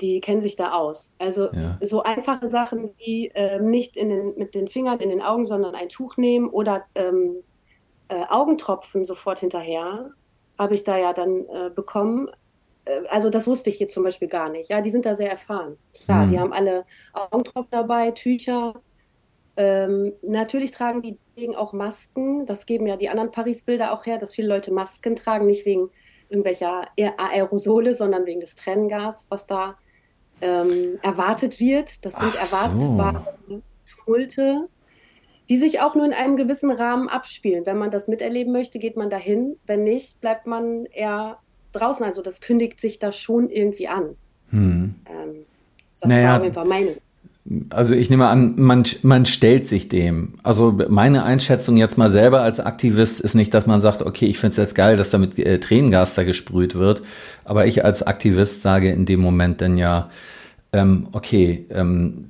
[0.00, 1.12] die kennen sich da aus.
[1.18, 1.78] Also ja.
[1.80, 5.88] so einfache Sachen wie äh, nicht den, mit den Fingern in den Augen, sondern ein
[5.88, 7.36] Tuch nehmen oder ähm,
[8.08, 10.10] äh, Augentropfen sofort hinterher,
[10.60, 12.28] habe ich da ja dann äh, bekommen.
[12.84, 14.68] Äh, also das wusste ich hier zum Beispiel gar nicht.
[14.68, 15.78] Ja, die sind da sehr erfahren.
[16.04, 16.30] Klar, mhm.
[16.30, 16.84] die haben alle
[17.14, 18.74] Augentropfen dabei, Tücher.
[19.56, 22.44] Ähm, natürlich tragen die Degen auch Masken.
[22.44, 25.90] Das geben ja die anderen Paris-Bilder auch her, dass viele Leute Masken tragen, nicht wegen
[26.28, 29.76] irgendwelcher Aerosole, sondern wegen des Trenngas, was da
[30.42, 32.04] ähm, erwartet wird.
[32.04, 33.62] Das sind Ach erwartbare so.
[35.50, 37.66] Die sich auch nur in einem gewissen Rahmen abspielen.
[37.66, 39.56] Wenn man das miterleben möchte, geht man dahin.
[39.66, 41.38] Wenn nicht, bleibt man eher
[41.72, 42.06] draußen.
[42.06, 44.14] Also das kündigt sich da schon irgendwie an.
[44.50, 44.94] Hm.
[45.06, 45.34] Ähm,
[46.00, 46.96] das naja, war auf jeden Fall meine.
[47.70, 50.34] Also ich nehme an, man, man stellt sich dem.
[50.44, 54.38] Also meine Einschätzung jetzt mal selber als Aktivist ist nicht, dass man sagt, okay, ich
[54.38, 57.02] finde es jetzt geil, dass da mit äh, Tränengas da gesprüht wird.
[57.44, 60.10] Aber ich als Aktivist sage in dem Moment dann ja,
[60.72, 62.28] ähm, okay, ähm,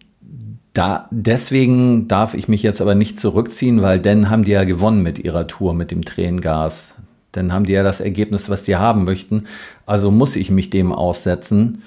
[0.72, 5.02] Da, deswegen darf ich mich jetzt aber nicht zurückziehen, weil dann haben die ja gewonnen
[5.02, 6.96] mit ihrer Tour mit dem Tränengas.
[7.32, 9.46] Dann haben die ja das Ergebnis, was die haben möchten.
[9.86, 11.82] Also muss ich mich dem aussetzen,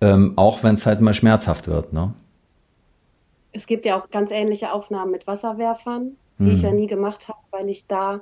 [0.00, 1.92] ähm, auch wenn es halt mal schmerzhaft wird.
[1.92, 2.12] Ne?
[3.52, 6.52] Es gibt ja auch ganz ähnliche Aufnahmen mit Wasserwerfern, die hm.
[6.52, 8.20] ich ja nie gemacht habe, weil ich da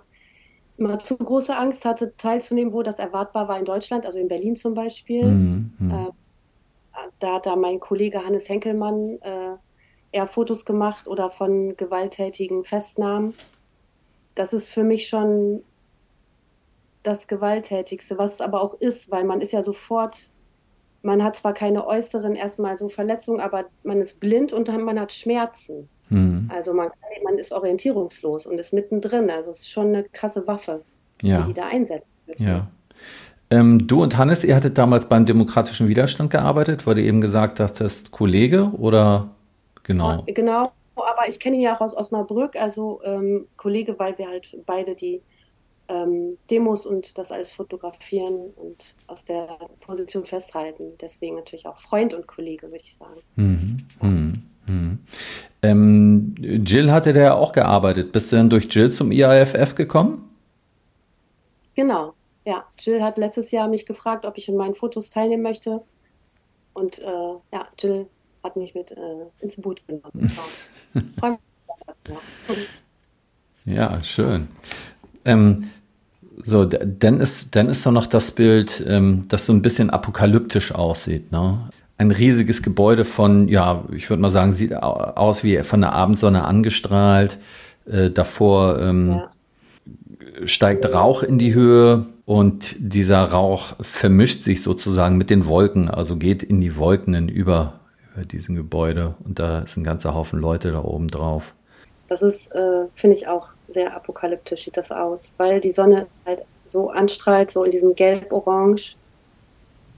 [0.77, 4.57] immer zu große Angst hatte, teilzunehmen, wo das erwartbar war in Deutschland, also in Berlin
[4.57, 5.23] zum Beispiel.
[5.23, 5.91] Hm, hm.
[5.91, 6.11] Äh,
[7.19, 9.42] da hat da mein Kollege Hannes Henkelmann äh,
[10.13, 13.35] eher Fotos gemacht oder von gewalttätigen Festnahmen.
[14.35, 15.63] Das ist für mich schon
[17.03, 20.31] das Gewalttätigste, was es aber auch ist, weil man ist ja sofort,
[21.03, 25.13] man hat zwar keine äußeren erstmal so Verletzungen, aber man ist blind und man hat
[25.13, 25.89] Schmerzen.
[26.11, 26.49] Mhm.
[26.55, 26.91] Also man,
[27.25, 29.31] man ist orientierungslos und ist mittendrin.
[29.31, 30.83] Also es ist schon eine krasse Waffe,
[31.23, 31.43] ja.
[31.43, 32.07] die da einsetzen.
[32.39, 32.69] Ja.
[33.51, 37.59] Ähm, du und Hannes, ihr hattet damals beim demokratischen Widerstand gearbeitet, weil du eben gesagt
[37.59, 39.31] hast, Kollege oder
[39.83, 40.23] genau?
[40.27, 44.57] Genau, aber ich kenne ihn ja auch aus Osnabrück, also ähm, Kollege, weil wir halt
[44.67, 45.23] beide die
[45.89, 50.93] ähm, Demos und das alles fotografieren und aus der Position festhalten.
[51.01, 53.21] Deswegen natürlich auch Freund und Kollege, würde ich sagen.
[53.37, 53.77] Mhm.
[54.01, 54.43] Mhm.
[54.69, 54.99] Mhm.
[55.63, 58.13] Ähm, Jill hatte da ja auch gearbeitet.
[58.13, 60.29] Bist du denn durch Jill zum IAFF gekommen?
[61.75, 62.15] Genau,
[62.45, 62.65] ja.
[62.79, 65.83] Jill hat letztes Jahr mich gefragt, ob ich in meinen Fotos teilnehmen möchte.
[66.75, 68.07] Und äh, ja, Jill
[68.43, 68.97] hat mich mit äh,
[69.41, 70.33] ins Boot genommen.
[73.65, 74.49] ja, schön.
[75.25, 75.71] Ähm,
[76.43, 80.75] so, dann ist, dann ist doch noch das Bild, ähm, das so ein bisschen apokalyptisch
[80.75, 81.31] aussieht.
[81.31, 81.69] Ne?
[81.99, 86.45] Ein riesiges Gebäude von, ja, ich würde mal sagen, sieht aus wie von der Abendsonne
[86.45, 87.39] angestrahlt.
[87.87, 89.29] Äh, davor ähm, ja.
[90.47, 96.17] steigt Rauch in die Höhe und dieser Rauch vermischt sich sozusagen mit den Wolken, also
[96.17, 97.81] geht in die Wolken über,
[98.15, 101.55] über diesen Gebäude und da ist ein ganzer Haufen Leute da oben drauf.
[102.09, 106.43] Das ist, äh, finde ich auch sehr apokalyptisch sieht das aus, weil die Sonne halt
[106.67, 108.97] so anstrahlt, so in diesem Gelb-Orange.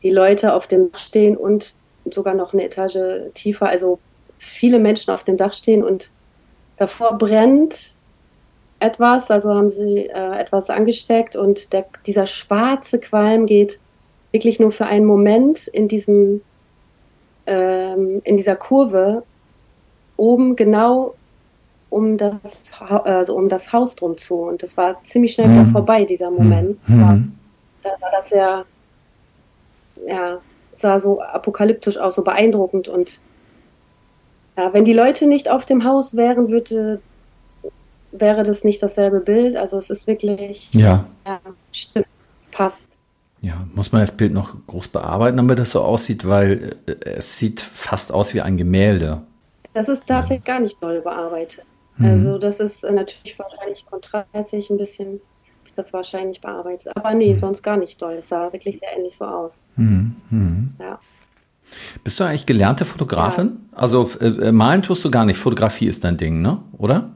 [0.03, 1.75] Die Leute auf dem Dach stehen und
[2.11, 3.99] sogar noch eine Etage tiefer, also
[4.39, 6.11] viele Menschen auf dem Dach stehen und
[6.77, 7.97] davor brennt
[8.81, 13.81] etwas, also haben sie äh, etwas angesteckt und der, dieser schwarze Qualm geht
[14.33, 16.43] wirklich nur für einen Moment in diesem
[17.47, 19.23] ähm, in dieser Kurve
[20.17, 21.15] oben genau
[21.95, 22.35] um das,
[22.81, 24.35] also um das Haus drum zu.
[24.43, 25.67] Und das war ziemlich schnell mhm.
[25.67, 26.77] vorbei, dieser Moment.
[26.89, 27.33] Mhm.
[27.85, 28.65] Da war das sehr,
[30.07, 30.39] ja,
[30.73, 32.89] sah so apokalyptisch aus, so beeindruckend.
[32.89, 33.21] Und
[34.57, 37.01] ja, wenn die Leute nicht auf dem Haus wären, würde,
[38.11, 39.55] wäre das nicht dasselbe Bild.
[39.55, 41.41] Also es ist wirklich, ja, ja
[41.71, 42.07] stimmt,
[42.51, 42.94] passt.
[43.45, 47.37] Ja, muss man das Bild noch groß bearbeiten, damit das so aussieht, weil äh, es
[47.37, 49.21] sieht fast aus wie ein Gemälde.
[49.75, 51.65] Das ist tatsächlich gar nicht doll bearbeitet.
[51.99, 52.07] Mhm.
[52.07, 55.21] Also das ist äh, natürlich wahrscheinlich kontrastmäßig ein bisschen,
[55.67, 56.97] ich das wahrscheinlich bearbeitet.
[56.97, 57.37] Aber nee, mhm.
[57.37, 58.15] sonst gar nicht doll.
[58.15, 59.63] Es sah wirklich sehr ähnlich so aus.
[59.77, 60.17] Mhm.
[60.31, 60.69] mhm.
[60.81, 60.99] Ja.
[62.03, 63.59] Bist du eigentlich gelernte Fotografin?
[63.73, 63.79] Ja.
[63.79, 65.37] Also äh, äh, malen tust du gar nicht.
[65.37, 66.63] Fotografie ist dein Ding, ne?
[66.79, 67.11] Oder?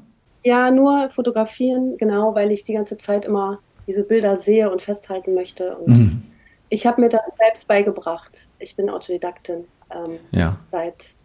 [0.44, 5.34] Ja, nur fotografieren, genau, weil ich die ganze Zeit immer diese Bilder sehe und festhalten
[5.34, 5.76] möchte.
[5.78, 6.22] Und mhm.
[6.68, 8.50] ich habe mir das selbst beigebracht.
[8.60, 10.60] Ich bin Autodidaktin ähm, ja.
[10.70, 11.16] seit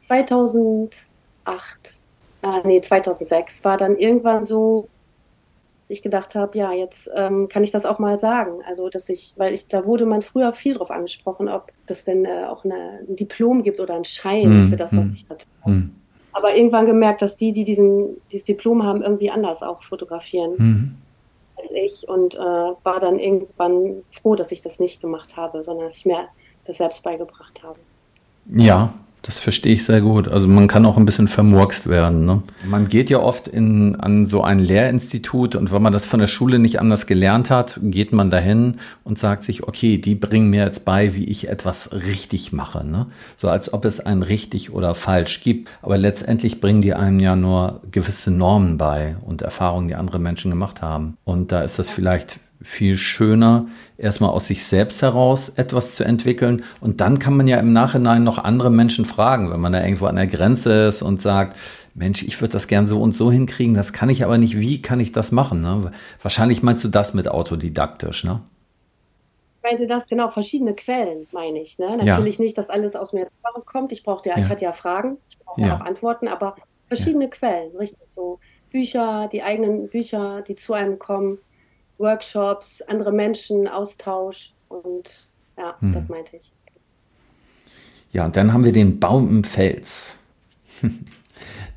[0.00, 2.00] 2008
[2.42, 4.88] äh, nee, 2006 war dann irgendwann so,
[5.82, 8.60] dass ich gedacht habe, ja, jetzt ähm, kann ich das auch mal sagen.
[8.66, 12.24] Also, dass ich, weil ich, da wurde man früher viel drauf angesprochen, ob das denn
[12.24, 15.26] äh, auch eine, ein Diplom gibt oder ein Schein mm, für das, was mm, ich
[15.26, 15.72] da tue.
[15.72, 15.94] Mm.
[16.32, 20.94] Aber irgendwann gemerkt, dass die, die diesen, dieses Diplom haben, irgendwie anders auch fotografieren mhm.
[21.60, 25.86] Als ich und äh, war dann irgendwann froh, dass ich das nicht gemacht habe, sondern
[25.86, 26.28] dass ich mir
[26.64, 27.78] das selbst beigebracht habe.
[28.46, 28.92] Ja,
[29.22, 30.28] das verstehe ich sehr gut.
[30.28, 32.24] Also man kann auch ein bisschen vermurkst werden.
[32.24, 32.42] Ne?
[32.64, 36.26] Man geht ja oft in, an so ein Lehrinstitut und wenn man das von der
[36.26, 40.64] Schule nicht anders gelernt hat, geht man dahin und sagt sich, okay, die bringen mir
[40.64, 42.86] jetzt bei, wie ich etwas richtig mache.
[42.86, 43.06] Ne?
[43.36, 45.68] So als ob es ein richtig oder falsch gibt.
[45.82, 50.50] Aber letztendlich bringen die einem ja nur gewisse Normen bei und Erfahrungen, die andere Menschen
[50.50, 51.16] gemacht haben.
[51.24, 53.66] Und da ist das vielleicht viel schöner,
[53.96, 56.64] erstmal aus sich selbst heraus etwas zu entwickeln.
[56.80, 60.06] Und dann kann man ja im Nachhinein noch andere Menschen fragen, wenn man da irgendwo
[60.06, 61.56] an der Grenze ist und sagt,
[61.94, 64.58] Mensch, ich würde das gern so und so hinkriegen, das kann ich aber nicht.
[64.58, 65.60] Wie kann ich das machen?
[65.60, 65.92] Ne?
[66.20, 68.40] Wahrscheinlich meinst du das mit autodidaktisch, ne?
[69.56, 71.78] Ich meinte das, genau, verschiedene Quellen, meine ich.
[71.78, 71.96] Ne?
[72.02, 72.44] Natürlich ja.
[72.44, 73.28] nicht, dass alles aus mir
[73.66, 73.92] kommt.
[73.92, 75.76] Ich brauchte ja, ja, ich hatte ja Fragen, ich brauchte ja.
[75.76, 76.56] auch Antworten, aber
[76.86, 78.38] verschiedene Quellen, richtig so.
[78.70, 81.38] Bücher, die eigenen Bücher, die zu einem kommen
[81.98, 85.92] Workshops, andere Menschen, Austausch und ja, hm.
[85.92, 86.52] das meinte ich.
[88.12, 90.14] Ja, und dann haben wir den Baum im Fels.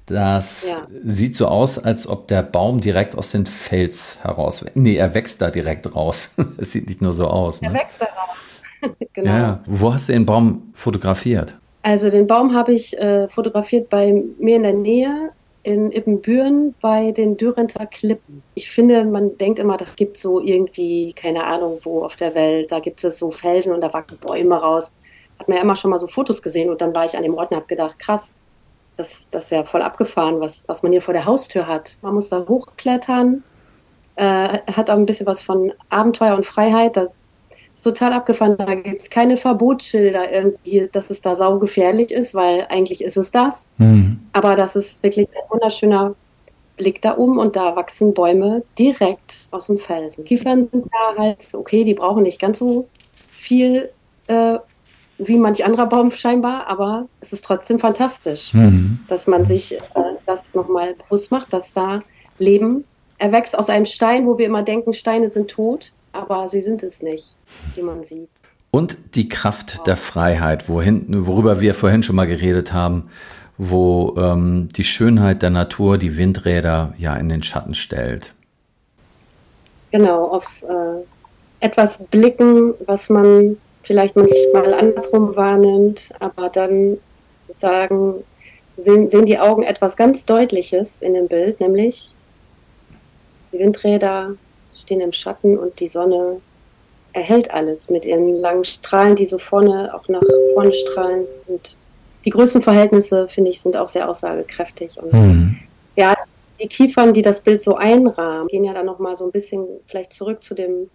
[0.08, 0.88] Das ja.
[1.06, 4.66] sieht so aus, als ob der Baum direkt aus dem Fels heraus.
[4.74, 6.34] Nee, er wächst da direkt raus.
[6.58, 7.62] Es sieht nicht nur so aus.
[7.62, 7.70] Ne?
[7.70, 8.96] Er wächst da raus.
[9.14, 9.32] genau.
[9.32, 9.64] Ja.
[9.66, 11.56] Wo hast du den Baum fotografiert?
[11.84, 15.32] Also den Baum habe ich äh, fotografiert bei mir in der Nähe
[15.64, 18.44] in Ibbenbüren bei den Dürrenter Klippen.
[18.56, 22.72] Ich finde, man denkt immer, das gibt so irgendwie, keine Ahnung wo auf der Welt,
[22.72, 24.92] da gibt es so Felsen und da wachsen Bäume raus.
[25.40, 27.36] Hat man ja immer schon mal so Fotos gesehen und dann war ich an dem
[27.36, 28.34] Ort und habe gedacht, krass,
[28.98, 31.98] das, das ist ja voll abgefahren, was, was man hier vor der Haustür hat.
[32.02, 33.44] Man muss da hochklettern,
[34.16, 36.98] äh, hat auch ein bisschen was von Abenteuer und Freiheit.
[36.98, 37.18] Das
[37.82, 38.56] total abgefahren.
[38.58, 43.32] Da gibt es keine Verbotsschilder irgendwie, dass es da saugefährlich ist, weil eigentlich ist es
[43.32, 43.68] das.
[43.78, 44.20] Mhm.
[44.34, 46.16] Aber das ist wirklich ein wunderschöner
[46.78, 50.26] Blick da oben und da wachsen Bäume direkt aus dem Felsen.
[50.26, 52.88] Kiefern sind da halt okay, die brauchen nicht ganz so
[53.28, 53.90] viel
[54.28, 54.58] äh,
[55.18, 59.00] wie manch anderer Baum scheinbar, aber es ist trotzdem fantastisch, mhm.
[59.08, 59.80] dass man sich äh,
[60.26, 62.00] das nochmal bewusst macht, dass da
[62.40, 62.86] Leben
[63.20, 67.02] erwächst aus einem Stein, wo wir immer denken, Steine sind tot, aber sie sind es
[67.02, 67.36] nicht,
[67.76, 68.30] wie man sieht.
[68.72, 73.10] Und die Kraft der Freiheit, wohin, worüber wir vorhin schon mal geredet haben,
[73.58, 78.34] wo ähm, die Schönheit der Natur die Windräder ja in den Schatten stellt.
[79.92, 81.04] Genau, auf äh,
[81.60, 86.98] etwas blicken, was man vielleicht manchmal andersrum wahrnimmt, aber dann
[87.60, 88.24] sagen,
[88.78, 92.16] sehen, sehen die Augen etwas ganz Deutliches in dem Bild, nämlich
[93.52, 94.36] die Windräder
[94.74, 96.42] stehen im Schatten und die Sonne
[97.14, 100.22] erhält alles mit ihren langen Strahlen, die so vorne auch nach
[100.54, 101.26] vorne strahlen.
[101.48, 101.78] Und
[102.24, 105.02] die Größenverhältnisse, finde ich, sind auch sehr aussagekräftig.
[105.02, 105.58] Und mhm.
[105.96, 106.16] ja,
[106.62, 110.14] die Kiefern, die das Bild so einrahmen, gehen ja dann nochmal so ein bisschen vielleicht
[110.14, 110.90] zurück zu dem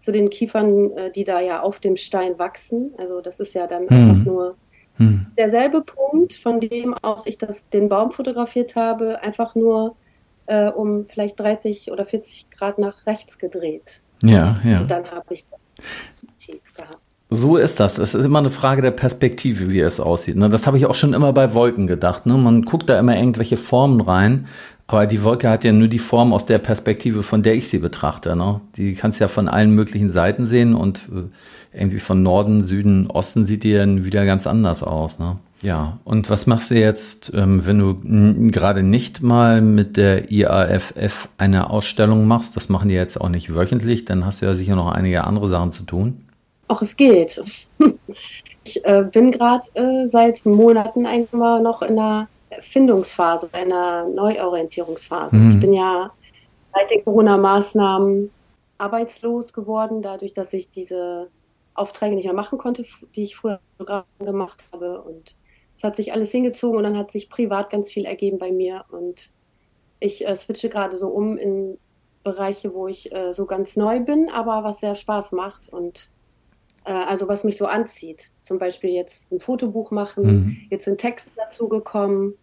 [0.00, 2.94] zu den Kiefern, äh, die da ja auf dem Stein wachsen.
[2.96, 4.10] Also das ist ja dann hm.
[4.10, 4.54] einfach nur
[4.96, 5.26] hm.
[5.38, 9.96] derselbe Punkt, von dem aus ich das, den Baum fotografiert habe, einfach nur
[10.50, 14.00] äh, um vielleicht 30 oder 40 Grad nach rechts gedreht.
[14.22, 14.80] Ja, ja.
[14.80, 15.60] Und dann habe ich das
[16.36, 16.98] tief gehabt.
[17.32, 17.98] So ist das.
[17.98, 20.34] Es ist immer eine Frage der Perspektive, wie es aussieht.
[20.34, 20.48] Ne?
[20.48, 22.26] Das habe ich auch schon immer bei Wolken gedacht.
[22.26, 22.36] Ne?
[22.36, 24.48] Man guckt da immer irgendwelche Formen rein,
[24.88, 27.78] aber die Wolke hat ja nur die Form aus der Perspektive, von der ich sie
[27.78, 28.34] betrachte.
[28.34, 28.60] Ne?
[28.74, 33.44] Die kannst ja von allen möglichen Seiten sehen und äh, irgendwie von Norden, Süden, Osten
[33.44, 35.20] sieht die dann wieder ganz anders aus.
[35.62, 41.28] Ja, und was machst du jetzt, ähm, wenn du gerade nicht mal mit der IAFF
[41.36, 42.56] eine Ausstellung machst?
[42.56, 45.48] Das machen die jetzt auch nicht wöchentlich, dann hast du ja sicher noch einige andere
[45.48, 46.26] Sachen zu tun.
[46.68, 47.42] Ach, es geht.
[48.62, 52.28] Ich äh, bin gerade äh, seit Monaten eigentlich mal noch in einer
[52.60, 55.36] Findungsphase, einer Neuorientierungsphase.
[55.36, 55.50] Mhm.
[55.50, 56.10] Ich bin ja
[56.74, 58.30] seit den Corona-Maßnahmen
[58.78, 61.28] arbeitslos geworden, dadurch, dass ich diese
[61.74, 62.84] Aufträge nicht mehr machen konnte,
[63.16, 63.60] die ich früher
[64.18, 65.00] gemacht habe.
[65.00, 65.36] Und
[65.80, 68.84] es hat sich alles hingezogen und dann hat sich privat ganz viel ergeben bei mir.
[68.90, 69.30] Und
[69.98, 71.78] ich äh, switche gerade so um in
[72.22, 76.10] Bereiche, wo ich äh, so ganz neu bin, aber was sehr Spaß macht und
[76.84, 78.30] äh, also was mich so anzieht.
[78.42, 80.56] Zum Beispiel jetzt ein Fotobuch machen, mhm.
[80.68, 82.34] jetzt sind Texte dazu gekommen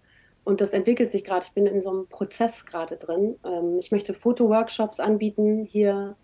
[0.44, 1.46] und das entwickelt sich gerade.
[1.46, 3.36] Ich bin in so einem Prozess gerade drin.
[3.46, 6.16] Ähm, ich möchte Fotoworkshops anbieten hier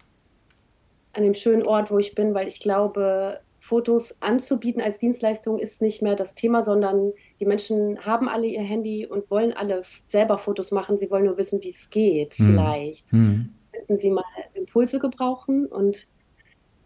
[1.11, 5.81] an dem schönen Ort, wo ich bin, weil ich glaube, Fotos anzubieten als Dienstleistung ist
[5.81, 10.37] nicht mehr das Thema, sondern die Menschen haben alle ihr Handy und wollen alle selber
[10.37, 10.97] Fotos machen.
[10.97, 12.43] Sie wollen nur wissen, wie es geht, mhm.
[12.43, 13.13] vielleicht.
[13.13, 13.55] Mhm.
[13.71, 16.09] Könnten sie mal Impulse gebrauchen und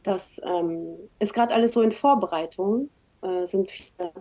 [0.04, 2.92] das ähm, ist gerade alles so in Vorbereitung,
[3.24, 4.12] äh, sind viele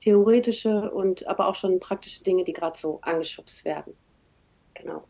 [0.00, 3.92] theoretische und aber auch schon praktische Dinge, die gerade so angeschubst werden.
[4.72, 5.04] Genau.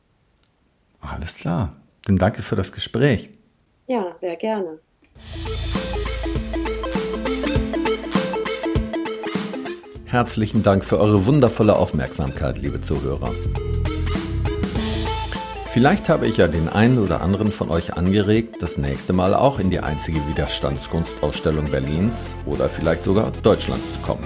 [1.00, 1.76] Alles klar.
[2.04, 3.30] Dann danke für das Gespräch.
[3.86, 4.80] Ja, sehr gerne.
[10.10, 13.30] Herzlichen Dank für eure wundervolle Aufmerksamkeit, liebe Zuhörer.
[15.70, 19.58] Vielleicht habe ich ja den einen oder anderen von euch angeregt, das nächste Mal auch
[19.58, 24.24] in die einzige Widerstandskunstausstellung Berlins oder vielleicht sogar Deutschlands zu kommen.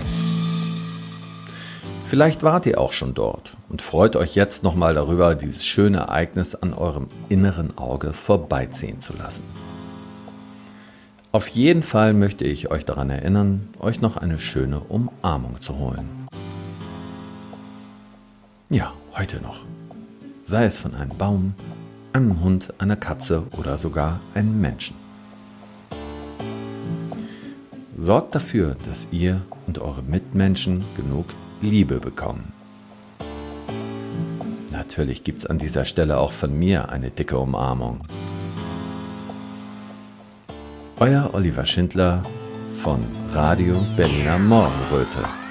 [2.07, 6.55] Vielleicht wart ihr auch schon dort und freut euch jetzt nochmal darüber, dieses schöne Ereignis
[6.55, 9.43] an eurem inneren Auge vorbeiziehen zu lassen.
[11.33, 16.29] Auf jeden Fall möchte ich euch daran erinnern, euch noch eine schöne Umarmung zu holen.
[18.69, 19.65] Ja, heute noch
[20.43, 21.55] sei es von einem Baum,
[22.13, 24.97] einem Hund, einer Katze oder sogar einem Menschen.
[27.97, 31.27] Sorgt dafür, dass ihr und eure Mitmenschen genug
[31.61, 32.53] Liebe bekommen.
[34.73, 38.01] Natürlich gibt es an dieser Stelle auch von mir eine dicke Umarmung.
[41.01, 42.23] Euer Oliver Schindler
[42.83, 43.01] von
[43.33, 45.42] Radio Berliner Morgenröte.